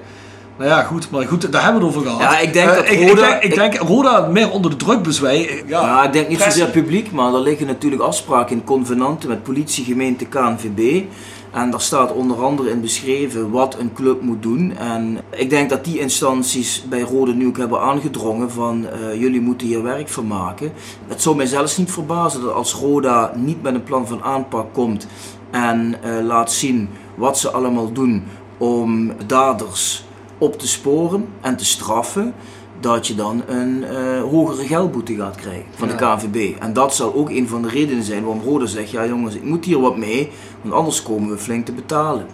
Nou 0.58 0.70
ja, 0.70 0.84
goed, 0.84 1.10
maar 1.12 1.28
goed, 1.28 1.52
daar 1.52 1.64
hebben 1.64 1.82
we 1.82 1.88
het 1.88 1.98
over 1.98 2.10
gehad. 2.10 2.22
Ja, 2.34 2.40
ik 2.40 2.54
denk 2.54 2.70
Eh, 2.70 2.76
dat 2.76 2.84
ik, 2.86 3.00
ik 3.00 3.10
Roda- 3.10 3.22
denk, 3.30 3.44
ik 3.44 3.56
denk 3.56 3.76
Roda 3.76 4.28
meer 4.28 4.52
onder 4.52 4.72
de 4.72 4.78
druk 4.78 5.04
bezwij. 5.04 5.64
Ja, 5.68 5.82
Ja, 5.82 6.04
ik 6.04 6.14
denk 6.14 6.28
niet 6.30 6.42
zozeer 6.42 6.68
publiek, 6.68 7.12
maar 7.12 7.34
er 7.34 7.40
liggen 7.40 7.68
natuurlijk 7.68 8.02
afspraken 8.02 8.56
in 8.56 8.64
convenanten 8.64 9.30
met 9.30 9.44
politie, 9.44 9.84
gemeente, 9.86 10.26
KNVB. 10.26 11.04
En 11.52 11.72
daar 11.72 11.82
staat 11.82 12.14
onder 12.14 12.44
andere 12.44 12.70
in 12.70 12.82
beschreven 12.82 13.52
wat 13.52 13.80
een 13.80 13.94
club 13.94 14.22
moet 14.22 14.42
doen. 14.42 14.78
En 14.78 15.18
ik 15.30 15.50
denk 15.50 15.70
dat 15.70 15.86
die 15.86 16.00
instanties 16.00 16.84
bij 16.90 17.02
Rode 17.02 17.34
nu 17.34 17.48
ook 17.48 17.58
hebben 17.58 17.82
aangedrongen 17.82 18.52
van 18.52 18.88
eh, 18.88 19.20
jullie 19.20 19.42
moeten 19.42 19.68
hier 19.68 19.84
werk 19.84 20.10
van 20.10 20.28
maken. 20.28 20.72
Het 21.08 21.22
zou 21.22 21.36
mij 21.36 21.46
zelfs 21.46 21.78
niet 21.78 21.92
verbazen 21.92 22.42
dat 22.42 22.54
als 22.54 22.74
Roda 22.74 23.32
niet 23.36 23.62
met 23.62 23.74
een 23.74 23.84
plan 23.84 24.08
van 24.08 24.24
aanpak 24.24 24.74
komt 24.74 25.08
en 25.52 25.96
eh, 26.04 26.26
laat 26.26 26.52
zien 26.52 26.90
wat 27.16 27.40
ze 27.40 27.50
allemaal 27.50 27.92
doen 27.92 28.24
om 28.58 29.12
daders 29.28 30.04
op 30.38 30.60
te 30.60 30.68
sporen 30.68 31.28
en 31.42 31.56
te 31.56 31.66
straffen, 31.66 32.34
dat 32.80 33.08
je 33.08 33.16
dan 33.16 33.44
een 33.48 33.84
eh, 33.84 34.22
hogere 34.22 34.66
geldboete 34.66 35.16
gaat 35.16 35.36
krijgen 35.36 35.66
van 35.76 35.88
de 35.88 35.96
KNVB. 35.96 36.60
En 36.60 36.74
dat 36.74 36.96
zal 36.96 37.14
ook 37.16 37.30
een 37.30 37.48
van 37.48 37.62
de 37.62 37.68
redenen 37.68 38.04
zijn 38.04 38.24
waarom 38.24 38.44
Rode 38.44 38.68
zegt, 38.68 38.92
ja 38.92 39.06
jongens, 39.06 39.36
ik 39.36 39.44
moet 39.44 39.66
hier 39.66 39.80
wat 39.80 39.98
mee, 39.98 40.30
want 40.62 40.74
anders 40.74 41.04
komen 41.04 41.30
we 41.30 41.38
flink 41.38 41.66
te 41.66 41.72
betalen. 41.72 42.26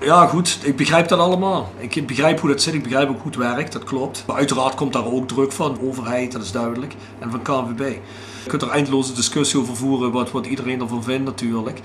Ja, 0.00 0.26
goed, 0.26 0.58
ik 0.62 0.76
begrijp 0.76 1.08
dat 1.08 1.18
allemaal. 1.18 1.72
Ik 1.76 2.06
begrijp 2.06 2.40
hoe 2.40 2.50
dat 2.50 2.62
zit, 2.62 2.74
ik 2.74 2.82
begrijp 2.82 3.08
ook 3.08 3.22
hoe 3.22 3.26
het 3.26 3.36
werkt, 3.36 3.72
dat 3.72 3.84
klopt. 3.84 4.24
Maar 4.26 4.36
uiteraard 4.36 4.74
komt 4.74 4.92
daar 4.92 5.06
ook 5.06 5.28
druk 5.28 5.52
van, 5.52 5.78
overheid, 5.82 6.32
dat 6.32 6.42
is 6.42 6.52
duidelijk, 6.52 6.94
en 7.18 7.30
van 7.30 7.42
KNVB. 7.42 7.96
Je 8.42 8.48
kunt 8.48 8.62
er 8.62 8.68
eindeloze 8.68 9.12
discussie 9.12 9.60
over 9.60 9.76
voeren 9.76 10.12
wat, 10.12 10.30
wat 10.30 10.46
iedereen 10.46 10.80
ervan 10.80 11.02
vindt 11.02 11.24
natuurlijk. 11.24 11.80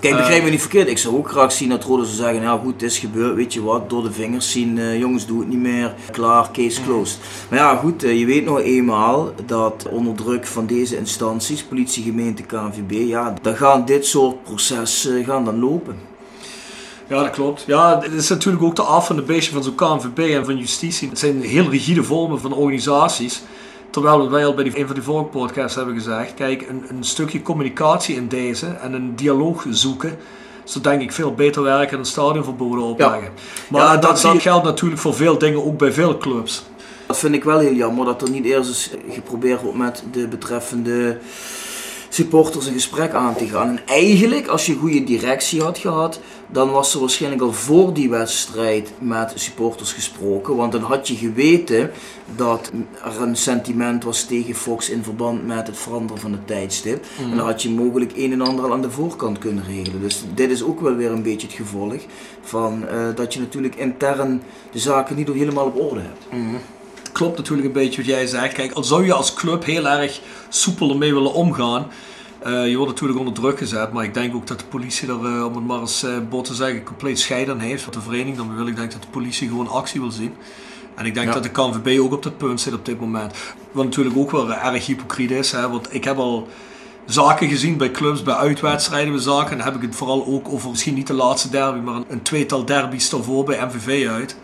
Kijk, 0.00 0.16
begrijp 0.16 0.42
me 0.42 0.50
niet 0.50 0.60
verkeerd. 0.60 0.88
Ik 0.88 0.98
zou 0.98 1.16
ook 1.16 1.30
graag 1.30 1.52
zien 1.52 1.68
dat 1.68 1.84
Rode 1.84 2.04
zou 2.04 2.16
zeggen, 2.16 2.42
ja 2.42 2.58
goed, 2.62 2.72
het 2.72 2.82
is 2.82 2.98
gebeurd, 2.98 3.34
weet 3.34 3.52
je 3.52 3.62
wat, 3.62 3.90
door 3.90 4.02
de 4.02 4.12
vingers 4.12 4.50
zien, 4.50 4.78
eh, 4.78 4.98
jongens 4.98 5.26
doe 5.26 5.38
het 5.38 5.48
niet 5.48 5.58
meer, 5.58 5.94
klaar, 6.10 6.50
case 6.52 6.82
closed. 6.82 7.18
Maar 7.48 7.58
ja 7.58 7.76
goed, 7.76 8.04
eh, 8.04 8.18
je 8.18 8.26
weet 8.26 8.44
nog 8.44 8.60
eenmaal 8.60 9.32
dat 9.46 9.86
onder 9.90 10.14
druk 10.14 10.46
van 10.46 10.66
deze 10.66 10.96
instanties, 10.96 11.62
politie, 11.62 12.02
gemeente, 12.02 12.42
KNVB, 12.42 13.08
ja, 13.08 13.34
dan 13.42 13.56
gaan 13.56 13.84
dit 13.84 14.06
soort 14.06 14.42
processen 14.42 15.24
gaan 15.24 15.44
dan 15.44 15.58
lopen. 15.58 15.96
Ja, 17.08 17.22
dat 17.22 17.30
klopt. 17.30 17.64
Ja, 17.66 18.00
het 18.02 18.12
is 18.12 18.28
natuurlijk 18.28 18.64
ook 18.64 18.76
de 18.76 18.82
af 18.82 19.06
van 19.06 19.16
de 19.16 19.22
beestje 19.22 19.52
van 19.52 19.62
zo'n 19.62 19.74
KNVB 19.74 20.34
en 20.34 20.44
van 20.44 20.56
justitie. 20.56 21.08
Het 21.08 21.18
zijn 21.18 21.42
heel 21.42 21.70
rigide 21.70 22.02
vormen 22.02 22.40
van 22.40 22.52
organisaties. 22.52 23.42
Terwijl 23.90 24.30
wij 24.30 24.46
al 24.46 24.54
bij 24.54 24.64
die, 24.64 24.78
een 24.78 24.86
van 24.86 24.94
die 24.94 25.04
vorige 25.04 25.28
podcasts 25.28 25.76
hebben 25.76 25.94
gezegd, 25.94 26.34
kijk, 26.34 26.68
een, 26.68 26.84
een 26.88 27.04
stukje 27.04 27.42
communicatie 27.42 28.16
in 28.16 28.28
deze 28.28 28.66
en 28.66 28.92
een 28.92 29.16
dialoog 29.16 29.64
zoeken, 29.70 30.18
zou 30.64 30.84
denk 30.84 31.00
ik 31.00 31.12
veel 31.12 31.34
beter 31.34 31.62
werken 31.62 31.90
dan 31.90 31.98
een 31.98 32.04
stadionverboden 32.04 32.84
opleggen. 32.84 33.32
Maar 33.68 33.82
Ja, 33.82 33.96
dat, 33.96 34.20
dat 34.20 34.42
geldt 34.42 34.64
natuurlijk 34.64 35.00
voor 35.00 35.14
veel 35.14 35.38
dingen, 35.38 35.64
ook 35.64 35.78
bij 35.78 35.92
veel 35.92 36.18
clubs. 36.18 36.64
Dat 37.06 37.18
vind 37.18 37.34
ik 37.34 37.44
wel 37.44 37.58
heel 37.58 37.74
jammer 37.74 38.04
dat 38.04 38.22
er 38.22 38.30
niet 38.30 38.44
eerst 38.44 38.70
is 38.70 38.90
geprobeerd 39.08 39.62
wordt 39.62 39.78
met 39.78 40.02
de 40.12 40.28
betreffende 40.28 41.18
supporters 42.12 42.66
een 42.66 42.72
gesprek 42.72 43.12
aan 43.12 43.36
te 43.36 43.46
gaan. 43.46 43.68
En 43.68 43.80
eigenlijk, 43.86 44.46
als 44.46 44.66
je 44.66 44.74
goede 44.74 45.04
directie 45.04 45.62
had 45.62 45.78
gehad, 45.78 46.20
dan 46.46 46.70
was 46.70 46.94
er 46.94 47.00
waarschijnlijk 47.00 47.42
al 47.42 47.52
voor 47.52 47.94
die 47.94 48.10
wedstrijd 48.10 48.92
met 48.98 49.32
supporters 49.34 49.92
gesproken. 49.92 50.56
Want 50.56 50.72
dan 50.72 50.82
had 50.82 51.08
je 51.08 51.14
geweten 51.14 51.90
dat 52.36 52.70
er 53.04 53.22
een 53.22 53.36
sentiment 53.36 54.04
was 54.04 54.24
tegen 54.24 54.54
Fox 54.54 54.90
in 54.90 55.02
verband 55.02 55.46
met 55.46 55.66
het 55.66 55.78
veranderen 55.78 56.22
van 56.22 56.32
het 56.32 56.46
tijdstip. 56.46 57.04
En 57.30 57.36
dan 57.36 57.46
had 57.46 57.62
je 57.62 57.70
mogelijk 57.70 58.12
een 58.16 58.32
en 58.32 58.40
ander 58.40 58.64
al 58.64 58.72
aan 58.72 58.82
de 58.82 58.90
voorkant 58.90 59.38
kunnen 59.38 59.64
regelen. 59.64 60.00
Dus 60.00 60.24
dit 60.34 60.50
is 60.50 60.62
ook 60.62 60.80
wel 60.80 60.94
weer 60.94 61.10
een 61.10 61.22
beetje 61.22 61.46
het 61.46 61.56
gevolg 61.56 61.94
van 62.42 62.88
eh, 62.88 62.98
dat 63.14 63.34
je 63.34 63.40
natuurlijk 63.40 63.74
intern 63.74 64.42
de 64.72 64.78
zaken 64.78 65.16
niet 65.16 65.28
helemaal 65.28 65.66
op 65.66 65.80
orde 65.80 66.00
hebt. 66.00 66.26
Klopt 67.12 67.36
natuurlijk 67.36 67.66
een 67.66 67.72
beetje 67.72 67.96
wat 67.96 68.10
jij 68.10 68.26
zegt. 68.26 68.52
Kijk, 68.54 68.72
al 68.72 68.84
zou 68.84 69.04
je 69.04 69.12
als 69.12 69.34
club 69.34 69.64
heel 69.64 69.88
erg 69.88 70.20
soepel 70.48 70.90
ermee 70.90 71.14
willen 71.14 71.32
omgaan. 71.34 71.86
eh, 72.42 72.68
je 72.68 72.76
wordt 72.76 72.92
natuurlijk 72.92 73.18
onder 73.18 73.34
druk 73.34 73.58
gezet, 73.58 73.92
maar 73.92 74.04
ik 74.04 74.14
denk 74.14 74.34
ook 74.34 74.46
dat 74.46 74.58
de 74.58 74.64
politie 74.64 75.08
er, 75.08 75.14
eh, 75.36 75.44
om 75.44 75.54
het 75.54 75.66
maar 75.66 75.80
eens 75.80 76.04
bot 76.28 76.44
te 76.44 76.54
zeggen, 76.54 76.84
compleet 76.84 77.18
scheid 77.18 77.48
aan 77.48 77.58
heeft. 77.58 77.84
Wat 77.84 77.94
de 77.94 78.00
vereniging 78.00 78.36
dan 78.36 78.56
wil. 78.56 78.66
Ik 78.66 78.76
denk 78.76 78.92
dat 78.92 79.02
de 79.02 79.08
politie 79.08 79.48
gewoon 79.48 79.68
actie 79.68 80.00
wil 80.00 80.10
zien. 80.10 80.34
En 80.94 81.06
ik 81.06 81.14
denk 81.14 81.26
Ja. 81.26 81.32
dat 81.32 81.42
de 81.42 81.50
KNVB 81.50 82.00
ook 82.00 82.12
op 82.12 82.22
dat 82.22 82.36
punt 82.38 82.60
zit 82.60 82.74
op 82.74 82.84
dit 82.84 83.00
moment. 83.00 83.34
Wat 83.72 83.84
natuurlijk 83.84 84.16
ook 84.16 84.30
wel 84.30 84.52
erg 84.52 84.86
hypocriet 84.86 85.30
is. 85.30 85.52
Hè? 85.52 85.70
Want 85.70 85.94
ik 85.94 86.04
heb 86.04 86.16
al 86.18 86.48
zaken 87.06 87.48
gezien 87.48 87.76
bij 87.76 87.90
clubs, 87.90 88.22
bij 88.22 88.34
uitwedstrijden 88.34 89.12
bij 89.12 89.22
zaken. 89.22 89.50
En 89.50 89.56
dan 89.56 89.66
heb 89.66 89.74
ik 89.76 89.82
het 89.82 89.94
vooral 89.94 90.26
ook 90.26 90.48
over 90.48 90.70
misschien 90.70 90.94
niet 90.94 91.06
de 91.06 91.14
laatste 91.14 91.50
derby, 91.50 91.78
maar 91.78 91.94
een, 91.94 92.04
een 92.08 92.22
tweetal 92.22 92.64
derbies 92.64 93.10
daarvoor 93.10 93.44
bij 93.44 93.64
MVV 93.66 94.08
uit. 94.08 94.36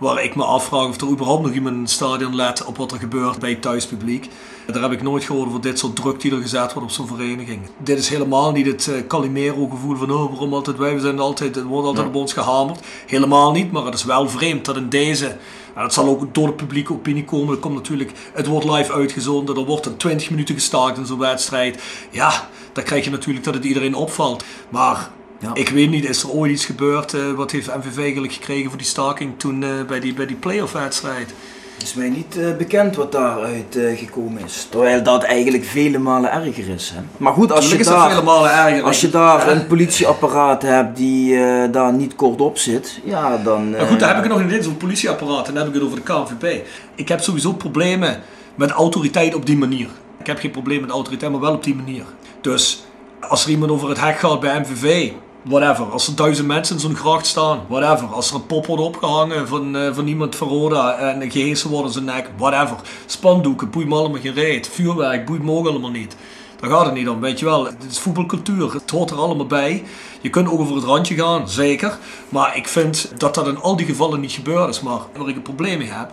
Waar 0.00 0.24
ik 0.24 0.34
me 0.34 0.44
afvraag 0.44 0.88
of 0.88 1.00
er 1.00 1.08
überhaupt 1.08 1.42
nog 1.42 1.52
iemand 1.52 1.74
in 1.74 1.80
het 1.80 1.90
stadion 1.90 2.34
let 2.34 2.64
op 2.64 2.76
wat 2.76 2.92
er 2.92 2.98
gebeurt 2.98 3.38
bij 3.38 3.50
het 3.50 3.62
thuispubliek. 3.62 4.28
Daar 4.66 4.82
heb 4.82 4.92
ik 4.92 5.02
nooit 5.02 5.24
gehoord 5.24 5.48
over 5.48 5.60
dit 5.60 5.78
soort 5.78 5.96
druk 5.96 6.20
die 6.20 6.32
er 6.32 6.40
gezet 6.40 6.72
wordt 6.72 6.88
op 6.88 6.94
zo'n 6.94 7.06
vereniging. 7.06 7.60
Dit 7.78 7.98
is 7.98 8.08
helemaal 8.08 8.52
niet 8.52 8.66
het 8.66 8.88
eh, 8.88 9.06
Calimero-gevoel 9.06 9.96
van 9.96 10.10
oh, 10.10 10.30
waarom 10.30 10.54
altijd 10.54 10.76
wij, 10.76 10.94
we 10.94 11.00
zijn 11.00 11.18
altijd, 11.18 11.56
er 11.56 11.64
wordt 11.64 11.86
altijd 11.86 12.06
op 12.06 12.14
ons 12.14 12.32
gehamerd. 12.32 12.80
Helemaal 13.06 13.52
niet, 13.52 13.72
maar 13.72 13.84
het 13.84 13.94
is 13.94 14.04
wel 14.04 14.28
vreemd 14.28 14.64
dat 14.64 14.76
in 14.76 14.88
deze, 14.88 15.26
en 15.74 15.82
dat 15.82 15.92
zal 15.92 16.08
ook 16.08 16.34
door 16.34 16.46
de 16.46 16.52
publieke 16.52 16.92
opinie 16.92 17.24
komen, 17.24 17.54
er 17.54 17.60
komt 17.60 17.74
natuurlijk, 17.74 18.12
het 18.32 18.46
wordt 18.46 18.70
live 18.70 18.92
uitgezonden, 18.92 19.56
er 19.56 19.64
wordt 19.64 19.86
in 19.86 19.96
20 19.96 20.30
minuten 20.30 20.54
gestaakt 20.54 20.98
in 20.98 21.06
zo'n 21.06 21.18
wedstrijd. 21.18 21.82
Ja, 22.10 22.48
dan 22.72 22.84
krijg 22.84 23.04
je 23.04 23.10
natuurlijk 23.10 23.44
dat 23.44 23.54
het 23.54 23.64
iedereen 23.64 23.94
opvalt. 23.94 24.44
Maar 24.68 25.10
Ja. 25.40 25.50
ik 25.54 25.68
weet 25.68 25.90
niet, 25.90 26.08
is 26.08 26.22
er 26.22 26.30
ooit 26.30 26.52
iets 26.52 26.64
gebeurd? 26.64 27.14
eh, 27.14 27.20
wat 27.36 27.50
heeft 27.50 27.76
MVV 27.76 27.98
eigenlijk 27.98 28.32
gekregen 28.32 28.68
voor 28.68 28.78
die 28.78 28.86
staking 28.86 29.32
toen 29.36 29.62
eh, 29.62 29.68
bij 29.86 30.00
die, 30.00 30.14
bij 30.14 30.26
die 30.26 30.36
playoff 30.36 30.72
wedstrijd? 30.72 31.34
Het 31.74 31.88
is 31.88 31.94
mij 31.94 32.08
niet 32.08 32.38
eh, 32.38 32.56
bekend 32.56 32.96
wat 32.96 33.12
daaruit 33.12 33.78
gekomen 33.96 34.44
is. 34.44 34.66
Terwijl 34.70 35.02
dat 35.02 35.22
eigenlijk 35.22 35.64
vele 35.64 35.98
malen 35.98 36.32
erger 36.32 36.68
is. 36.68 36.92
Hè? 36.94 37.00
Maar 37.16 37.32
goed, 37.32 37.52
als 37.52 37.64
je, 37.64 37.76
Tuurlijk 37.76 37.88
daar, 37.88 38.82
als 38.82 39.00
je 39.00 39.10
daar 39.10 39.48
een 39.48 39.66
politieapparaat 39.66 40.62
hebt 40.62 40.96
die 40.96 41.38
daar 41.70 41.92
niet 41.92 42.14
kort 42.14 42.40
op 42.40 42.58
zit, 42.58 43.00
ja 43.04 43.36
dan... 43.36 43.70
Maar 43.70 43.86
goed, 43.86 44.00
daar 44.00 44.08
heb 44.08 44.24
ik 44.24 44.30
het 44.30 44.32
nog 44.32 44.42
niet 44.42 44.50
eens 44.50 44.60
over 44.60 44.70
het 44.70 44.78
politieapparaat 44.78 45.48
en 45.48 45.54
dan 45.54 45.62
heb 45.62 45.74
ik 45.74 45.80
het 45.80 45.88
over 45.88 45.96
de 45.96 46.02
KNVB. 46.02 46.66
Ik 46.94 47.08
heb 47.08 47.20
sowieso 47.20 47.52
problemen 47.52 48.20
met 48.54 48.70
autoriteit 48.70 49.34
op 49.34 49.46
die 49.46 49.56
manier. 49.56 49.88
Ik 50.18 50.26
heb 50.26 50.38
geen 50.38 50.50
probleem 50.50 50.80
met 50.80 50.90
autoriteit, 50.90 51.30
maar 51.30 51.40
wel 51.40 51.54
op 51.54 51.64
die 51.64 51.74
manier. 51.74 52.04
Dus 52.40 52.84
als 53.20 53.44
er 53.44 53.50
iemand 53.50 53.70
over 53.70 53.88
het 53.88 54.00
hek 54.00 54.18
gaat 54.18 54.40
bij 54.40 54.60
MVV, 54.60 55.10
whatever. 55.42 55.84
Als 55.84 56.06
er 56.06 56.16
duizend 56.16 56.46
mensen 56.46 56.74
in 56.74 56.80
zo'n 56.80 56.96
gracht 56.96 57.26
staan, 57.26 57.60
whatever. 57.68 58.08
Als 58.08 58.28
er 58.28 58.34
een 58.34 58.46
pop 58.46 58.66
wordt 58.66 58.82
opgehangen 58.82 59.48
van, 59.48 59.76
eh, 59.76 59.94
van 59.94 60.06
iemand 60.06 60.36
van 60.36 60.48
Roda 60.48 60.96
en 60.96 61.30
gehezen 61.30 61.70
wordt 61.70 61.86
in 61.86 61.92
zijn 61.92 62.04
nek, 62.04 62.30
whatever. 62.36 62.76
Spandoeken, 63.06 63.70
boeit 63.70 63.88
me 63.88 63.94
allemaal 63.94 64.20
geen 64.20 64.34
reet. 64.34 64.68
Vuurwerk, 64.68 65.26
boeit 65.26 65.42
me 65.42 65.52
ook 65.52 65.66
allemaal 65.66 65.90
niet. 65.90 66.16
Daar 66.60 66.70
gaat 66.70 66.84
het 66.84 66.94
niet 66.94 67.08
om, 67.08 67.20
weet 67.20 67.38
je 67.38 67.44
wel. 67.44 67.64
Het 67.64 67.86
is 67.90 67.98
voetbalcultuur, 67.98 68.72
het 68.72 68.90
hoort 68.90 69.10
er 69.10 69.16
allemaal 69.16 69.46
bij. 69.46 69.84
Je 70.20 70.30
kunt 70.30 70.48
ook 70.48 70.60
over 70.60 70.74
het 70.74 70.84
randje 70.84 71.14
gaan, 71.14 71.48
zeker. 71.48 71.98
Maar 72.28 72.56
ik 72.56 72.68
vind 72.68 73.12
dat 73.18 73.34
dat 73.34 73.46
in 73.46 73.60
al 73.60 73.76
die 73.76 73.86
gevallen 73.86 74.20
niet 74.20 74.32
gebeurd 74.32 74.68
is. 74.68 74.80
Maar 74.80 74.98
waar 75.16 75.28
ik 75.28 75.36
een 75.36 75.42
probleem 75.42 75.78
mee 75.78 75.90
heb, 75.90 76.10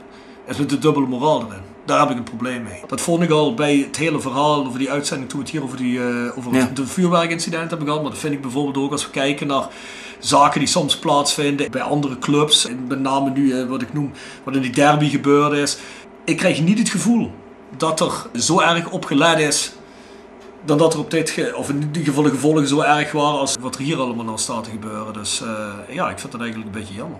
is 0.48 0.58
met 0.58 0.70
de 0.70 0.78
dubbele 0.78 1.08
moraal 1.08 1.46
erin. 1.46 1.77
Daar 1.88 2.00
heb 2.00 2.10
ik 2.10 2.18
een 2.18 2.24
probleem 2.24 2.64
mee. 2.64 2.82
Dat 2.88 3.02
vond 3.02 3.24
ik 3.24 3.30
al 3.30 3.54
bij 3.54 3.78
het 3.78 3.98
hele 3.98 4.20
verhaal 4.20 4.66
over 4.66 4.80
die 4.80 4.92
uitzending 4.92 5.30
toen 5.30 5.40
we 5.40 5.46
het 5.46 5.54
hier 5.56 5.64
over, 5.64 5.78
die, 5.78 6.00
eh, 6.00 6.38
over 6.38 6.54
Ja. 6.54 6.60
het 6.60 6.76
de 6.76 6.88
vuurwerkincident 6.88 7.70
hebben 7.70 7.88
gehad. 7.88 8.02
Maar 8.02 8.12
dat 8.12 8.20
vind 8.20 8.34
ik 8.34 8.42
bijvoorbeeld 8.42 8.86
ook 8.86 8.92
als 8.92 9.06
we 9.06 9.12
kijken 9.12 9.48
naar 9.48 9.68
zaken 10.20 10.60
die 10.60 10.70
soms 10.70 10.98
plaatsvinden 10.98 11.72
bij 11.72 11.82
andere 11.82 12.20
clubs. 12.20 12.66
En 12.68 12.88
met 12.88 13.00
name 13.00 13.30
nu 13.30 13.52
eh, 13.60 13.68
wat 13.68 13.82
ik 13.82 13.94
noem, 13.94 14.12
wat 14.44 14.56
in 14.56 14.62
die 14.62 14.72
derby 14.72 15.10
gebeurd 15.10 15.54
is. 15.54 15.78
Ik 16.26 16.38
krijg 16.38 16.62
niet 16.62 16.80
het 16.80 16.90
gevoel 16.90 17.32
dat 17.78 18.00
er 18.00 18.12
zo 18.42 18.60
erg 18.60 18.90
op 18.90 19.06
gelet 19.06 19.40
is 19.40 19.72
dan 20.66 20.78
dat 20.78 20.94
er 20.94 21.00
op 21.00 21.12
dit, 21.12 21.54
of 21.56 21.70
in 21.70 21.82
ieder 21.82 22.04
geval 22.04 22.24
de 22.24 22.30
gevolgen 22.30 22.68
zo 22.68 22.82
erg 22.82 23.12
waren 23.12 23.40
als 23.40 23.56
wat 23.62 23.76
er 23.76 23.82
hier 23.82 23.98
allemaal 23.98 24.26
nou 24.26 24.38
staat 24.38 24.64
te 24.64 24.70
gebeuren. 24.70 25.14
Dus 25.14 25.42
eh, 25.42 25.96
ja, 25.96 26.10
ik 26.10 26.20
vind 26.20 26.32
dat 26.32 26.42
eigenlijk 26.42 26.74
een 26.76 26.80
beetje 26.82 26.94
jammer. 26.96 27.20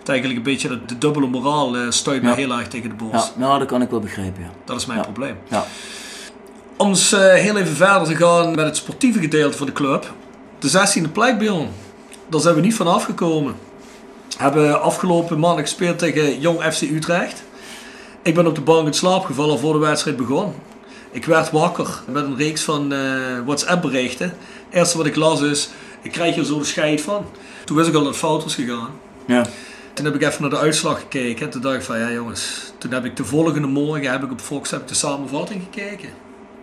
Het 0.00 0.08
eigenlijk 0.08 0.38
een 0.38 0.52
beetje 0.52 0.80
de, 0.86 0.98
dubbele 0.98 1.26
moraal 1.26 1.76
eh 1.76 1.82
stuit 1.88 2.22
me 2.22 2.28
Ja. 2.28 2.34
heel 2.34 2.52
erg 2.52 2.68
tegen 2.68 2.88
de 2.98 3.04
Ja, 3.04 3.10
borst. 3.10 3.32
nou 3.36 3.58
dat 3.58 3.68
kan 3.68 3.82
ik 3.82 3.90
wel 3.90 4.00
begrijpen, 4.00 4.42
ja. 4.42 4.50
Dat 4.64 4.76
is 4.76 4.86
mijn 4.86 4.98
Ja. 4.98 5.04
probleem. 5.04 5.36
ja. 5.48 5.64
Om 6.76 6.88
eens 6.88 7.12
eh, 7.12 7.20
heel 7.34 7.56
even 7.56 7.76
verder 7.76 8.04
te 8.08 8.16
gaan 8.16 8.54
met 8.54 8.64
het 8.64 8.76
sportieve 8.76 9.18
gedeelte 9.18 9.56
van 9.56 9.66
de 9.66 9.72
club. 9.72 10.12
De 10.58 10.68
16e 10.68 11.08
plek, 11.12 11.38
Bjorn. 11.38 11.68
Daar 12.28 12.40
zijn 12.40 12.54
we 12.54 12.60
niet 12.60 12.74
van 12.74 12.86
afgekomen. 12.86 13.54
Hebben 14.36 14.82
afgelopen 14.82 15.38
maandag 15.38 15.60
gespeeld 15.64 15.98
tegen 15.98 16.40
Jong 16.40 16.62
FC 16.62 16.80
Utrecht. 16.82 17.42
Ik 18.22 18.34
ben 18.34 18.46
op 18.46 18.54
de 18.54 18.60
bank 18.60 18.86
in 18.86 18.94
slaap 18.94 19.24
gevallen 19.24 19.58
voor 19.58 19.72
de 19.72 19.78
wedstrijd 19.78 20.16
begon. 20.16 20.54
Ik 21.10 21.24
werd 21.24 21.50
wakker 21.50 22.02
met 22.06 22.24
een 22.24 22.36
reeks 22.36 22.62
van 22.62 22.92
eh, 22.92 22.98
WhatsApp 23.44 23.82
berichten. 23.82 24.26
Het 24.28 24.34
eerste 24.78 24.96
wat 24.96 25.06
ik 25.06 25.16
las 25.16 25.40
is, 25.40 25.68
ik 26.02 26.12
krijg 26.12 26.34
hier 26.34 26.44
zo 26.44 26.58
de 26.58 26.64
scheid 26.64 27.00
van. 27.00 27.24
Toen 27.64 27.76
wist 27.76 27.88
ik 27.88 27.94
al 27.94 28.00
dat 28.00 28.08
het 28.10 28.18
fout 28.18 28.42
was 28.42 28.54
gegaan. 28.54 28.90
ja. 29.26 29.44
Toen 30.00 30.12
heb 30.12 30.20
ik 30.20 30.28
even 30.28 30.40
naar 30.40 30.50
de 30.50 30.58
uitslag 30.58 31.00
gekeken. 31.00 31.46
En 31.46 31.50
toen 31.50 31.60
dacht 31.60 31.74
ik 31.74 31.82
van 31.82 31.98
ja 31.98 32.10
jongens. 32.10 32.72
Toen 32.78 32.92
heb 32.92 33.04
ik 33.04 33.16
de 33.16 33.24
volgende 33.24 33.66
morgen 33.66 34.10
heb 34.10 34.22
ik 34.22 34.30
op 34.30 34.40
Fox 34.40 34.70
heb 34.70 34.88
de 34.88 34.94
samenvatting 34.94 35.62
gekeken. 35.62 36.08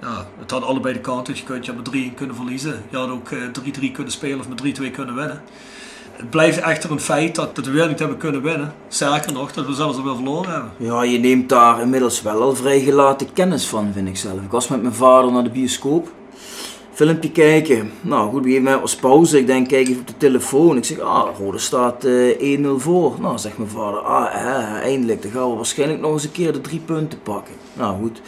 Ja, 0.02 0.28
het 0.40 0.52
had 0.52 0.64
allebei 0.64 0.94
de 0.94 1.00
kanten. 1.00 1.34
Dus 1.34 1.42
je 1.42 1.48
kunt 1.48 1.66
je 1.66 1.74
met 1.74 1.86
3 1.86 2.12
kunnen 2.16 2.36
verliezen. 2.36 2.84
Je 2.90 2.98
had 2.98 3.10
ook 3.10 3.32
eh, 3.32 3.40
3-3 3.90 3.92
kunnen 3.92 4.14
spelen 4.14 4.40
of 4.40 4.48
met 4.48 4.80
3-2 4.80 4.92
kunnen 4.92 5.16
winnen. 5.16 5.42
Het 6.12 6.30
blijft 6.30 6.60
echter 6.60 6.92
een 6.92 7.00
feit 7.00 7.36
dat, 7.36 7.56
dat 7.56 7.66
we 7.66 7.86
niet 7.86 8.00
hebben 8.00 8.18
kunnen 8.18 8.42
winnen. 8.42 8.74
Sterker 8.88 9.34
nog, 9.34 9.52
dat 9.52 9.66
we 9.66 9.74
zelfs 9.74 9.98
alweer 9.98 10.16
verloren 10.16 10.52
hebben. 10.52 10.72
Ja, 10.78 11.04
je 11.04 11.20
neemt 11.20 11.50
daar 11.50 11.82
inmiddels 11.82 12.22
wel 12.22 12.42
al 12.42 12.56
vrij 12.56 12.80
gelaten 12.80 13.34
kennis 13.34 13.68
van, 13.68 13.94
vind 13.94 14.08
ik 14.08 14.18
zelf. 14.18 14.42
Ik 14.42 14.52
was 14.52 14.68
met 14.68 14.82
mijn 14.82 14.94
vader 14.94 15.32
naar 15.32 15.44
de 15.44 15.50
bioscoop. 15.50 16.12
Filmpje 16.98 17.32
kijken. 17.32 17.92
Nou 18.02 18.30
goed, 18.30 18.44
gegeven 18.44 18.64
moment 18.64 18.82
was 18.82 18.96
pauze. 18.96 19.38
Ik 19.38 19.48
denk, 19.48 19.68
kijk 19.68 19.88
even 19.88 20.02
op 20.02 20.08
de 20.08 20.18
telefoon. 20.18 20.78
Ik 20.78 20.86
zeg, 20.86 21.00
ah, 21.00 21.28
Rode 21.40 21.58
staat 21.58 22.04
eh 22.04 22.60
1-0 22.60 22.68
voor. 22.78 23.16
Nou, 23.22 23.38
zegt 23.38 23.58
mijn 23.58 23.70
vader, 23.70 24.00
ah, 24.00 24.26
hè, 24.32 24.80
eindelijk. 24.80 25.22
Dan 25.22 25.32
gaan 25.32 25.50
we 25.50 25.56
waarschijnlijk 25.56 26.02
nog 26.02 26.12
eens 26.12 26.24
een 26.24 26.32
keer 26.32 26.54
de 26.54 26.62
drie 26.62 26.80
punten 26.80 27.20
pakken. 27.24 27.54
Nou 27.74 27.96
goed. 28.02 28.22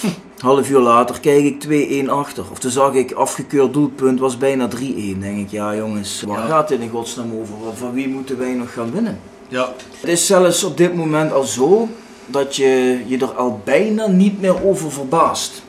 Half 0.38 0.70
uur 0.70 0.78
later 0.78 1.20
kijk 1.20 1.44
ik 1.64 2.04
2-1 2.04 2.08
achter. 2.10 2.44
Of 2.50 2.58
toen 2.58 2.70
zag 2.70 2.94
ik 2.94 3.12
afgekeurd 3.12 3.72
doelpunt 3.72 4.20
was 4.20 4.38
bijna 4.38 4.68
3-1. 4.68 4.72
Denk 5.18 5.38
ik, 5.38 5.50
ja 5.50 5.76
jongens, 5.76 6.22
waar 6.26 6.38
Ja. 6.38 6.46
gaat 6.46 6.68
dit 6.68 6.80
in 6.80 6.88
godsnaam 6.88 7.32
over? 7.40 7.54
Van 7.74 7.92
wie 7.92 8.08
moeten 8.08 8.38
wij 8.38 8.52
nog 8.54 8.72
gaan 8.72 8.92
winnen? 8.92 9.20
Ja, 9.48 9.72
Het 10.00 10.10
is 10.10 10.26
zelfs 10.26 10.64
op 10.64 10.76
dit 10.76 10.94
moment 10.94 11.32
al 11.32 11.44
zo 11.44 11.88
dat 12.26 12.56
je 12.56 13.00
je 13.06 13.18
er 13.18 13.32
al 13.34 13.60
bijna 13.64 14.06
niet 14.06 14.40
meer 14.40 14.64
over 14.64 14.92
verbaast. 14.92 15.62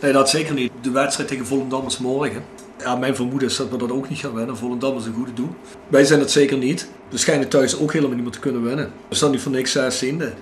Nee, 0.00 0.12
dat 0.12 0.30
zeker 0.30 0.54
niet. 0.54 0.72
De 0.80 0.90
wedstrijd 0.90 1.28
tegen 1.28 1.46
Volendam 1.46 1.86
is 1.86 1.98
morgen. 1.98 2.44
Ja, 2.78 2.96
mijn 2.96 3.16
vermoeden 3.16 3.48
is 3.48 3.56
dat 3.56 3.70
we 3.70 3.76
dat 3.76 3.92
ook 3.92 4.08
niet 4.08 4.18
gaan 4.18 4.34
winnen. 4.34 4.56
Volendam 4.56 4.96
is 4.96 5.06
een 5.06 5.14
goede 5.14 5.32
doel. 5.32 5.54
Wij 5.88 6.04
zijn 6.04 6.20
het 6.20 6.30
zeker 6.30 6.58
niet. 6.58 6.88
We 7.08 7.18
schijnen 7.18 7.48
thuis 7.48 7.78
ook 7.78 7.92
helemaal 7.92 8.14
niet 8.14 8.24
meer 8.24 8.32
te 8.32 8.38
kunnen 8.38 8.62
winnen. 8.62 8.92
We 9.08 9.14
staan 9.14 9.30
nu 9.30 9.38
voor 9.38 9.52
niks 9.52 9.72
zestiende. 9.72 10.32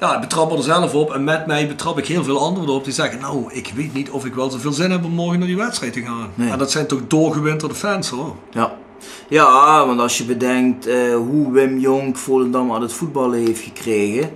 Ja, 0.00 0.14
ik 0.14 0.20
betrap 0.20 0.50
me 0.50 0.56
er 0.56 0.62
zelf 0.62 0.94
op. 0.94 1.12
En 1.12 1.24
met 1.24 1.46
mij 1.46 1.68
betrap 1.68 1.98
ik 1.98 2.06
heel 2.06 2.24
veel 2.24 2.40
anderen 2.40 2.74
op 2.74 2.84
die 2.84 2.92
zeggen... 2.92 3.20
Nou, 3.20 3.52
ik 3.52 3.72
weet 3.74 3.94
niet 3.94 4.10
of 4.10 4.24
ik 4.24 4.34
wel 4.34 4.50
zoveel 4.50 4.72
zin 4.72 4.90
heb 4.90 5.04
om 5.04 5.10
morgen 5.10 5.38
naar 5.38 5.48
die 5.48 5.56
wedstrijd 5.56 5.92
te 5.92 6.02
gaan. 6.02 6.30
Nee. 6.34 6.50
En 6.50 6.58
dat 6.58 6.70
zijn 6.70 6.86
toch 6.86 7.00
doorgewinterde 7.08 7.74
fans 7.74 8.08
hoor. 8.08 8.36
Ja. 8.50 8.76
Ja, 9.28 9.86
want 9.86 10.00
als 10.00 10.18
je 10.18 10.24
bedenkt 10.24 10.86
eh, 10.86 11.14
hoe 11.14 11.52
Wim 11.52 11.78
Jonk 11.78 12.16
Volendam 12.16 12.72
aan 12.72 12.82
het 12.82 12.92
voetballen 12.92 13.38
heeft 13.38 13.62
gekregen. 13.62 14.30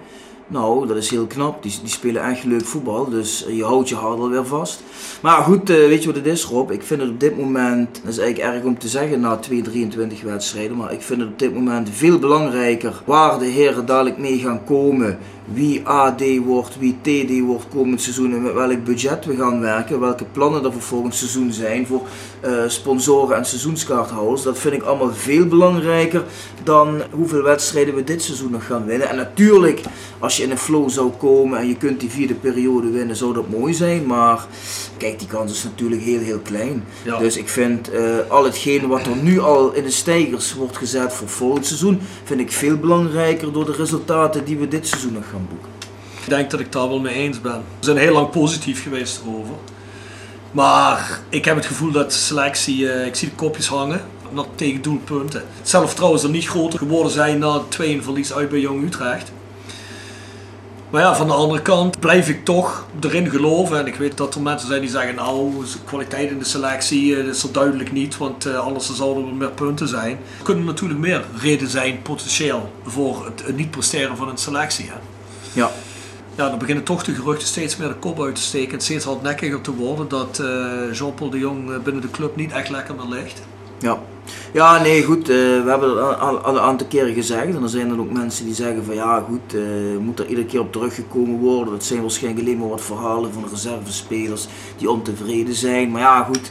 Nou, 0.47 0.87
dat 0.87 0.97
is 0.97 1.11
heel 1.11 1.27
knap. 1.27 1.63
Die, 1.63 1.73
die 1.81 1.91
spelen 1.91 2.23
echt 2.23 2.45
leuk 2.45 2.65
voetbal. 2.65 3.09
Dus 3.09 3.47
je 3.49 3.65
houdt 3.65 3.89
je 3.89 3.95
hart 3.95 4.19
alweer 4.19 4.47
vast. 4.47 4.83
Maar 5.23 5.43
goed, 5.43 5.71
eh, 5.71 5.77
weet 5.77 6.01
je 6.01 6.07
wat 6.07 6.17
het 6.17 6.27
is 6.27 6.45
Rob? 6.45 6.71
Ik 6.71 6.83
vind 6.83 7.01
het 7.01 7.11
op 7.11 7.21
dit 7.21 7.39
moment, 7.39 8.01
dat 8.03 8.13
is 8.13 8.19
eigenlijk 8.19 8.55
erg 8.55 8.65
om 8.65 8.79
te 8.79 8.89
zeggen 8.89 9.21
na 9.21 9.37
2, 9.37 9.63
23 9.63 10.23
wedstrijden. 10.23 10.77
Maar 10.77 10.93
ik 10.93 11.03
vind 11.03 11.21
het 11.21 11.29
op 11.29 11.39
dit 11.39 11.55
moment 11.55 11.91
veel 11.93 12.19
belangrijker 12.19 13.03
waar 13.05 13.39
de 13.39 13.45
heren 13.45 13.87
dadelijk 13.87 14.19
mee 14.19 14.39
gaan 14.39 14.65
komen. 14.65 15.19
Wie 15.45 15.87
AD 15.87 16.23
wordt, 16.45 16.79
wie 16.79 16.97
TD 17.01 17.41
wordt 17.41 17.69
komend 17.69 18.03
seizoen 18.03 18.33
en 18.33 18.43
met 18.43 18.53
welk 18.53 18.85
budget 18.85 19.25
we 19.25 19.37
gaan 19.37 19.61
werken. 19.61 20.01
Welke 20.01 20.25
plannen 20.25 20.65
er 20.65 20.73
voor 20.73 20.83
volgend 20.83 21.15
seizoen 21.15 21.53
zijn 21.53 21.87
voor 21.87 22.03
eh, 22.41 22.53
sponsoren 22.67 23.37
en 23.37 23.45
seizoenskaarthouders. 23.45 24.43
Dat 24.43 24.59
vind 24.59 24.75
ik 24.75 24.83
allemaal 24.83 25.13
veel 25.13 25.47
belangrijker 25.47 26.25
dan 26.63 27.03
hoeveel 27.11 27.43
wedstrijden 27.43 27.95
we 27.95 28.05
dit 28.05 28.23
seizoen 28.23 28.51
nog 28.51 28.67
gaan 28.67 28.85
winnen. 28.85 29.09
En 29.09 29.17
natuurlijk, 29.17 29.81
als 30.19 30.37
je 30.37 30.43
in 30.43 30.51
een 30.51 30.59
flow 30.59 30.91
zou 30.91 31.11
komen 31.11 31.59
en 31.59 31.69
je 31.69 31.77
kunt 31.77 32.01
die 32.01 32.11
vierde 32.11 32.35
periode 32.35 32.91
winnen, 32.91 33.17
zou 33.17 33.35
dat 33.35 33.49
mooi 33.49 33.75
zijn. 33.75 34.07
Maar 34.07 34.47
kijk, 34.97 35.19
die 35.19 35.29
kans 35.29 35.53
is 35.53 35.65
natuurlijk 35.65 36.03
heel, 36.03 36.21
heel 36.21 36.39
klein. 36.39 36.85
Ja. 37.05 37.19
Dus 37.19 37.37
ik 37.37 37.49
vind 37.49 37.91
eh, 37.91 38.03
al 38.29 38.45
hetgeen 38.45 38.89
wat 38.89 39.07
er 39.07 39.17
nu 39.17 39.41
al 39.41 39.73
in 39.73 39.83
de 39.83 39.91
stijgers 39.91 40.55
wordt 40.55 40.77
gezet 40.77 41.13
voor 41.13 41.29
volgend 41.29 41.67
seizoen, 41.67 42.01
vind 42.25 42.41
ik 42.41 42.53
veel 42.53 42.77
belangrijker 42.77 43.53
door 43.53 43.65
de 43.65 43.73
resultaten 43.73 44.45
die 44.45 44.59
we 44.59 44.69
dit 44.69 44.87
seizoen 44.87 45.13
nog 45.13 45.29
gaan 45.31 45.34
Ik 46.23 46.29
denk 46.29 46.51
dat 46.51 46.61
ik 46.61 46.73
daar 46.73 46.89
wel 46.89 47.01
mee 47.01 47.15
eens 47.15 47.41
ben. 47.41 47.63
We 47.79 47.85
zijn 47.85 47.97
heel 47.97 48.13
lang 48.13 48.31
positief 48.31 48.83
geweest 48.83 49.21
erover. 49.27 49.55
Maar 50.53 51.21
ik 51.29 51.45
heb 51.45 51.57
het 51.57 51.67
gevoel 51.67 51.91
dat 51.91 52.13
selectie, 52.13 52.93
eh, 52.93 53.07
ik 53.07 53.15
zie 53.15 53.29
de 53.29 53.35
kopjes 53.35 53.67
hangen, 53.67 54.01
nog 54.31 54.47
tegen 54.55 54.83
doelpunten. 54.83 55.43
Zelf 55.63 55.95
trouwens 55.95 56.23
er 56.23 56.31
niet 56.31 56.49
groter 56.49 56.79
geworden 56.79 57.13
zijn 57.13 57.39
na 57.39 57.53
het 57.53 57.71
2 57.71 58.03
verlies 58.03 58.33
uit 58.33 58.49
bij 58.49 58.61
Jong 58.61 58.85
Utrecht. 58.85 59.33
Maar 60.91 61.03
ja, 61.03 61.17
van 61.17 61.27
de 61.27 61.33
andere 61.33 61.63
kant 61.63 62.01
blijf 62.01 62.29
ik 62.29 62.45
toch 62.45 62.87
erin 63.01 63.31
geloven. 63.31 63.79
En 63.79 63.87
ik 63.87 63.95
weet 63.95 64.17
dat 64.17 64.35
er 64.35 64.41
mensen 64.41 64.69
zijn 64.69 64.81
die 64.81 64.91
zeggen, 64.91 65.15
nou, 65.15 65.53
kwaliteit 65.85 66.31
in 66.31 66.39
de 66.39 66.45
selectie 66.45 67.17
eh, 67.17 67.27
is 67.27 67.43
er 67.43 67.53
duidelijk 67.53 67.93
niet, 67.93 68.17
want 68.17 68.47
eh, 68.47 68.59
anders 68.59 68.95
zouden 68.95 69.29
er 69.29 69.35
meer 69.35 69.51
punten 69.51 69.89
zijn. 69.89 70.19
Er 70.39 70.45
kunnen 70.45 70.65
natuurlijk 70.65 71.01
meer 71.01 71.25
redenen 71.41 71.71
zijn, 71.71 72.03
potentieel, 72.03 72.73
voor 72.85 73.25
het, 73.25 73.57
niet 73.57 73.71
presteren 73.71 74.17
van 74.17 74.29
een 74.29 74.39
selectie. 74.39 74.91
Ja. 75.55 75.71
Ja, 76.37 76.49
dan 76.49 76.59
beginnen 76.59 76.85
toch 76.85 77.05
de 77.05 77.15
geruchten 77.15 77.49
steeds 77.49 77.77
meer 77.77 77.89
de 77.89 77.95
kop 77.95 78.23
uit 78.23 78.35
te 78.35 78.41
steken. 78.41 78.73
en 78.75 78.81
steeds 78.81 79.05
hardnekkiger 79.05 79.61
te 79.61 79.75
worden 79.75 80.09
dat 80.09 80.39
eh, 80.39 80.93
Jean-Paul 80.93 81.31
de 81.31 81.39
Jong 81.39 81.71
eh, 81.71 81.79
binnen 81.79 82.03
de 82.03 82.11
club 82.11 82.37
niet 82.37 82.53
echt 82.53 82.71
lekker 82.71 82.95
meer 82.95 83.19
ligt. 83.19 83.43
Ja. 83.79 83.99
Ja, 84.53 84.83
nee, 84.83 85.03
goed. 85.03 85.29
eh, 85.29 85.37
we 85.37 85.65
hebben 85.67 85.91
het 85.91 86.19
al, 86.21 86.49
een 86.49 86.61
aantal 86.61 86.87
keren 86.87 87.15
gezegd. 87.15 87.55
En 87.55 87.63
er 87.63 87.69
zijn 87.69 87.89
dan 87.89 88.01
ook 88.01 88.13
mensen 88.13 88.45
die 88.45 88.55
zeggen 88.55 88.85
van 88.85 88.95
ja, 88.95 89.25
goed, 89.29 89.55
eh, 89.55 89.63
moet 90.01 90.19
er 90.19 90.27
iedere 90.27 90.47
keer 90.47 90.61
op 90.61 90.73
teruggekomen 90.73 91.39
worden. 91.39 91.73
Dat 91.73 91.85
zijn 91.85 92.01
waarschijnlijk 92.01 92.47
alleen 92.47 92.59
maar 92.59 92.69
wat 92.69 92.81
verhalen 92.81 93.33
van 93.33 93.45
reservespelers 93.51 94.47
die 94.79 94.91
ontevreden 94.91 95.55
zijn. 95.55 95.91
Maar 95.91 96.01
ja, 96.01 96.23
goed. 96.23 96.51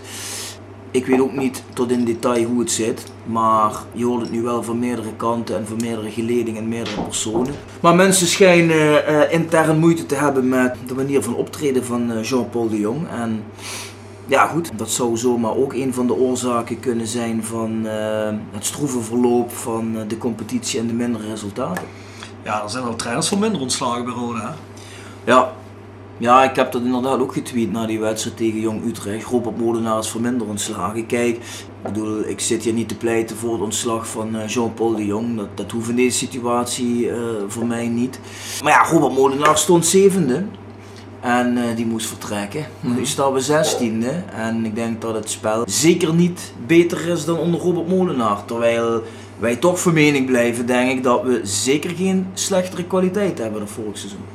Ik 0.94 1.06
weet 1.06 1.20
ook 1.20 1.34
niet 1.36 1.64
tot 1.74 1.92
in 1.92 2.06
detail 2.06 2.46
hoe 2.46 2.60
het 2.60 2.72
zit. 2.72 3.04
Maar 3.26 3.72
je 3.92 4.06
hoort 4.06 4.22
het 4.22 4.32
nu 4.32 4.42
wel 4.42 4.64
van 4.64 4.80
meerdere 4.80 5.16
kanten 5.16 5.58
en 5.58 5.68
van 5.68 5.78
meerdere 5.82 6.12
geledingen 6.12 6.62
en 6.62 6.68
meerdere 6.68 7.02
personen. 7.02 7.54
Maar 7.80 7.96
mensen 7.96 8.28
schijnen 8.28 9.06
eh, 9.06 9.34
intern 9.34 9.80
moeite 9.80 10.06
te 10.06 10.16
hebben 10.16 10.50
met 10.50 10.76
de 10.88 10.94
manier 10.94 11.24
van 11.24 11.36
optreden 11.36 11.86
van 11.86 12.12
eh, 12.12 12.24
Jean-Paul 12.24 12.70
de 12.70 12.80
Jong. 12.80 13.08
En 13.10 13.44
ja, 14.26 14.46
goed. 14.46 14.72
Dat 14.76 14.90
zou 14.90 15.18
zomaar 15.18 15.56
ook 15.56 15.74
een 15.74 15.94
van 15.94 16.08
de 16.08 16.16
oorzaken 16.16 16.80
kunnen 16.80 17.08
zijn 17.08 17.44
van 17.44 17.88
eh, 17.88 18.34
het 18.52 18.66
stroeve 18.66 19.02
verloop 19.02 19.52
van 19.52 19.98
de 20.08 20.18
competitie 20.18 20.80
en 20.80 20.88
de 20.88 20.94
mindere 20.94 21.28
resultaten. 21.28 21.84
Ja, 22.44 22.64
er 22.64 22.70
zijn 22.70 22.84
wel 22.84 22.96
trainers 22.96 23.28
van 23.28 23.40
minder 23.40 23.62
ontslagen 23.62 24.06
bij 24.06 24.14
Roda. 24.14 24.56
Ja. 25.24 25.54
Ja, 26.18 26.44
ik 26.44 26.56
heb 26.56 26.72
dat 26.72 26.82
inderdaad 26.82 27.20
ook 27.20 27.34
getweet 27.34 27.72
na 27.72 27.86
die 27.86 28.00
wedstrijd 28.00 28.38
tegen 28.38 28.60
Jong 28.60 28.86
Utrecht. 28.86 29.26
Robert 29.26 29.58
Molenaar 29.58 30.00
is 30.00 30.10
voor 30.10 30.22
minder 30.22 30.48
ontslagen. 30.48 31.06
Kijk, 31.06 31.36
ik 31.36 31.42
bedoel, 31.82 32.28
ik 32.28 32.40
zit 32.40 32.64
hier 32.64 32.74
niet 32.74 32.88
te 32.88 32.98
pleiten 32.98 33.36
voor 33.36 33.52
het 33.54 33.62
ontslag 33.62 34.08
van 34.08 34.36
eh, 34.36 34.48
Jean-Paul 34.48 34.96
de 34.96 35.06
Jong. 35.06 35.38
Dat, 35.38 35.48
dat 35.54 35.72
hoeft 35.72 35.90
in 35.90 35.96
deze 35.96 36.18
situatie 36.18 37.10
eh, 37.10 37.18
voor 37.48 37.66
mij 37.66 37.88
niet. 37.88 38.20
Maar 38.64 38.72
ja, 38.72 38.84
Robert 38.92 39.14
Molenaar 39.14 39.58
stond 39.58 39.86
zevende. 39.86 40.44
En 41.22 41.58
eh, 41.58 41.76
die 41.76 41.86
moest 41.86 42.08
vertrekken. 42.08 42.66
Nu 42.80 43.06
staan 43.06 43.34
we 43.34 43.40
zestiende. 43.40 44.24
En 44.36 44.66
ik 44.66 44.76
denk 44.76 45.02
dat 45.02 45.14
het 45.14 45.30
spel 45.30 45.64
zeker 45.66 46.14
niet 46.14 46.54
beter 46.66 47.08
is 47.08 47.26
dan 47.26 47.38
onder 47.38 47.60
Robert 47.60 47.88
Molenaar. 47.88 48.46
Terwijl 48.46 49.04
wij 49.40 49.56
toch 49.56 49.80
van 49.80 49.94
mening 49.94 50.26
blijven, 50.26 50.66
denk 50.66 50.92
ik, 50.92 51.04
dat 51.04 51.24
we 51.24 51.40
zeker 51.44 51.90
geen 51.90 52.28
slechtere 52.34 52.84
kwaliteit 52.84 53.38
hebben 53.38 53.60
dan 53.60 53.68
vorig 53.68 53.98
seizoen. 53.98 54.33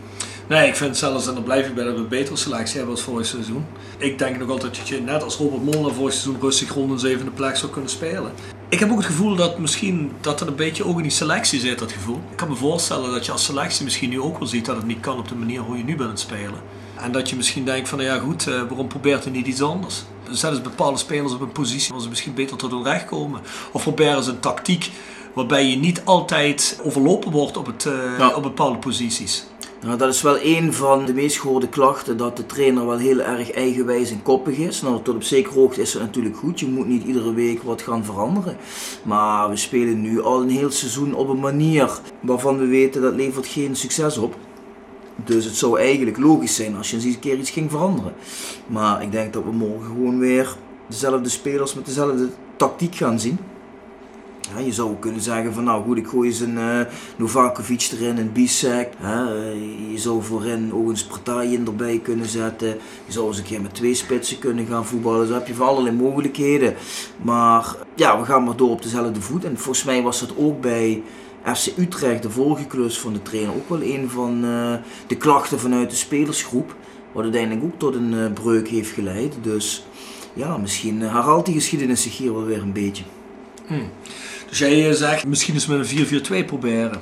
Nee, 0.48 0.68
ik 0.68 0.76
vind 0.76 0.96
zelfs, 0.96 1.26
en 1.26 1.34
daar 1.34 1.42
blijf 1.42 1.66
ik 1.66 1.74
bij, 1.74 1.84
dat 1.84 1.94
we 1.94 2.00
een 2.00 2.08
betere 2.08 2.36
selectie 2.36 2.76
hebben 2.76 2.94
als 2.94 3.04
vorig 3.04 3.26
seizoen. 3.26 3.66
Ik 3.98 4.18
denk 4.18 4.38
nog 4.38 4.50
altijd 4.50 4.76
dat 4.76 4.88
je 4.88 5.00
net 5.00 5.22
als 5.22 5.36
Robert 5.36 5.64
Molenaar 5.64 5.92
vorig 5.92 6.12
seizoen 6.12 6.36
rustig 6.40 6.74
rond 6.74 6.90
een 6.90 6.98
zevende 6.98 7.30
plek 7.30 7.56
zou 7.56 7.72
kunnen 7.72 7.90
spelen. 7.90 8.32
Ik 8.68 8.78
heb 8.78 8.90
ook 8.90 8.96
het 8.96 9.06
gevoel 9.06 9.36
dat 9.36 9.58
misschien 9.58 10.12
dat 10.20 10.40
het 10.40 10.48
een 10.48 10.54
beetje 10.54 10.84
ook 10.86 10.96
in 10.96 11.02
die 11.02 11.10
selectie 11.10 11.60
zit, 11.60 11.78
dat 11.78 11.92
gevoel. 11.92 12.20
Ik 12.30 12.36
kan 12.36 12.48
me 12.48 12.54
voorstellen 12.54 13.12
dat 13.12 13.26
je 13.26 13.32
als 13.32 13.44
selectie 13.44 13.84
misschien 13.84 14.10
nu 14.10 14.20
ook 14.20 14.38
wel 14.38 14.48
ziet 14.48 14.64
dat 14.66 14.76
het 14.76 14.86
niet 14.86 15.00
kan 15.00 15.18
op 15.18 15.28
de 15.28 15.34
manier 15.34 15.60
hoe 15.60 15.76
je 15.76 15.84
nu 15.84 15.90
bent 15.90 16.02
aan 16.02 16.08
het 16.08 16.20
spelen. 16.20 16.60
En 16.96 17.12
dat 17.12 17.30
je 17.30 17.36
misschien 17.36 17.64
denkt 17.64 17.88
van, 17.88 17.98
nou 17.98 18.10
ja 18.10 18.18
goed, 18.18 18.46
eh, 18.46 18.54
waarom 18.68 18.88
probeert 18.88 19.24
hij 19.24 19.32
niet 19.32 19.46
iets 19.46 19.62
anders? 19.62 20.02
Zet 20.30 20.50
eens 20.50 20.62
bepaalde 20.62 20.98
spelers 20.98 21.32
op 21.32 21.40
een 21.40 21.52
positie 21.52 21.92
waar 21.92 22.02
ze 22.02 22.08
misschien 22.08 22.34
beter 22.34 22.56
tot 22.56 22.70
hun 22.70 22.82
recht 22.84 23.04
komen. 23.04 23.40
Of 23.72 23.82
proberen 23.82 24.22
ze 24.22 24.30
een 24.30 24.40
tactiek 24.40 24.90
waarbij 25.34 25.66
je 25.66 25.76
niet 25.76 26.00
altijd 26.04 26.80
overlopen 26.82 27.30
wordt 27.30 27.56
op, 27.56 27.66
het, 27.66 27.86
eh, 27.86 28.18
Ja. 28.18 28.28
op 28.34 28.42
bepaalde 28.42 28.78
posities. 28.78 29.44
Nou, 29.80 29.98
dat 29.98 30.14
is 30.14 30.22
wel 30.22 30.42
een 30.42 30.72
van 30.72 31.04
de 31.04 31.14
meest 31.14 31.40
gehoorde 31.40 31.68
klachten, 31.68 32.16
dat 32.16 32.36
de 32.36 32.46
trainer 32.46 32.86
wel 32.86 32.98
heel 32.98 33.20
erg 33.20 33.50
eigenwijs 33.52 34.10
en 34.10 34.22
koppig 34.22 34.56
is. 34.56 34.82
Nou, 34.82 35.02
tot 35.02 35.14
op 35.14 35.22
zekere 35.22 35.54
hoogte 35.54 35.80
is 35.80 35.92
het 35.92 36.02
natuurlijk 36.02 36.36
goed. 36.36 36.60
Je 36.60 36.66
moet 36.66 36.86
niet 36.86 37.04
iedere 37.04 37.34
week 37.34 37.62
wat 37.62 37.82
gaan 37.82 38.04
veranderen. 38.04 38.56
Maar 39.02 39.50
we 39.50 39.56
spelen 39.56 40.00
nu 40.00 40.22
al 40.22 40.42
een 40.42 40.50
heel 40.50 40.70
seizoen 40.70 41.14
op 41.14 41.28
een 41.28 41.40
manier 41.40 42.00
waarvan 42.20 42.58
we 42.58 42.66
weten 42.66 43.02
dat 43.02 43.14
levert 43.14 43.46
geen 43.46 43.76
succes 43.76 44.18
op. 44.18 44.36
Dus 45.24 45.44
het 45.44 45.56
zou 45.56 45.80
eigenlijk 45.80 46.18
logisch 46.18 46.54
zijn 46.54 46.76
als 46.76 46.90
je 46.90 46.96
eens 46.96 47.04
een 47.04 47.18
keer 47.18 47.38
iets 47.38 47.50
ging 47.50 47.70
veranderen. 47.70 48.12
Maar 48.66 49.02
ik 49.02 49.12
denk 49.12 49.32
dat 49.32 49.44
we 49.44 49.52
morgen 49.52 49.86
gewoon 49.86 50.18
weer 50.18 50.56
dezelfde 50.86 51.28
spelers 51.28 51.74
met 51.74 51.86
dezelfde 51.86 52.28
tactiek 52.56 52.94
gaan 52.94 53.20
zien. 53.20 53.38
Je 54.56 54.72
zou 54.72 54.94
kunnen 54.98 55.20
zeggen 55.20 55.54
van 55.54 55.64
nou 55.64 55.84
goed, 55.84 55.96
ik 55.96 56.06
gooi 56.06 56.28
eens 56.28 56.40
een 56.40 56.58
eh 56.58 56.80
Novakovic 57.16 57.88
erin, 57.92 58.18
een 58.18 58.32
Bisek. 58.32 58.88
Je 59.90 59.98
zou 59.98 60.22
voorin 60.22 60.72
ook 60.74 60.88
eens 60.88 61.04
partijen 61.04 61.66
erbij 61.66 61.98
kunnen 62.02 62.26
zetten. 62.26 62.68
Je 63.06 63.12
zou 63.12 63.26
eens 63.26 63.38
een 63.38 63.44
keer 63.44 63.60
met 63.60 63.74
twee 63.74 63.94
spitsen 63.94 64.38
kunnen 64.38 64.66
gaan 64.66 64.86
voetballen. 64.86 65.26
Zo 65.26 65.32
heb 65.32 65.46
je 65.46 65.54
van 65.54 65.66
allerlei 65.66 65.96
mogelijkheden. 65.96 66.74
Maar 67.22 67.76
ja, 67.94 68.18
we 68.18 68.24
gaan 68.24 68.44
maar 68.44 68.56
door 68.56 68.70
op 68.70 68.82
dezelfde 68.82 69.20
voet. 69.20 69.44
En 69.44 69.58
volgens 69.58 69.84
mij 69.84 70.02
was 70.02 70.20
dat 70.20 70.32
ook 70.36 70.60
bij 70.60 71.02
FC 71.54 71.66
Utrecht, 71.78 72.22
de 72.22 72.30
vorige 72.30 72.66
klus 72.66 72.98
van 72.98 73.12
de 73.12 73.22
trainer, 73.22 73.54
ook 73.54 73.68
wel 73.68 73.82
een 73.82 74.10
van 74.10 74.44
eh, 74.44 74.74
de 75.06 75.16
klachten 75.16 75.60
vanuit 75.60 75.90
de 75.90 75.96
spelersgroep. 75.96 76.74
Wat 77.12 77.22
uiteindelijk 77.22 77.64
ook 77.64 77.78
tot 77.78 77.94
een 77.94 78.14
eh, 78.14 78.32
breuk 78.32 78.68
heeft 78.68 78.90
geleid. 78.90 79.34
Dus 79.42 79.86
ja, 80.32 80.56
misschien 80.56 81.00
herhaalt 81.00 81.46
die 81.46 81.54
geschiedenis 81.54 82.02
zich 82.02 82.16
hier 82.16 82.32
wel 82.32 82.44
weer 82.44 82.62
een 82.62 82.72
beetje. 82.72 83.04
Dus 84.48 84.58
jij 84.58 84.88
eh, 84.88 84.94
zegt 84.94 85.26
misschien 85.26 85.54
eens 85.54 85.66
met 85.66 85.90
een 85.90 86.42
4-4-2 86.42 86.46
proberen. 86.46 87.00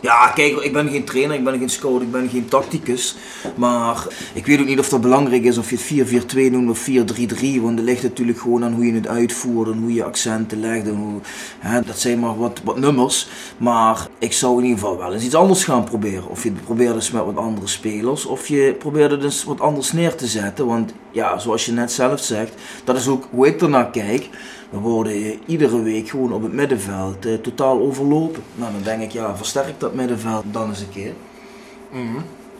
Ja, 0.00 0.28
kijk, 0.28 0.56
ik 0.56 0.72
ben 0.72 0.88
geen 0.88 1.04
trainer, 1.04 1.36
ik 1.36 1.44
ben 1.44 1.58
geen 1.58 1.68
scout, 1.68 2.02
ik 2.02 2.10
ben 2.10 2.28
geen 2.28 2.48
tacticus. 2.48 3.16
Maar 3.54 4.06
ik 4.32 4.46
weet 4.46 4.60
ook 4.60 4.66
niet 4.66 4.78
of 4.78 4.88
dat 4.88 5.00
belangrijk 5.00 5.44
is 5.44 5.58
of 5.58 5.70
je 5.70 5.98
het 5.98 6.34
4-4-2 6.34 6.50
noemt 6.50 6.70
of 6.70 6.88
4-3-3. 6.88 7.60
Want 7.60 7.78
het 7.78 7.88
ligt 7.88 8.02
natuurlijk 8.02 8.38
gewoon 8.38 8.64
aan 8.64 8.72
hoe 8.72 8.86
je 8.86 8.92
het 8.92 9.08
uitvoert 9.08 9.70
en 9.70 9.78
hoe 9.78 9.94
je 9.94 10.04
accenten 10.04 10.60
legt. 10.60 10.86
En 10.86 10.94
hoe, 10.94 11.20
hè, 11.58 11.80
dat 11.80 11.98
zijn 11.98 12.18
maar 12.18 12.38
wat, 12.38 12.60
wat 12.64 12.78
nummers. 12.78 13.28
Maar 13.58 14.08
ik 14.18 14.32
zou 14.32 14.58
in 14.58 14.64
ieder 14.64 14.78
geval 14.78 14.98
wel 14.98 15.12
eens 15.12 15.24
iets 15.24 15.34
anders 15.34 15.64
gaan 15.64 15.84
proberen. 15.84 16.28
Of 16.28 16.42
je 16.42 16.50
het 16.50 16.64
probeert 16.64 16.94
eens 16.94 17.10
met 17.10 17.24
wat 17.24 17.36
andere 17.36 17.66
spelers. 17.66 18.26
Of 18.26 18.48
je 18.48 18.76
probeert 18.78 19.10
het 19.10 19.22
eens 19.22 19.44
wat 19.44 19.60
anders 19.60 19.92
neer 19.92 20.14
te 20.14 20.26
zetten. 20.26 20.66
Want 20.66 20.92
ja, 21.10 21.38
zoals 21.38 21.66
je 21.66 21.72
net 21.72 21.92
zelf 21.92 22.20
zegt, 22.20 22.52
dat 22.84 22.96
is 22.96 23.08
ook 23.08 23.28
hoe 23.30 23.46
ik 23.46 23.60
ernaar 23.60 23.90
kijk. 23.90 24.28
We 24.70 24.78
worden 24.78 25.12
eh, 25.12 25.38
iedere 25.46 25.82
week 25.82 26.08
gewoon 26.08 26.32
op 26.32 26.42
het 26.42 26.52
middenveld 26.52 27.26
eh, 27.26 27.34
totaal 27.34 27.80
overlopen. 27.80 28.42
Nou, 28.54 28.72
dan 28.72 28.82
denk 28.82 29.02
ik, 29.02 29.10
ja, 29.10 29.36
versterk 29.36 29.80
dat 29.80 29.94
middenveld 29.94 30.44
dan 30.50 30.68
eens 30.68 30.80
een 30.80 30.90
keer. 30.92 31.12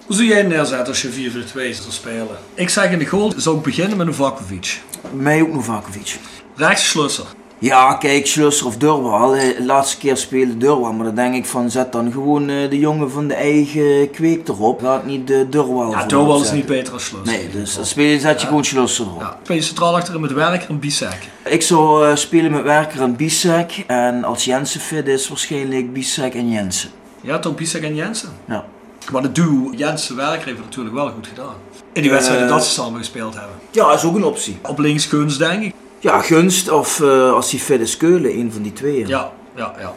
Hoe 0.07 0.17
zou 0.17 0.29
jij 0.29 0.43
neerzetten 0.43 0.87
als 0.87 1.03
je 1.03 1.31
4-4-2 1.31 1.53
zou 1.53 1.91
spelen? 1.91 2.37
Ik 2.55 2.69
zeg 2.69 2.91
in 2.91 2.99
de 2.99 3.07
goal 3.07 3.33
zou 3.37 3.57
ik 3.57 3.63
beginnen 3.63 3.97
met 3.97 4.07
een 4.07 4.15
Vakovic. 4.15 4.81
Mij 5.13 5.43
ook 5.43 5.53
Novakovic. 5.53 6.19
Rechts 6.57 6.89
Schlusser. 6.89 7.27
Ja, 7.59 7.95
kijk, 7.95 8.27
Schlusser 8.27 8.67
of 8.67 8.77
Durwal. 8.77 9.31
De 9.31 9.65
laatste 9.65 9.97
keer 9.99 10.17
speelde 10.17 10.57
Durwal, 10.57 10.93
maar 10.93 11.07
dan 11.07 11.15
denk 11.15 11.35
ik 11.35 11.45
van 11.47 11.71
zet 11.71 11.93
dan 11.93 12.13
gewoon 12.13 12.49
eh, 12.49 12.71
de 12.71 12.79
jongen 12.79 13.11
van 13.11 13.29
de 13.29 13.35
eigen 13.35 14.11
kweek 14.11 14.49
erop. 14.49 14.81
Laat 14.81 15.07
niet 15.07 15.27
de 15.27 15.47
Durwal 15.51 15.91
Ja, 15.91 16.05
Doan 16.05 16.43
is 16.43 16.51
niet 16.53 16.67
beter 16.67 16.93
als 16.93 17.05
Schlusser. 17.05 17.37
Nee, 17.39 17.51
dus 17.51 17.75
dan 17.75 17.85
speel 17.87 18.19
zet 18.21 18.41
je 18.41 18.47
gewoon 18.47 18.65
Schlusser 18.65 19.07
erop. 19.07 19.21
Ja. 19.21 19.39
Speel 19.43 19.57
je 19.57 19.63
centraal 19.63 19.95
achterin 19.97 20.21
met 20.21 20.33
Werker 20.33 20.69
en 20.69 20.79
Bisek. 20.79 21.29
Ik 21.45 21.63
zou 21.63 22.07
eh, 22.09 22.17
spelen 22.17 22.51
met 22.51 22.63
Werker 22.63 23.03
en 23.03 23.17
Bisek. 23.17 23.85
En 23.87 24.25
als 24.25 24.45
Jensen 24.45 24.81
fit 24.81 25.07
is, 25.07 25.29
waarschijnlijk 25.29 25.93
Bisek 25.93 26.35
en 26.35 26.51
Jensen. 26.51 26.91
Ja, 27.21 27.39
toch 27.39 27.55
Bisek 27.55 27.83
en 27.83 27.95
Jensen. 27.95 28.29
Ja. 28.49 28.65
Maar 29.13 29.23
de 29.23 29.33
duo 29.33 29.73
Jensen-Werker 29.77 30.45
heeft 30.45 30.57
het 30.57 30.67
natuurlijk 30.67 30.95
wel 30.95 31.09
goed 31.11 31.27
gedaan. 31.27 31.55
In 31.93 32.03
die 32.03 32.11
wedstrijden 32.11 32.47
Eh, 32.47 32.53
dat 32.53 32.65
ze 32.65 32.71
samen 32.71 32.99
gespeeld 32.99 33.35
hebben. 33.35 33.55
Ja, 33.71 33.93
is 33.93 34.05
ook 34.05 34.15
een 34.15 34.25
optie. 34.25 34.59
Op 34.63 34.79
links 34.79 35.07
Gunst, 35.07 35.39
denk 35.39 35.63
ik. 35.63 35.75
Ja, 35.99 36.21
Gunst 36.21 36.71
of 36.71 37.01
eh, 37.01 37.33
als 37.33 37.51
hij 37.51 37.61
fit 37.61 37.81
is 37.81 37.97
Keulen, 37.97 38.39
een 38.39 38.53
van 38.53 38.63
die 38.63 38.73
twee. 38.73 39.07
Ja, 39.07 39.33
ja, 39.57 39.75
ja. 39.79 39.95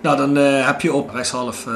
Nou, 0.00 0.16
dan 0.16 0.36
eh, 0.36 0.66
heb 0.66 0.80
je 0.80 0.92
op 0.92 1.10
rechtshalf... 1.14 1.66
eh 1.66 1.72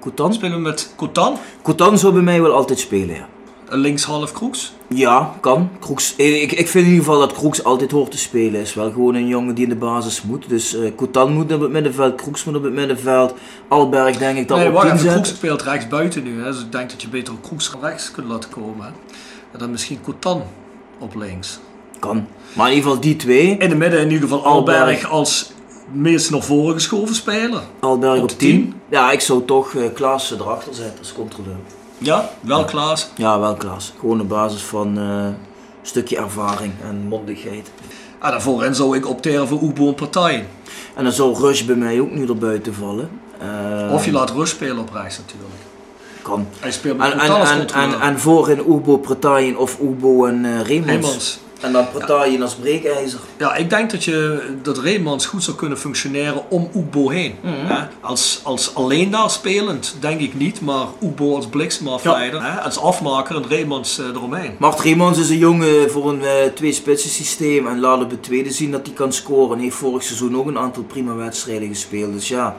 Kotan? 0.00 0.34
spelen 0.34 0.56
we 0.56 0.62
met 0.62 0.92
Kotan. 0.96 1.38
Kotan 1.62 1.98
zou 1.98 2.12
bij 2.12 2.22
mij 2.22 2.42
wel 2.42 2.52
altijd 2.52 2.78
spelen, 2.78 3.14
ja. 3.14 3.28
Linkshalf 3.70 4.32
Kroeks. 4.32 4.72
Ja, 4.88 5.34
kan. 5.40 5.70
Kroeks, 5.78 6.14
ik, 6.16 6.52
ik 6.52 6.68
vind 6.68 6.84
in 6.84 6.90
ieder 6.90 7.04
geval 7.04 7.20
dat 7.20 7.32
Kroeks 7.32 7.64
altijd 7.64 7.90
hoort 7.90 8.10
te 8.10 8.18
spelen. 8.18 8.60
Is 8.60 8.74
wel 8.74 8.90
gewoon 8.90 9.14
een 9.14 9.26
jongen 9.26 9.54
die 9.54 9.64
in 9.64 9.70
de 9.70 9.76
basis 9.76 10.22
moet. 10.22 10.48
Dus 10.48 10.76
Kotan 10.96 11.32
moet 11.32 11.52
op 11.52 11.60
het 11.60 11.70
middenveld, 11.70 12.14
Kroeks 12.14 12.44
moet 12.44 12.56
op 12.56 12.62
het 12.62 12.72
middenveld. 12.72 13.34
Alberg 13.68 14.16
denk 14.16 14.38
ik 14.38 14.48
dat 14.48 14.58
nee, 14.58 14.66
op 14.66 14.72
wacht 14.72 14.86
10 14.86 14.94
even. 14.94 15.04
zet. 15.10 15.20
Kroeks 15.20 15.28
speelt 15.28 15.62
rechts 15.62 15.88
buiten 15.88 16.22
nu. 16.22 16.38
Hè. 16.42 16.44
Dus 16.44 16.60
ik 16.60 16.72
denk 16.72 16.90
dat 16.90 17.02
je 17.02 17.08
beter 17.08 17.34
Kroeks 17.42 17.72
rechts 17.80 18.10
kunt 18.10 18.28
laten 18.28 18.50
komen. 18.50 18.86
Hè. 18.86 18.90
En 19.52 19.58
dan 19.58 19.70
misschien 19.70 20.00
Kotan 20.00 20.42
op 20.98 21.14
links. 21.14 21.58
Kan. 21.98 22.26
Maar 22.52 22.68
in 22.68 22.74
ieder 22.74 22.88
geval 22.90 23.02
die 23.04 23.16
twee. 23.16 23.56
In 23.58 23.68
de 23.68 23.74
midden 23.74 24.00
in 24.00 24.10
ieder 24.10 24.28
geval 24.28 24.44
Alberg. 24.44 24.78
Alberg 24.80 25.10
als 25.10 25.52
meest 25.92 26.30
naar 26.30 26.42
voren 26.42 26.74
geschoven 26.74 27.14
speler. 27.14 27.60
Alberg 27.80 28.16
Op 28.16 28.22
op 28.22 28.28
de 28.28 28.36
10. 28.36 28.50
10. 28.50 28.74
Ja, 28.88 29.10
ik 29.10 29.20
zou 29.20 29.44
toch 29.44 29.74
eh 29.74 29.82
Klaassen 29.94 30.40
erachter 30.40 30.74
zetten 30.74 30.98
als 30.98 31.12
controleur. 31.12 31.56
Ja, 31.98 32.30
wel 32.40 32.64
Klaas. 32.64 33.08
Ja, 33.16 33.40
wel 33.40 33.54
Klaas. 33.54 33.92
Gewoon 34.00 34.20
op 34.20 34.28
basis 34.28 34.62
van 34.62 34.98
eh, 34.98 35.04
een 35.04 35.36
stukje 35.82 36.16
ervaring 36.16 36.72
en 36.88 37.06
mondigheid. 37.08 37.70
En 38.20 38.30
dan 38.30 38.42
voorin 38.42 38.74
zou 38.74 38.96
ik 38.96 39.08
opteren 39.08 39.48
voor 39.48 39.62
Oebo 39.62 39.88
en 39.88 39.94
Partij. 39.94 40.46
En 40.94 41.04
dan 41.04 41.12
zou 41.12 41.40
Rush 41.40 41.62
bij 41.62 41.74
mij 41.76 42.00
ook 42.00 42.10
nu 42.10 42.26
erbuiten 42.28 42.74
vallen. 42.74 43.10
Eh, 43.38 43.92
Of 43.92 44.04
je 44.04 44.12
laat 44.12 44.30
Rus 44.30 44.50
spelen 44.50 44.78
op 44.78 44.90
rechts 44.92 45.18
natuurlijk. 45.18 45.54
Kan. 46.22 46.46
Hij 46.60 46.72
speelt 46.72 46.98
met 46.98 47.12
En, 47.12 47.20
en, 47.20 47.46
en, 47.46 47.68
en, 47.74 48.00
en 48.00 48.20
voorin 48.20 48.66
Oebo 48.66 48.96
Pratayen 48.96 49.56
of 49.56 49.80
Oebo 49.80 50.26
en 50.26 50.62
Reemans. 50.64 51.38
En 51.60 51.72
dan 51.72 51.88
Pratayen 51.90 52.42
als 52.42 52.54
breekijzer. 52.54 53.20
Ja, 53.38 53.54
ik 53.54 53.70
denk 53.70 53.90
dat, 53.90 54.04
je, 54.04 54.42
dat 54.62 54.78
Reemans 54.78 55.26
goed 55.26 55.44
zou 55.44 55.56
kunnen 55.56 55.78
functioneren 55.78 56.50
om 56.50 56.70
Oebo 56.74 57.08
heen. 57.08 57.34
Mhm. 57.40 57.66
Hè? 57.66 57.86
Als, 58.00 58.40
als 58.42 58.74
alleen 58.74 59.10
daar 59.10 59.30
spelend, 59.30 59.96
denk 60.00 60.20
ik 60.20 60.34
niet, 60.34 60.60
maar 60.60 60.86
Oebo 61.02 61.34
als 61.34 61.46
bliksemafleider, 61.46 62.42
hè? 62.42 62.60
als 62.60 62.78
afmaker 62.78 63.36
en 63.36 63.48
Reemans 63.48 63.98
eh, 63.98 64.06
eromheen. 64.06 64.54
Mart 64.58 64.80
Reemans 64.80 65.18
is 65.18 65.30
een 65.30 65.38
jongen 65.38 65.90
voor 65.90 66.10
een 66.10 66.22
eh 66.22 66.52
twee 66.54 66.72
spitsen 66.72 67.10
systeem 67.10 67.66
en 67.66 67.80
laat 67.80 68.02
op 68.02 68.10
het 68.10 68.22
tweede 68.22 68.50
zien 68.50 68.70
dat 68.70 68.86
hij 68.86 68.94
kan 68.94 69.12
scoren. 69.12 69.56
En 69.56 69.62
heeft 69.62 69.76
vorig 69.76 70.02
seizoen 70.02 70.36
ook 70.36 70.46
een 70.46 70.58
aantal 70.58 70.82
prima 70.82 71.14
wedstrijden 71.14 71.68
gespeeld. 71.68 72.12
Dus 72.12 72.28
ja. 72.28 72.56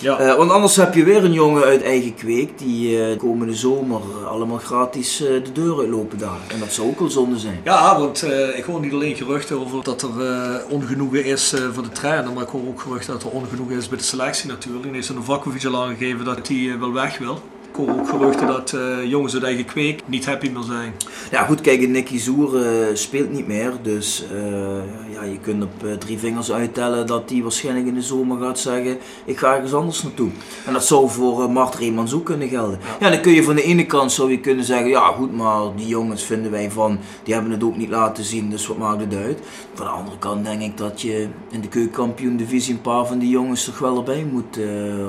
Ja. 0.00 0.18
Eh, 0.18 0.36
want 0.36 0.50
anders 0.50 0.76
heb 0.76 0.94
je 0.94 1.04
weer 1.04 1.24
een 1.24 1.32
jongen 1.32 1.62
uit 1.62 1.82
eigen 1.82 2.14
kweek 2.14 2.58
die 2.58 3.04
eh, 3.04 3.18
komende 3.18 3.54
zomer 3.54 4.00
allemaal 4.26 4.58
gratis 4.58 5.22
eh, 5.22 5.28
de 5.44 5.52
deur 5.52 5.78
uitlopen 5.78 6.18
daar. 6.18 6.40
En 6.48 6.58
dat 6.58 6.72
zou 6.72 6.88
ook 6.88 6.98
wel 6.98 7.10
zonde 7.10 7.38
zijn. 7.38 7.60
Ja, 7.64 7.98
want 7.98 8.24
ik 8.54 8.64
hoor 8.64 8.80
niet 8.80 8.92
alleen 8.92 9.16
geruchten 9.16 9.60
over 9.60 9.84
dat 9.84 10.02
er 10.02 10.64
ongenoegen 10.68 11.24
is 11.24 11.54
voor 11.72 11.82
de 11.82 11.92
trainer, 11.92 12.32
maar 12.32 12.42
ik 12.42 12.48
hoor 12.48 12.66
ook 12.68 12.80
geruchten 12.80 13.12
dat 13.12 13.22
er 13.22 13.30
ongenoegen 13.30 13.76
is 13.76 13.88
bij 13.88 13.98
de 13.98 14.04
selectie 14.04 14.48
natuurlijk. 14.48 14.86
En 14.86 14.94
heeft 14.94 15.14
Novakovic 15.14 15.64
al 15.64 15.82
aangegeven 15.82 16.24
dat 16.24 16.48
hij 16.48 16.76
wel 16.78 16.92
weg 16.92 17.18
wil. 17.18 17.42
Ik 17.70 17.76
hoor 17.76 17.88
ook 17.88 18.08
geruchten 18.08 18.46
dat 18.46 18.72
eh, 18.72 19.04
jongens 19.04 19.34
uit 19.34 19.42
eigen 19.42 19.64
kweek 19.64 20.02
niet 20.06 20.26
happy 20.26 20.50
meer 20.50 20.62
zijn. 20.62 20.92
Ja 21.30 21.44
goed, 21.44 21.60
kijk, 21.60 21.88
Nicky 21.88 22.18
Zoer 22.18 22.56
eh, 22.56 22.94
speelt 22.94 23.30
niet 23.32 23.46
meer. 23.46 23.72
Dus 23.82 24.24
eh, 24.32 25.12
ja, 25.12 25.22
je 25.22 25.38
kunt 25.40 25.62
op 25.62 25.98
drie 25.98 26.18
vingers 26.18 26.52
uittellen 26.52 27.06
dat 27.06 27.30
hij 27.30 27.42
waarschijnlijk 27.42 27.86
in 27.86 27.94
de 27.94 28.02
zomer 28.02 28.40
gaat 28.40 28.58
zeggen 28.58 28.98
ik 29.24 29.38
ga 29.38 29.54
ergens 29.54 29.74
anders 29.74 30.02
naartoe. 30.02 30.30
En 30.66 30.72
dat 30.72 30.86
zou 30.86 31.10
voor 31.10 31.50
Mart 31.50 31.74
Reemans 31.74 32.14
ook 32.14 32.24
kunnen 32.24 32.48
gelden. 32.48 32.78
Ja. 33.00 33.10
dan 33.10 33.20
kun 33.20 33.32
je 33.32 33.42
van 33.42 33.54
de 33.54 33.62
ene 33.62 33.86
kant 33.86 34.12
zou 34.12 34.30
je 34.30 34.40
kunnen 34.40 34.64
zeggen, 34.64 34.88
ja 34.88 35.06
goed, 35.06 35.36
maar 35.36 35.62
die 35.76 35.86
jongens 35.86 36.22
vinden 36.22 36.50
wij 36.50 36.70
van, 36.70 36.98
die 37.22 37.34
hebben 37.34 37.52
het 37.52 37.62
ook 37.62 37.76
niet 37.76 37.90
laten 37.90 38.24
zien, 38.24 38.50
dus 38.50 38.66
wat 38.66 38.78
maakt 38.78 39.00
het 39.00 39.14
uit. 39.14 39.38
Van 39.74 39.86
de 39.86 39.92
andere 39.92 40.18
kant 40.18 40.44
denk 40.44 40.62
ik 40.62 40.76
dat 40.76 41.00
je 41.00 41.28
in 41.50 41.60
de 41.60 41.68
keukenkampioen 41.68 42.36
divisie 42.36 42.74
een 42.74 42.80
paar 42.80 43.06
van 43.06 43.18
die 43.18 43.28
jongens 43.28 43.64
toch 43.64 43.78
wel 43.78 43.96
erbij 43.96 44.26
moet 44.32 44.58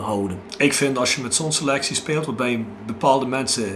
houden. 0.02 0.38
Ik 0.58 0.74
vind 0.74 0.98
als 0.98 1.16
je 1.16 1.22
met 1.22 1.36
zo'n 1.36 1.52
selectie 1.52 1.96
speelt, 1.96 2.26
waarbij 2.26 2.51
bepaalde 2.86 3.26
mensen 3.26 3.76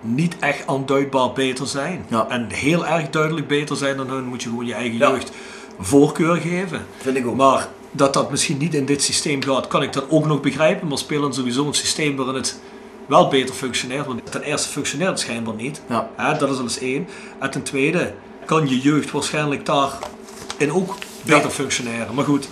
niet 0.00 0.36
echt 0.38 0.66
aanduidbaar 0.66 1.32
beter 1.32 1.66
zijn 1.66 2.04
Ja. 2.08 2.26
en 2.28 2.50
heel 2.52 2.86
erg 2.86 3.10
duidelijk 3.10 3.48
beter 3.48 3.76
zijn 3.76 3.96
dan 3.96 4.08
hun, 4.08 4.24
moet 4.24 4.42
je 4.42 4.48
gewoon 4.48 4.66
je 4.66 4.74
eigen 4.74 4.98
Ja. 4.98 5.08
jeugd 5.10 5.30
voorkeur 5.78 6.36
geven. 6.36 6.86
Vind 6.96 7.16
ik 7.16 7.26
ook. 7.26 7.36
Maar 7.36 7.68
dat 7.90 8.12
dat 8.14 8.30
misschien 8.30 8.58
niet 8.58 8.74
in 8.74 8.84
dit 8.86 9.02
systeem 9.02 9.42
gaat, 9.42 9.66
kan 9.66 9.82
ik 9.82 9.92
dat 9.92 10.04
ook 10.10 10.26
nog 10.26 10.40
begrijpen. 10.40 10.88
Maar 10.88 10.98
spelen 10.98 11.34
sowieso 11.34 11.66
een 11.66 11.74
systeem 11.74 12.16
waarin 12.16 12.34
het 12.34 12.58
wel 13.06 13.28
beter 13.28 13.54
functioneert. 13.54 14.06
Want 14.06 14.32
ten 14.32 14.42
eerste 14.42 14.68
functioneert 14.68 15.10
het 15.10 15.20
schijnbaar 15.20 15.54
niet. 15.54 15.80
Ja. 15.88 16.10
Dat 16.38 16.50
is 16.50 16.56
al 16.56 16.62
eens 16.62 16.78
één. 16.78 17.08
En 17.38 17.50
ten 17.50 17.62
tweede 17.62 18.14
kan 18.44 18.68
je 18.68 18.80
jeugd 18.80 19.10
waarschijnlijk 19.10 19.66
daarin 19.66 20.72
ook 20.72 20.94
beter 21.22 21.50
functioneren. 21.50 22.14
Maar 22.14 22.24
goed. 22.24 22.48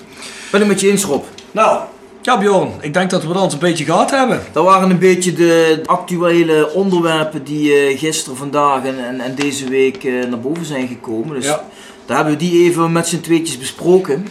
Ben 0.51 0.61
ik 0.61 0.67
met 0.67 0.81
je 0.81 0.91
eens, 0.91 1.05
Rob? 1.05 1.25
Nou, 1.51 1.81
ja 2.25 2.39
Bjorn, 2.39 2.71
ik 2.81 2.93
denk 2.95 3.11
dat 3.11 3.25
we 3.25 3.33
dat 3.33 3.53
een 3.53 3.59
beetje 3.59 3.85
gehad 3.85 4.11
hebben. 4.11 4.43
Dat 4.53 4.65
waren 4.65 4.91
een 4.91 4.99
beetje 4.99 5.33
de 5.33 5.81
actuele 5.87 6.73
onderwerpen 6.73 7.45
die 7.45 7.73
eh, 7.73 7.99
gisteren, 7.99 8.37
vandaag 8.39 8.85
en, 8.85 9.05
en, 9.07 9.21
en 9.21 9.35
deze 9.35 9.69
week 9.69 10.05
eh, 10.05 10.13
naar 10.29 10.41
boven 10.41 10.65
zijn 10.65 10.89
gekomen. 10.89 11.35
Dus 11.35 11.45
Ja. 11.45 11.65
daar 12.07 12.17
hebben 12.17 12.35
we 12.35 12.41
die 12.41 12.63
even 12.65 12.93
met 12.93 13.07
z'n 13.07 13.21
tweetjes 13.21 13.59
besproken. 13.59 14.15
En 14.15 14.27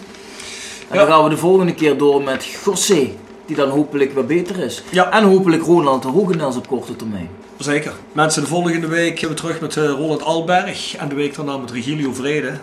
Ja. 0.92 1.06
dan 1.06 1.08
gaan 1.14 1.24
we 1.24 1.30
de 1.30 1.38
volgende 1.38 1.74
keer 1.74 1.98
door 1.98 2.24
met 2.24 2.46
Gossé, 2.64 3.10
die 3.46 3.56
dan 3.56 3.70
hopelijk 3.70 4.14
weer 4.14 4.26
beter 4.26 4.60
is. 4.60 4.84
Ja. 4.90 5.12
En 5.12 5.24
hopelijk 5.24 5.64
Ronald 5.64 6.02
de 6.02 6.08
Hogenels 6.08 6.56
op 6.58 6.68
korte 6.68 6.96
termijn. 6.96 7.30
Zeker. 7.58 7.94
Mensen, 8.12 8.42
de 8.42 8.48
volgende 8.48 8.88
week 8.88 9.20
zijn 9.20 9.32
we 9.32 9.38
terug 9.38 9.60
met 9.60 9.78
eh, 9.78 9.84
Roland 9.84 10.24
Alberg. 10.24 10.96
En 10.96 11.10
de 11.10 11.16
week 11.16 11.36
daarna 11.36 11.58
met 11.58 11.72
Regilio 11.72 12.14
Vrede. 12.14 12.54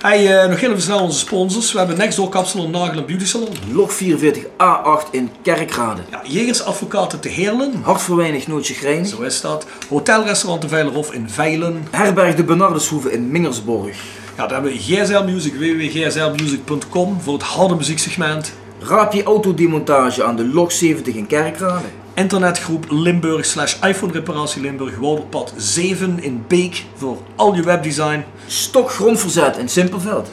Hey, 0.00 0.42
eh, 0.42 0.48
nog 0.48 0.60
heel 0.60 0.70
even 0.70 0.82
snel 0.82 1.00
onze 1.00 1.18
sponsors. 1.18 1.72
We 1.72 1.78
hebben 1.78 1.98
Nextdoor 1.98 2.28
Kapsalon 2.28 2.70
Nagel 2.70 2.98
en 2.98 3.06
Beauty 3.06 3.26
Salon. 3.26 3.48
Log 3.72 3.92
44A8 3.92 5.10
in 5.10 5.30
Kerkrade. 5.42 6.00
Ja, 6.10 6.22
Jegers 6.24 6.62
Advocaten 6.62 7.20
te 7.20 7.28
Heerlen. 7.28 7.72
Hart 7.82 8.02
voor 8.02 8.16
weinig, 8.16 8.46
nootje 8.46 8.74
grijnig. 8.74 9.08
Zo 9.08 9.22
is 9.22 9.40
dat. 9.40 9.66
Hotelrestaurant 9.88 10.62
de 10.62 10.68
Veilerhof 10.68 11.12
in 11.12 11.30
Veilen. 11.30 11.86
Herberg 11.90 12.34
de 12.34 12.44
Bernardeshoeve 12.44 13.12
in 13.12 13.30
Mingersborg. 13.30 13.96
Ja, 14.36 14.46
dan 14.46 14.52
hebben 14.52 14.72
we 14.72 14.78
GSL 14.78 15.22
Music, 15.22 15.54
www.gslmusic.com 15.54 17.20
voor 17.20 17.34
het 17.34 17.42
harde 17.42 17.74
muzieksegment. 17.74 18.52
Raapje 18.80 19.22
autodemontage 19.22 20.24
aan 20.24 20.36
de 20.36 20.46
Log 20.46 20.72
70 20.72 21.14
in 21.14 21.26
Kerkrade. 21.26 21.86
Internetgroep 22.18 22.86
Limburg 22.90 23.44
slash 23.46 23.76
iPhone 23.82 24.12
reparatie 24.12 24.62
Limburg, 24.62 24.96
Wouderpad 24.96 25.52
7 25.56 26.22
in 26.22 26.44
Beek 26.48 26.84
voor 26.94 27.16
al 27.36 27.54
je 27.54 27.62
webdesign. 27.62 28.24
Stok 28.46 28.90
grondverzet 28.90 29.56
in 29.56 29.68
Simpelveld. 29.68 30.30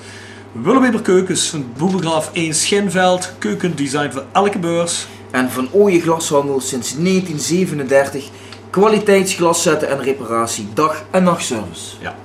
Willeweber 0.52 1.02
Keukens 1.02 1.50
van 1.50 1.66
Boebegraaf 1.78 2.30
1 2.34 2.54
Schinveld, 2.54 3.34
keukendesign 3.38 4.12
voor 4.12 4.24
elke 4.32 4.60
beurs. 4.60 5.06
En 5.32 5.52
van 5.52 5.68
Ooije 5.72 6.02
Glashandel 6.02 6.60
sinds 6.60 6.96
1937 6.98 8.30
kwaliteitsglaszetten 8.70 9.90
en 9.90 10.04
reparatie 10.04 10.68
dag- 10.74 11.04
en 11.12 11.24
nachtservice. 11.24 11.96
Ja. 12.02 12.16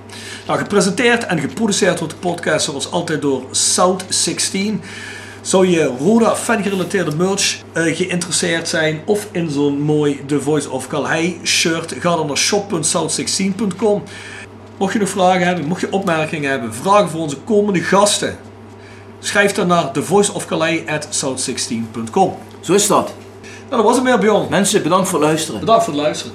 Nou, 0.46 0.58
gepresenteerd 0.58 1.26
en 1.26 1.38
geproduceerd 1.38 1.98
wordt 1.98 2.14
de 2.14 2.20
podcast 2.20 2.64
zoals 2.64 2.90
altijd 2.90 3.22
door 3.22 3.42
South 3.50 4.04
16. 4.08 4.82
Zou 5.40 5.68
je 5.68 5.92
Roda 5.98 6.36
fan 6.36 6.62
gerelateerde 6.62 7.16
merch 7.16 7.62
eh, 7.72 7.96
geïnteresseerd 7.96 8.68
zijn 8.68 9.00
of 9.06 9.28
in 9.32 9.50
zo'n 9.50 9.80
mooi 9.80 10.24
The 10.26 10.40
Voice 10.40 10.70
of 10.70 10.86
Calhei 10.86 11.40
shirt, 11.44 11.94
ga 11.98 12.16
dan 12.16 12.26
naar 12.26 12.36
shop.south16.com. 12.36 14.02
Mocht 14.78 14.92
je 14.92 14.98
nog 14.98 15.08
vragen 15.08 15.46
hebben, 15.46 15.66
mocht 15.66 15.80
je 15.80 15.92
opmerkingen 15.92 16.50
hebben, 16.50 16.74
vragen 16.74 17.08
voor 17.08 17.20
onze 17.20 17.36
komende 17.36 17.80
gasten, 17.80 18.38
schrijf 19.18 19.52
dan 19.52 19.66
naar 19.66 19.90
thevoiceofcalais@south16.com. 19.90 22.34
Zo 22.60 22.72
is 22.72 22.86
dat. 22.86 23.14
Nou, 23.68 23.82
dat 23.82 23.84
was 23.84 23.94
het 23.94 24.04
meer, 24.04 24.18
Bjorn. 24.18 24.46
Mensen, 24.50 24.82
bedankt 24.82 25.08
voor 25.08 25.18
het 25.18 25.28
luisteren. 25.28 25.60
Bedankt 25.60 25.84
voor 25.84 25.92
het 25.92 26.02
luisteren. 26.02 26.34